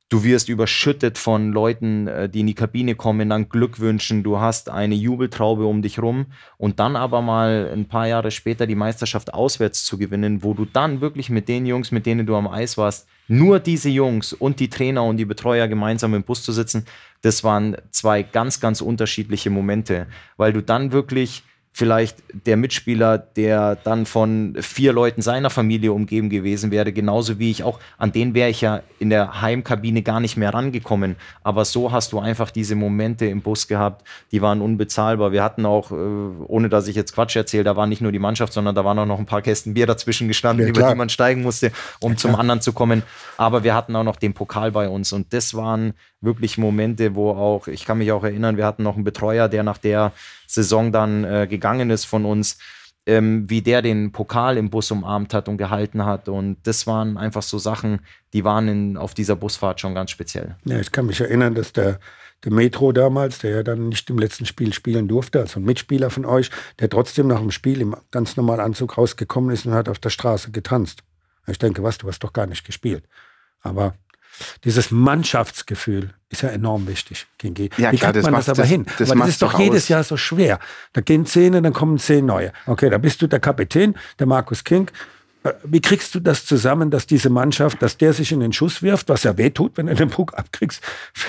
Du 0.09 0.23
wirst 0.23 0.49
überschüttet 0.49 1.19
von 1.19 1.51
Leuten, 1.51 2.07
äh, 2.07 2.27
die 2.27 2.39
in 2.39 2.47
die 2.47 2.55
Kabine 2.55 2.95
kommen, 2.95 3.29
dann 3.29 3.47
Glückwünschen. 3.47 4.23
Du 4.23 4.39
hast 4.39 4.67
eine 4.67 4.95
Jubeltraube 4.95 5.67
um 5.67 5.83
dich 5.83 6.01
rum 6.01 6.25
und 6.57 6.79
dann 6.79 6.95
aber 6.95 7.21
mal 7.21 7.69
ein 7.71 7.87
paar 7.87 8.07
Jahre 8.07 8.31
später 8.31 8.65
die 8.65 8.73
Meisterschaft 8.73 9.35
auswärts 9.35 9.85
zu 9.85 9.99
gewinnen, 9.99 10.41
wo 10.41 10.55
du 10.55 10.65
dann 10.65 10.99
wirklich 11.01 11.29
mit 11.29 11.47
den 11.47 11.67
Jungs, 11.67 11.91
mit 11.91 12.07
denen 12.07 12.25
du 12.25 12.35
am 12.35 12.47
Eis 12.47 12.75
warst, 12.75 13.07
nur 13.27 13.59
diese 13.59 13.89
Jungs 13.89 14.33
und 14.33 14.59
die 14.59 14.71
Trainer 14.71 15.03
und 15.03 15.17
die 15.17 15.25
Betreuer 15.25 15.67
gemeinsam 15.67 16.15
im 16.15 16.23
Bus 16.23 16.41
zu 16.41 16.51
sitzen, 16.53 16.85
das 17.21 17.43
waren 17.43 17.77
zwei 17.91 18.23
ganz, 18.23 18.59
ganz 18.59 18.81
unterschiedliche 18.81 19.51
Momente, 19.51 20.07
weil 20.37 20.53
du 20.53 20.63
dann 20.63 20.91
wirklich 20.91 21.43
vielleicht 21.71 22.17
der 22.34 22.58
Mitspieler, 22.58 23.17
der 23.17 23.75
dann 23.75 24.05
von 24.05 24.58
vier 24.60 24.91
Leuten 24.91 25.21
seiner 25.21 25.49
Familie 25.49 25.93
umgeben 25.93 26.29
gewesen 26.29 26.71
wäre, 26.71 26.91
genauso 26.91 27.39
wie 27.39 27.51
ich 27.51 27.63
auch, 27.63 27.79
an 27.97 28.12
den 28.12 28.34
wäre 28.34 28.49
ich 28.49 28.62
ja 28.62 28.82
in 28.97 29.10
der 29.10 29.41
Heimkabine 29.41 30.01
gar 30.01 30.19
nicht 30.19 30.36
mehr 30.36 30.53
rangekommen. 30.53 31.15
Aber 31.43 31.65
so 31.65 31.91
hast 31.91 32.12
du 32.12 32.19
einfach 32.19 32.51
diese 32.51 32.75
Momente 32.75 33.27
im 33.27 33.41
Bus 33.41 33.67
gehabt, 33.67 34.05
die 34.32 34.41
waren 34.41 34.62
unbezahlbar. 34.62 35.32
Wir 35.32 35.43
hatten 35.43 35.65
auch, 35.65 35.91
äh, 35.91 35.95
ohne 35.95 36.69
dass 36.69 36.88
ich 36.88 36.95
jetzt 36.95 37.13
Quatsch 37.13 37.36
erzähle, 37.36 37.63
da 37.63 37.75
war 37.75 37.88
nicht 37.88 38.01
nur 38.01 38.12
die 38.12 38.19
Mannschaft, 38.19 38.51
sondern 38.51 38.75
da 38.75 38.84
waren 38.84 38.99
auch 38.99 39.05
noch 39.05 39.19
ein 39.19 39.25
paar 39.25 39.41
Kästen 39.41 39.73
Bier 39.73 39.88
dazwischen 39.88 40.27
gestanden, 40.27 40.65
ja, 40.65 40.69
über 40.69 40.89
die 40.89 40.95
man 40.95 41.10
steigen 41.10 41.43
musste, 41.43 41.71
um 42.01 42.13
ja, 42.13 42.17
zum 42.17 42.36
anderen 42.36 42.62
zu 42.62 42.73
kommen. 42.73 43.03
Aber 43.38 43.63
wir 43.63 43.75
hatten 43.75 43.95
auch 43.95 44.03
noch 44.03 44.17
den 44.17 44.34
Pokal 44.34 44.71
bei 44.71 44.89
uns 44.89 45.13
und 45.13 45.34
das 45.34 45.53
waren 45.53 45.93
wirklich 46.21 46.58
Momente, 46.58 47.15
wo 47.15 47.32
auch, 47.32 47.67
ich 47.67 47.86
kann 47.86 47.97
mich 47.97 48.12
auch 48.12 48.23
erinnern, 48.23 48.58
wir 48.58 48.65
hatten 48.65 48.84
noch 48.84 48.95
einen 48.95 49.03
Betreuer, 49.03 49.47
der 49.47 49.63
nach 49.63 49.77
der 49.77 50.12
Saison 50.47 50.91
dann 50.91 51.23
äh, 51.23 51.47
gegangen 51.47 51.89
ist 51.89 52.05
von 52.05 52.25
uns, 52.25 52.58
ähm, 53.05 53.49
wie 53.49 53.62
der 53.62 53.82
den 53.82 54.12
Pokal 54.12 54.58
im 54.58 54.69
Bus 54.69 54.91
umarmt 54.91 55.34
hat 55.34 55.47
und 55.47 55.58
gehalten 55.58 56.05
hat. 56.05 56.29
Und 56.29 56.58
das 56.63 56.86
waren 56.86 57.17
einfach 57.17 57.41
so 57.41 57.58
Sachen, 57.58 58.01
die 58.34 58.43
waren 58.43 58.67
in, 58.67 58.97
auf 58.97 59.13
dieser 59.13 59.36
Busfahrt 59.36 59.79
schon 59.79 59.95
ganz 59.95 60.12
speziell. 60.12 60.55
Ja, 60.65 60.79
ich 60.79 60.91
kann 60.91 61.05
mich 61.05 61.21
erinnern, 61.21 61.55
dass 61.55 61.73
der, 61.73 61.99
der 62.43 62.51
Metro 62.51 62.91
damals, 62.91 63.39
der 63.39 63.51
ja 63.51 63.63
dann 63.63 63.89
nicht 63.89 64.10
im 64.10 64.19
letzten 64.19 64.45
Spiel 64.45 64.73
spielen 64.73 65.08
durfte, 65.08 65.39
also 65.39 65.60
ein 65.60 65.65
Mitspieler 65.65 66.10
von 66.10 66.25
euch, 66.25 66.51
der 66.79 66.89
trotzdem 66.89 67.27
nach 67.27 67.39
dem 67.39 67.51
Spiel 67.51 67.82
im 67.82 67.95
ganz 68.12 68.36
normalen 68.38 68.60
Anzug 68.60 68.97
rausgekommen 68.97 69.51
ist 69.51 69.65
und 69.65 69.73
hat 69.73 69.89
auf 69.89 69.99
der 69.99 70.10
Straße 70.10 70.51
getanzt. 70.51 71.03
Ich 71.47 71.58
denke, 71.58 71.82
was, 71.82 71.97
du 71.97 72.08
hast 72.08 72.19
doch 72.19 72.34
gar 72.34 72.45
nicht 72.45 72.65
gespielt. 72.65 73.05
Aber 73.62 73.95
dieses 74.63 74.91
Mannschaftsgefühl 74.91 76.13
ist 76.30 76.43
ja 76.43 76.49
enorm 76.49 76.88
wichtig. 76.88 77.28
Ja, 77.41 77.52
Wie 77.91 77.97
klar, 77.97 78.13
kriegt 78.13 78.23
man 78.23 78.34
das 78.34 78.49
aber 78.49 78.62
das, 78.62 78.69
hin? 78.69 78.86
Das, 78.97 79.10
aber 79.10 79.21
das 79.21 79.30
ist 79.30 79.41
doch 79.41 79.58
jedes 79.60 79.88
Jahr 79.88 80.04
so 80.04 80.17
schwer. 80.17 80.60
Da 80.93 81.02
gehen 81.02 81.25
zehn, 81.25 81.54
dann 81.54 81.73
kommen 81.73 81.97
zehn 81.97 82.25
neue. 82.25 82.54
Okay, 82.67 82.89
da 82.89 82.97
bist 82.97 83.21
du 83.21 83.28
der 83.28 83.39
Kapitän, 83.39 83.95
der 84.19 84.28
Markus 84.28 84.63
King. 84.63 84.91
Äh, 85.49 85.53
wie 85.63 85.81
kriegst 85.81 86.15
du 86.15 86.19
das 86.19 86.45
zusammen, 86.45 86.91
dass 86.91 87.07
diese 87.07 87.29
Mannschaft, 87.29 87.81
dass 87.81 87.97
der 87.97 88.13
sich 88.13 88.31
in 88.31 88.39
den 88.39 88.53
Schuss 88.53 88.81
wirft, 88.81 89.09
was 89.09 89.23
ja 89.23 89.38
wehtut, 89.38 89.77
wenn 89.77 89.88
du 89.88 89.95
den 89.95 90.09
Puck 90.09 90.38
abkriegst? 90.38 90.83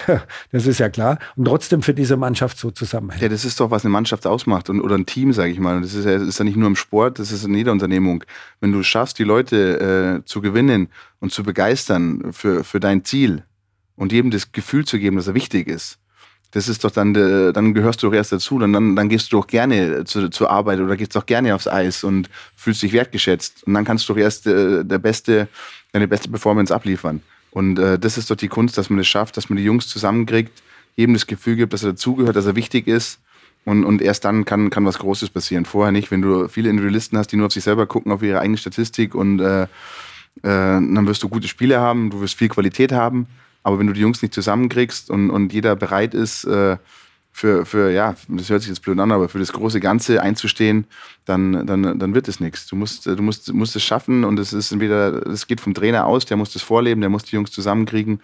Das 0.53 0.67
ist 0.67 0.79
ja 0.79 0.89
klar. 0.89 1.19
Und 1.37 1.45
trotzdem 1.45 1.83
für 1.83 1.95
diese 1.95 2.17
Mannschaft 2.17 2.59
so 2.59 2.71
zusammenhält. 2.71 3.23
Ja, 3.23 3.29
das 3.29 3.45
ist 3.45 3.61
doch, 3.61 3.71
was 3.71 3.85
eine 3.85 3.93
Mannschaft 3.93 4.27
ausmacht 4.27 4.69
und, 4.69 4.81
oder 4.81 4.97
ein 4.97 5.07
Team, 5.07 5.33
sage 5.33 5.53
ich 5.53 5.59
mal. 5.59 5.77
Und 5.77 5.83
das 5.83 5.95
ist 5.95 6.05
ja, 6.05 6.17
ist 6.17 6.39
ja 6.39 6.45
nicht 6.45 6.57
nur 6.57 6.67
im 6.67 6.77
Sport, 6.77 7.19
das 7.19 7.31
ist 7.33 7.45
in 7.45 7.55
jeder 7.55 7.73
Unternehmung. 7.73 8.25
Wenn 8.61 8.73
du 8.73 8.83
schaffst, 8.83 9.19
die 9.19 9.25
Leute 9.25 10.21
äh, 10.21 10.25
zu 10.25 10.41
gewinnen 10.41 10.89
und 11.21 11.33
zu 11.33 11.43
begeistern 11.43 12.33
für, 12.33 12.65
für 12.65 12.81
dein 12.81 13.05
Ziel 13.05 13.45
und 13.97 14.13
jedem 14.13 14.31
das 14.31 14.53
Gefühl 14.53 14.85
zu 14.85 14.99
geben, 14.99 15.17
dass 15.17 15.29
er 15.29 15.35
wichtig 15.35 15.69
ist, 15.69 15.99
das 16.53 16.69
ist 16.69 16.83
doch 16.85 16.91
dann, 16.91 17.15
äh, 17.15 17.53
dann 17.53 17.75
gehörst 17.75 18.03
du 18.03 18.09
doch 18.09 18.15
erst 18.15 18.33
dazu. 18.33 18.59
Dann, 18.59 18.73
dann, 18.73 18.97
dann 18.97 19.09
gehst 19.09 19.33
du 19.33 19.37
doch 19.37 19.47
gerne 19.47 20.05
zu, 20.05 20.29
zur 20.31 20.51
Arbeit 20.51 20.81
oder 20.81 20.97
gehst 20.97 21.15
doch 21.15 21.27
gerne 21.27 21.55
aufs 21.55 21.69
Eis 21.69 22.03
und 22.03 22.29
fühlst 22.57 22.83
dich 22.83 22.93
wertgeschätzt. 22.93 23.65
Und 23.65 23.75
dann 23.75 23.85
kannst 23.85 24.09
du 24.09 24.15
doch 24.15 24.21
erst 24.21 24.47
äh, 24.47 24.85
der 24.85 24.99
beste, 24.99 25.49
deine 25.93 26.09
beste 26.09 26.29
Performance 26.29 26.75
abliefern. 26.75 27.23
Und 27.53 27.79
äh, 27.79 27.99
das 27.99 28.19
ist 28.19 28.31
doch 28.31 28.37
die 28.37 28.49
Kunst, 28.49 28.79
dass 28.79 28.91
man 28.91 28.99
es 28.99 29.07
das 29.07 29.11
schafft, 29.11 29.37
dass 29.37 29.49
man 29.49 29.57
die 29.57 29.65
Jungs 29.65 29.89
zusammenkriegt, 29.89 30.63
jedem 30.97 31.15
das 31.15 31.27
Gefühl 31.27 31.57
gibt, 31.57 31.73
dass 31.73 31.85
er 31.85 31.91
dazugehört, 31.91 32.37
dass 32.37 32.47
er 32.47 32.57
wichtig 32.57 32.87
ist. 32.89 33.21
Und, 33.65 33.85
und 33.85 34.01
erst 34.01 34.25
dann 34.25 34.45
kann, 34.45 34.71
kann 34.71 34.87
was 34.87 34.99
Großes 34.99 35.31
passieren. 35.31 35.67
Vorher 35.67 35.93
nicht. 35.93 36.11
Wenn 36.11 36.23
du 36.23 36.49
viele 36.49 36.71
Individualisten 36.71 37.19
hast, 37.19 37.31
die 37.31 37.37
nur 37.37 37.47
auf 37.47 37.53
sich 37.53 37.63
selber 37.63 37.87
gucken, 37.87 38.11
auf 38.11 38.23
ihre 38.23 38.41
eigene 38.41 38.57
Statistik 38.57 39.15
und 39.15 39.39
äh, 39.41 39.63
äh, 39.63 39.67
dann 40.43 41.07
wirst 41.07 41.23
du 41.23 41.29
gute 41.29 41.47
Spiele 41.47 41.79
haben, 41.79 42.11
du 42.11 42.21
wirst 42.21 42.35
viel 42.35 42.49
Qualität 42.49 42.93
haben. 42.93 43.27
Aber 43.63 43.79
wenn 43.79 43.87
du 43.87 43.93
die 43.93 44.01
Jungs 44.01 44.23
nicht 44.23 44.35
zusammenkriegst 44.35 45.11
und, 45.11 45.31
und 45.31 45.53
jeder 45.53 45.77
bereit 45.77 46.15
ist, 46.15 46.45
äh, 46.45 46.77
für, 47.33 47.65
für, 47.65 47.91
ja, 47.91 48.17
das 48.29 48.51
hört 48.51 48.63
sich 48.63 48.71
jetzt 48.71 48.83
blöd 48.83 48.99
an, 48.99 49.13
aber 49.13 49.29
für 49.29 49.39
das 49.39 49.53
große 49.53 49.81
Ganze 49.81 50.23
einzustehen, 50.23 50.87
dann, 51.25 51.67
dann, 51.67 51.99
dann 51.99 52.15
wird 52.15 52.29
es 52.29 52.41
nichts. 52.41 52.67
Du 52.67 52.77
musst, 52.77 53.07
du 53.07 53.23
musst, 53.23 53.53
musst 53.53 53.77
es 53.77 53.85
schaffen 53.85 54.25
und 54.25 54.39
es 54.39 54.53
ist 54.53 54.73
entweder, 54.73 55.27
es 55.27 55.47
geht 55.47 55.61
vom 55.61 55.75
Trainer 55.75 56.07
aus, 56.07 56.27
der 56.27 56.37
muss 56.37 56.53
das 56.53 56.63
vorleben, 56.63 57.01
der 57.01 57.11
muss 57.11 57.25
die 57.25 57.37
Jungs 57.37 57.53
zusammenkriegen. 57.53 58.21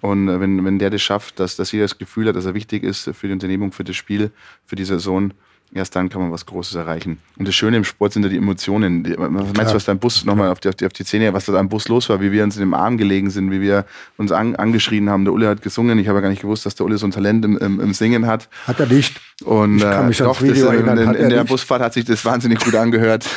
Und 0.00 0.28
wenn, 0.28 0.64
wenn 0.64 0.78
der 0.78 0.90
das 0.90 1.02
schafft, 1.02 1.40
dass, 1.40 1.56
dass 1.56 1.72
jeder 1.72 1.84
das 1.84 1.98
Gefühl 1.98 2.28
hat, 2.28 2.36
dass 2.36 2.46
er 2.46 2.54
wichtig 2.54 2.82
ist 2.82 3.10
für 3.14 3.26
die 3.26 3.32
Unternehmung, 3.32 3.72
für 3.72 3.84
das 3.84 3.96
Spiel, 3.96 4.30
für 4.64 4.76
die 4.76 4.84
Saison, 4.84 5.32
Erst 5.74 5.94
dann 5.96 6.08
kann 6.08 6.22
man 6.22 6.32
was 6.32 6.46
Großes 6.46 6.74
erreichen. 6.76 7.18
Und 7.36 7.46
das 7.46 7.54
Schöne 7.54 7.76
im 7.76 7.84
Sport 7.84 8.14
sind 8.14 8.22
ja 8.22 8.30
die 8.30 8.38
Emotionen. 8.38 9.04
Was 9.18 9.30
meinst 9.30 9.72
du, 9.72 9.76
was 9.76 9.84
dein 9.84 9.98
Bus, 9.98 10.24
nochmal 10.24 10.50
auf 10.50 10.60
die, 10.60 10.68
auf, 10.68 10.74
die, 10.74 10.86
auf 10.86 10.94
die 10.94 11.04
Szene, 11.04 11.32
was 11.34 11.44
da 11.44 11.54
am 11.54 11.68
Bus 11.68 11.88
los 11.88 12.08
war, 12.08 12.22
wie 12.22 12.32
wir 12.32 12.42
uns 12.42 12.56
in 12.56 12.60
dem 12.60 12.72
Arm 12.72 12.96
gelegen 12.96 13.28
sind, 13.28 13.50
wie 13.50 13.60
wir 13.60 13.84
uns 14.16 14.32
an, 14.32 14.56
angeschrien 14.56 15.10
haben. 15.10 15.24
Der 15.24 15.34
Ulle 15.34 15.48
hat 15.48 15.60
gesungen. 15.60 15.98
Ich 15.98 16.08
habe 16.08 16.18
ja 16.18 16.22
gar 16.22 16.30
nicht 16.30 16.42
gewusst, 16.42 16.64
dass 16.64 16.74
der 16.74 16.86
Ulle 16.86 16.96
so 16.96 17.06
ein 17.06 17.10
Talent 17.10 17.44
im, 17.44 17.58
im, 17.58 17.80
im 17.80 17.92
Singen 17.92 18.26
hat. 18.26 18.48
Hat 18.66 18.80
er 18.80 18.86
nicht. 18.86 19.20
Und 19.44 19.76
ich 19.76 19.82
kann 19.82 20.08
mich 20.08 20.20
äh, 20.20 20.24
doch, 20.24 20.40
Video 20.40 20.66
das, 20.66 20.74
erinnern, 20.74 20.98
in, 20.98 21.08
in, 21.10 21.14
in 21.14 21.28
der 21.28 21.40
nicht. 21.40 21.50
Busfahrt 21.50 21.82
hat 21.82 21.92
sich 21.92 22.06
das 22.06 22.24
wahnsinnig 22.24 22.60
gut 22.60 22.74
angehört. 22.74 23.26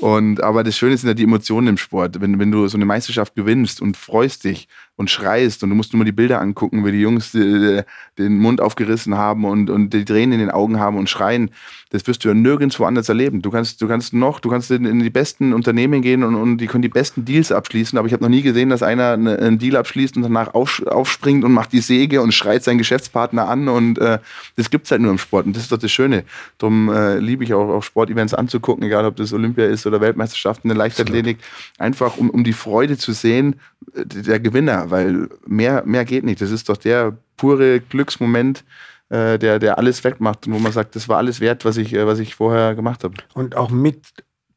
Und, 0.00 0.42
aber 0.44 0.62
das 0.62 0.76
Schöne 0.76 0.96
sind 0.96 1.08
ja 1.08 1.14
die 1.14 1.24
Emotionen 1.24 1.66
im 1.68 1.76
Sport. 1.76 2.20
Wenn, 2.20 2.38
wenn 2.38 2.52
du 2.52 2.68
so 2.68 2.78
eine 2.78 2.84
Meisterschaft 2.84 3.34
gewinnst 3.34 3.82
und 3.82 3.96
freust 3.96 4.44
dich 4.44 4.68
und 4.98 5.10
schreist 5.10 5.62
und 5.62 5.70
du 5.70 5.76
musst 5.76 5.92
nur 5.92 5.98
mal 5.98 6.04
die 6.04 6.12
Bilder 6.12 6.40
angucken, 6.40 6.84
wie 6.84 6.90
die 6.90 7.00
Jungs 7.00 7.30
die, 7.30 7.82
den 8.18 8.36
Mund 8.38 8.60
aufgerissen 8.60 9.16
haben 9.16 9.44
und, 9.44 9.70
und 9.70 9.94
die 9.94 10.04
Tränen 10.04 10.32
in 10.32 10.40
den 10.40 10.50
Augen 10.50 10.80
haben 10.80 10.98
und 10.98 11.08
schreien, 11.08 11.50
das 11.90 12.06
wirst 12.06 12.24
du 12.24 12.28
ja 12.28 12.34
nirgendwo 12.34 12.84
anders 12.84 13.08
erleben. 13.08 13.40
Du 13.40 13.50
kannst, 13.50 13.80
du 13.80 13.88
kannst 13.88 14.12
noch, 14.12 14.40
du 14.40 14.50
kannst 14.50 14.70
in, 14.70 14.84
in 14.84 14.98
die 14.98 15.08
besten 15.08 15.52
Unternehmen 15.52 16.02
gehen 16.02 16.22
und, 16.24 16.34
und 16.34 16.58
die 16.58 16.66
können 16.66 16.82
die 16.82 16.88
besten 16.88 17.24
Deals 17.24 17.52
abschließen, 17.52 17.96
aber 17.96 18.08
ich 18.08 18.12
habe 18.12 18.24
noch 18.24 18.28
nie 18.28 18.42
gesehen, 18.42 18.70
dass 18.70 18.82
einer 18.82 19.12
eine, 19.12 19.38
einen 19.38 19.58
Deal 19.58 19.76
abschließt 19.76 20.16
und 20.16 20.22
danach 20.22 20.52
auf, 20.52 20.84
aufspringt 20.86 21.44
und 21.44 21.52
macht 21.52 21.72
die 21.72 21.80
Säge 21.80 22.20
und 22.20 22.34
schreit 22.34 22.64
seinen 22.64 22.78
Geschäftspartner 22.78 23.48
an 23.48 23.68
und 23.68 23.98
äh, 23.98 24.18
das 24.56 24.68
gibt 24.68 24.86
es 24.86 24.90
halt 24.90 25.00
nur 25.00 25.12
im 25.12 25.18
Sport 25.18 25.46
und 25.46 25.54
das 25.54 25.62
ist 25.62 25.72
doch 25.72 25.78
das 25.78 25.92
Schöne. 25.92 26.24
Darum 26.58 26.90
äh, 26.90 27.18
liebe 27.18 27.44
ich 27.44 27.54
auch, 27.54 27.68
auch 27.68 27.82
Sportevents 27.84 28.34
anzugucken, 28.34 28.84
egal 28.84 29.06
ob 29.06 29.16
das 29.16 29.32
Olympia 29.32 29.66
ist 29.66 29.86
oder 29.86 30.00
Weltmeisterschaften 30.00 30.68
in 30.68 30.76
der 30.76 30.84
Leichtathletik, 30.84 31.38
einfach 31.78 32.18
um, 32.18 32.30
um 32.30 32.42
die 32.42 32.52
Freude 32.52 32.98
zu 32.98 33.12
sehen, 33.12 33.60
äh, 33.94 34.04
der 34.04 34.40
Gewinner, 34.40 34.87
weil 34.90 35.28
mehr, 35.46 35.82
mehr 35.86 36.04
geht 36.04 36.24
nicht. 36.24 36.40
Das 36.40 36.50
ist 36.50 36.68
doch 36.68 36.76
der 36.76 37.16
pure 37.36 37.80
Glücksmoment, 37.80 38.64
äh, 39.08 39.38
der, 39.38 39.58
der 39.58 39.78
alles 39.78 40.04
wegmacht 40.04 40.46
und 40.46 40.54
wo 40.54 40.58
man 40.58 40.72
sagt, 40.72 40.96
das 40.96 41.08
war 41.08 41.18
alles 41.18 41.40
wert, 41.40 41.64
was 41.64 41.76
ich, 41.76 41.94
äh, 41.94 42.06
was 42.06 42.18
ich 42.18 42.34
vorher 42.34 42.74
gemacht 42.74 43.04
habe. 43.04 43.14
Und 43.34 43.56
auch 43.56 43.70
mit 43.70 44.02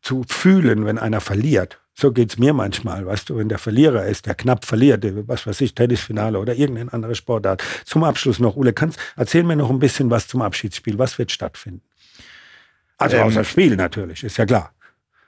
zu 0.01 0.23
fühlen, 0.27 0.85
wenn 0.85 0.97
einer 0.97 1.21
verliert. 1.21 1.79
So 1.93 2.11
geht 2.11 2.31
es 2.31 2.39
mir 2.39 2.53
manchmal, 2.53 3.05
weißt 3.05 3.29
du, 3.29 3.37
wenn 3.37 3.49
der 3.49 3.59
Verlierer 3.59 4.05
ist, 4.05 4.25
der 4.25 4.33
knapp 4.33 4.65
verliert, 4.65 5.05
was 5.27 5.45
weiß 5.45 5.61
ich, 5.61 5.75
Tennisfinale 5.75 6.39
oder 6.39 6.55
irgendeine 6.55 6.91
andere 6.93 7.15
Sportart. 7.15 7.63
Zum 7.85 8.03
Abschluss 8.03 8.39
noch, 8.39 8.55
Ule, 8.55 8.73
kannst, 8.73 8.97
erzähl 9.17 9.43
mir 9.43 9.55
noch 9.55 9.69
ein 9.69 9.79
bisschen 9.79 10.09
was 10.09 10.27
zum 10.27 10.41
Abschiedsspiel. 10.41 10.97
Was 10.97 11.19
wird 11.19 11.31
stattfinden? 11.31 11.81
Also 12.97 13.17
ähm, 13.17 13.23
außer 13.23 13.43
Spiel 13.43 13.75
natürlich, 13.75 14.23
ist 14.23 14.37
ja 14.37 14.45
klar. 14.45 14.73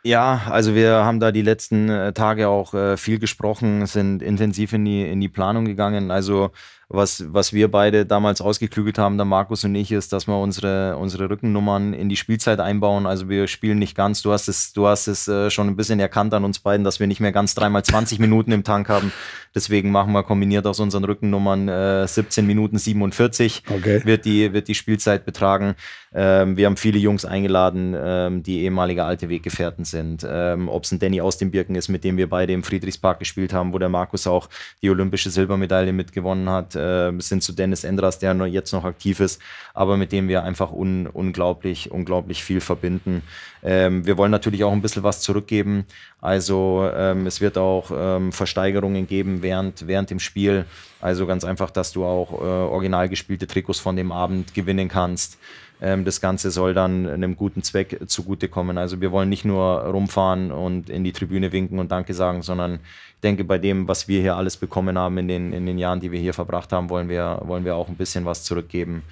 Ja, 0.05 0.41
also 0.49 0.75
wir 0.75 1.05
haben 1.05 1.21
da 1.21 1.31
die 1.31 1.41
letzten 1.41 1.87
äh, 1.87 2.11
Tage 2.11 2.49
auch 2.49 2.73
äh, 2.73 2.97
viel 2.97 3.19
gesprochen, 3.19 3.85
sind 3.85 4.21
intensiv 4.21 4.73
in 4.73 4.83
die, 4.83 5.07
in 5.07 5.21
die 5.21 5.29
Planung 5.29 5.63
gegangen. 5.63 6.11
Also 6.11 6.51
was, 6.93 7.25
was 7.33 7.53
wir 7.53 7.69
beide 7.71 8.05
damals 8.05 8.39
ausgeklügelt 8.39 8.97
haben, 8.97 9.17
der 9.17 9.25
Markus 9.25 9.63
und 9.63 9.73
ich, 9.75 9.91
ist, 9.91 10.13
dass 10.13 10.27
wir 10.27 10.37
unsere, 10.37 10.95
unsere 10.97 11.29
Rückennummern 11.29 11.93
in 11.93 12.07
die 12.07 12.15
Spielzeit 12.15 12.59
einbauen. 12.59 13.05
Also 13.05 13.29
wir 13.29 13.47
spielen 13.47 13.79
nicht 13.79 13.95
ganz, 13.95 14.21
du 14.21 14.31
hast 14.31 14.47
es, 14.47 14.73
du 14.73 14.87
hast 14.87 15.07
es 15.07 15.27
äh, 15.27 15.49
schon 15.49 15.67
ein 15.67 15.75
bisschen 15.75 15.99
erkannt 15.99 16.33
an 16.33 16.43
uns 16.43 16.59
beiden, 16.59 16.83
dass 16.83 16.99
wir 16.99 17.07
nicht 17.07 17.19
mehr 17.19 17.31
ganz 17.31 17.55
dreimal 17.55 17.83
20 17.83 18.19
Minuten 18.19 18.51
im 18.51 18.63
Tank 18.63 18.89
haben. 18.89 19.11
Deswegen 19.55 19.91
machen 19.91 20.13
wir 20.13 20.23
kombiniert 20.23 20.65
aus 20.65 20.79
unseren 20.79 21.03
Rückennummern 21.03 21.67
äh, 21.67 22.07
17 22.07 22.45
Minuten 22.45 22.77
47 22.77 23.63
okay. 23.69 24.01
wird, 24.03 24.25
die, 24.25 24.53
wird 24.53 24.67
die 24.67 24.75
Spielzeit 24.75 25.25
betragen. 25.25 25.75
Ähm, 26.13 26.57
wir 26.57 26.65
haben 26.65 26.77
viele 26.77 26.99
Jungs 26.99 27.25
eingeladen, 27.25 27.95
ähm, 27.97 28.43
die 28.43 28.61
ehemalige 28.61 29.03
alte 29.03 29.29
Weggefährten 29.29 29.85
sind. 29.85 30.25
Ähm, 30.27 30.69
Ob 30.69 30.83
es 30.83 30.91
ein 30.91 30.99
Danny 30.99 31.21
aus 31.21 31.37
den 31.37 31.51
Birken 31.51 31.75
ist, 31.75 31.87
mit 31.89 32.03
dem 32.03 32.17
wir 32.17 32.29
beide 32.29 32.53
im 32.53 32.63
Friedrichspark 32.63 33.19
gespielt 33.19 33.53
haben, 33.53 33.73
wo 33.73 33.79
der 33.79 33.89
Markus 33.89 34.25
auch 34.25 34.49
die 34.81 34.89
olympische 34.89 35.29
Silbermedaille 35.29 35.93
mitgewonnen 35.93 36.49
hat, 36.49 36.75
äh, 36.83 37.11
bis 37.11 37.29
hin 37.29 37.41
zu 37.41 37.53
Dennis 37.53 37.83
Endras, 37.83 38.19
der 38.19 38.33
noch, 38.33 38.45
jetzt 38.45 38.73
noch 38.73 38.83
aktiv 38.83 39.19
ist, 39.19 39.41
aber 39.73 39.97
mit 39.97 40.11
dem 40.11 40.27
wir 40.27 40.43
einfach 40.43 40.71
un 40.71 41.07
unglaublich, 41.07 41.91
unglaublich 41.91 42.43
viel 42.43 42.61
verbinden. 42.61 43.23
Ähm, 43.63 44.05
wir 44.05 44.17
wollen 44.17 44.31
natürlich 44.31 44.63
auch 44.63 44.73
ein 44.73 44.81
bisschen 44.81 45.03
was 45.03 45.21
zurückgeben. 45.21 45.85
Also 46.19 46.89
ähm, 46.95 47.25
es 47.25 47.41
wird 47.41 47.57
auch 47.57 47.91
ähm, 47.95 48.31
Versteigerungen 48.31 49.07
geben 49.07 49.41
während, 49.41 49.87
während 49.87 50.09
dem 50.09 50.19
Spiel. 50.19 50.65
Also 51.01 51.25
ganz 51.25 51.43
einfach, 51.43 51.69
dass 51.69 51.91
du 51.91 52.05
auch 52.05 52.33
äh, 52.33 52.45
original 52.45 53.09
gespielte 53.09 53.47
Trikots 53.47 53.79
von 53.79 53.95
dem 53.95 54.11
Abend 54.11 54.53
gewinnen 54.53 54.89
kannst. 54.89 55.37
Ähm, 55.83 56.05
das 56.05 56.21
Ganze 56.21 56.49
soll 56.49 56.73
dann 56.73 57.05
einem 57.07 57.35
guten 57.35 57.61
Zweck 57.61 57.99
zugutekommen. 58.07 58.77
Also 58.77 59.01
wir 59.01 59.11
wollen 59.11 59.27
nicht 59.27 59.43
nur 59.43 59.81
rumfahren 59.81 60.53
und 60.53 60.89
in 60.89 61.03
die 61.03 61.11
Tribüne 61.11 61.51
winken 61.51 61.77
und 61.77 61.91
Danke 61.91 62.13
sagen, 62.13 62.41
sondern 62.41 62.75
ich 62.75 63.21
denke, 63.21 63.43
bei 63.43 63.57
dem, 63.57 63.87
was 63.89 64.07
wir 64.07 64.21
hier 64.21 64.37
alles 64.37 64.55
bekommen 64.55 64.97
haben 64.97 65.17
in 65.17 65.27
den, 65.27 65.51
in 65.51 65.65
den 65.65 65.77
Jahren, 65.77 65.99
die 65.99 66.13
wir 66.13 66.19
hier 66.19 66.33
verbracht 66.33 66.71
haben, 66.71 66.89
wollen 66.89 67.09
wir, 67.09 67.41
wollen 67.43 67.65
wir 67.65 67.75
auch 67.75 67.89
ein 67.89 67.97
bisschen 67.97 68.23
was 68.23 68.45
zurückgeben. 68.45 69.03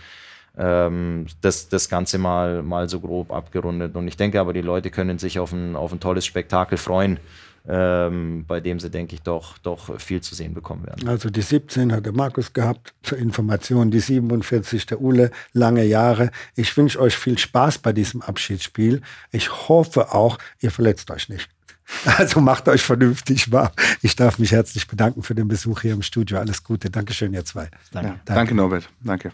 Ähm, 0.58 1.28
das, 1.42 1.70
das 1.70 1.90
Ganze 1.90 2.18
mal, 2.18 2.62
mal 2.62 2.90
so 2.90 3.00
grob 3.00 3.32
abgerundet. 3.32 3.96
Und 3.96 4.08
ich 4.08 4.18
denke 4.18 4.40
aber, 4.40 4.54
die 4.54 4.62
Leute 4.62 4.92
können 4.92 5.18
sich 5.18 5.40
auf 5.40 5.54
ein, 5.54 5.76
auf 5.76 5.92
ein 5.92 6.00
tolles 6.00 6.26
Spektakel 6.26 6.78
freuen 6.78 7.20
ähm, 7.68 8.46
bei 8.48 8.60
dem 8.60 8.80
sie, 8.80 8.90
denke 8.90 9.16
ich, 9.16 9.22
doch, 9.22 9.58
doch 9.60 10.00
viel 10.00 10.22
zu 10.22 10.36
sehen 10.36 10.54
bekommen 10.54 10.86
werden. 10.86 11.08
Also 11.08 11.30
die 11.30 11.42
17 11.42 11.92
hat 11.92 12.06
der 12.06 12.14
Markus 12.14 12.54
gehabt, 12.54 12.94
zur 13.04 13.18
Information, 13.18 13.92
die 13.92 14.00
47 14.00 14.86
der 14.88 15.02
Ule, 15.02 15.32
lange 15.54 15.84
Jahre. 15.86 16.32
Ich 16.56 16.76
wünsche 16.76 17.00
euch 17.00 17.16
viel 17.16 17.38
Spaß 17.38 17.80
bei 17.80 17.94
diesem 17.94 18.22
Abschiedsspiel. 18.22 19.02
Ich 19.32 19.70
hoffe 19.70 20.14
auch, 20.14 20.38
ihr 20.60 20.72
verletzt 20.72 21.12
euch 21.12 21.30
nicht. 21.30 21.50
Also 22.06 22.40
macht 22.40 22.70
euch 22.70 22.82
vernünftig 22.82 23.52
wahr. 23.52 23.74
Ich 24.02 24.16
darf 24.16 24.40
mich 24.40 24.54
herzlich 24.54 24.88
bedanken 24.88 25.24
für 25.24 25.36
den 25.36 25.50
Besuch 25.50 25.82
hier 25.82 25.92
im 25.92 26.04
Studio. 26.04 26.38
Alles 26.38 26.64
Gute. 26.64 26.90
Dankeschön, 26.90 27.34
ihr 27.34 27.44
zwei. 27.44 27.70
Danke, 27.92 28.10
ja, 28.12 28.16
danke. 28.24 28.34
danke 28.34 28.56
Norbert. 28.56 28.90
Danke. 29.04 29.34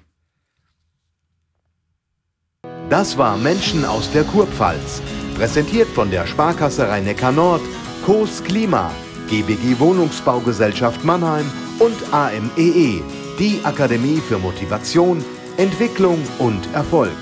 Das 2.90 3.18
war 3.18 3.38
Menschen 3.38 3.84
aus 3.84 4.10
der 4.12 4.24
Kurpfalz. 4.24 5.02
Präsentiert 5.36 5.90
von 5.90 6.10
der 6.10 6.26
Sparkasse 6.26 6.88
Rhein-Neckar 6.88 7.34
Nord 7.34 7.62
Kos 8.06 8.42
Klima, 8.44 8.92
GBG 9.30 9.78
Wohnungsbaugesellschaft 9.78 11.04
Mannheim 11.04 11.46
und 11.80 12.14
AMEE, 12.14 13.00
e, 13.00 13.02
die 13.38 13.60
Akademie 13.64 14.22
für 14.26 14.40
Motivation, 14.40 15.24
Entwicklung 15.58 16.20
und 16.40 16.74
Erfolg. 16.74 17.18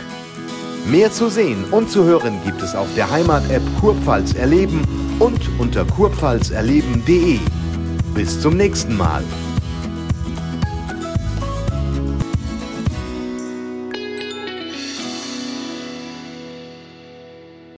Mehr 0.86 1.12
zu 1.12 1.30
sehen 1.30 1.66
und 1.72 1.90
zu 1.90 2.04
hören 2.04 2.40
gibt 2.46 2.62
es 2.62 2.76
auf 2.76 2.88
der 2.96 3.10
Heimat-App 3.10 3.64
Kurpfalz 3.82 4.36
erleben 4.36 4.84
und 5.18 5.42
unter 5.58 5.84
kurpfalzerleben.de. 5.84 7.40
Bis 8.14 8.40
zum 8.40 8.56
nächsten 8.56 8.96
Mal. 8.96 9.24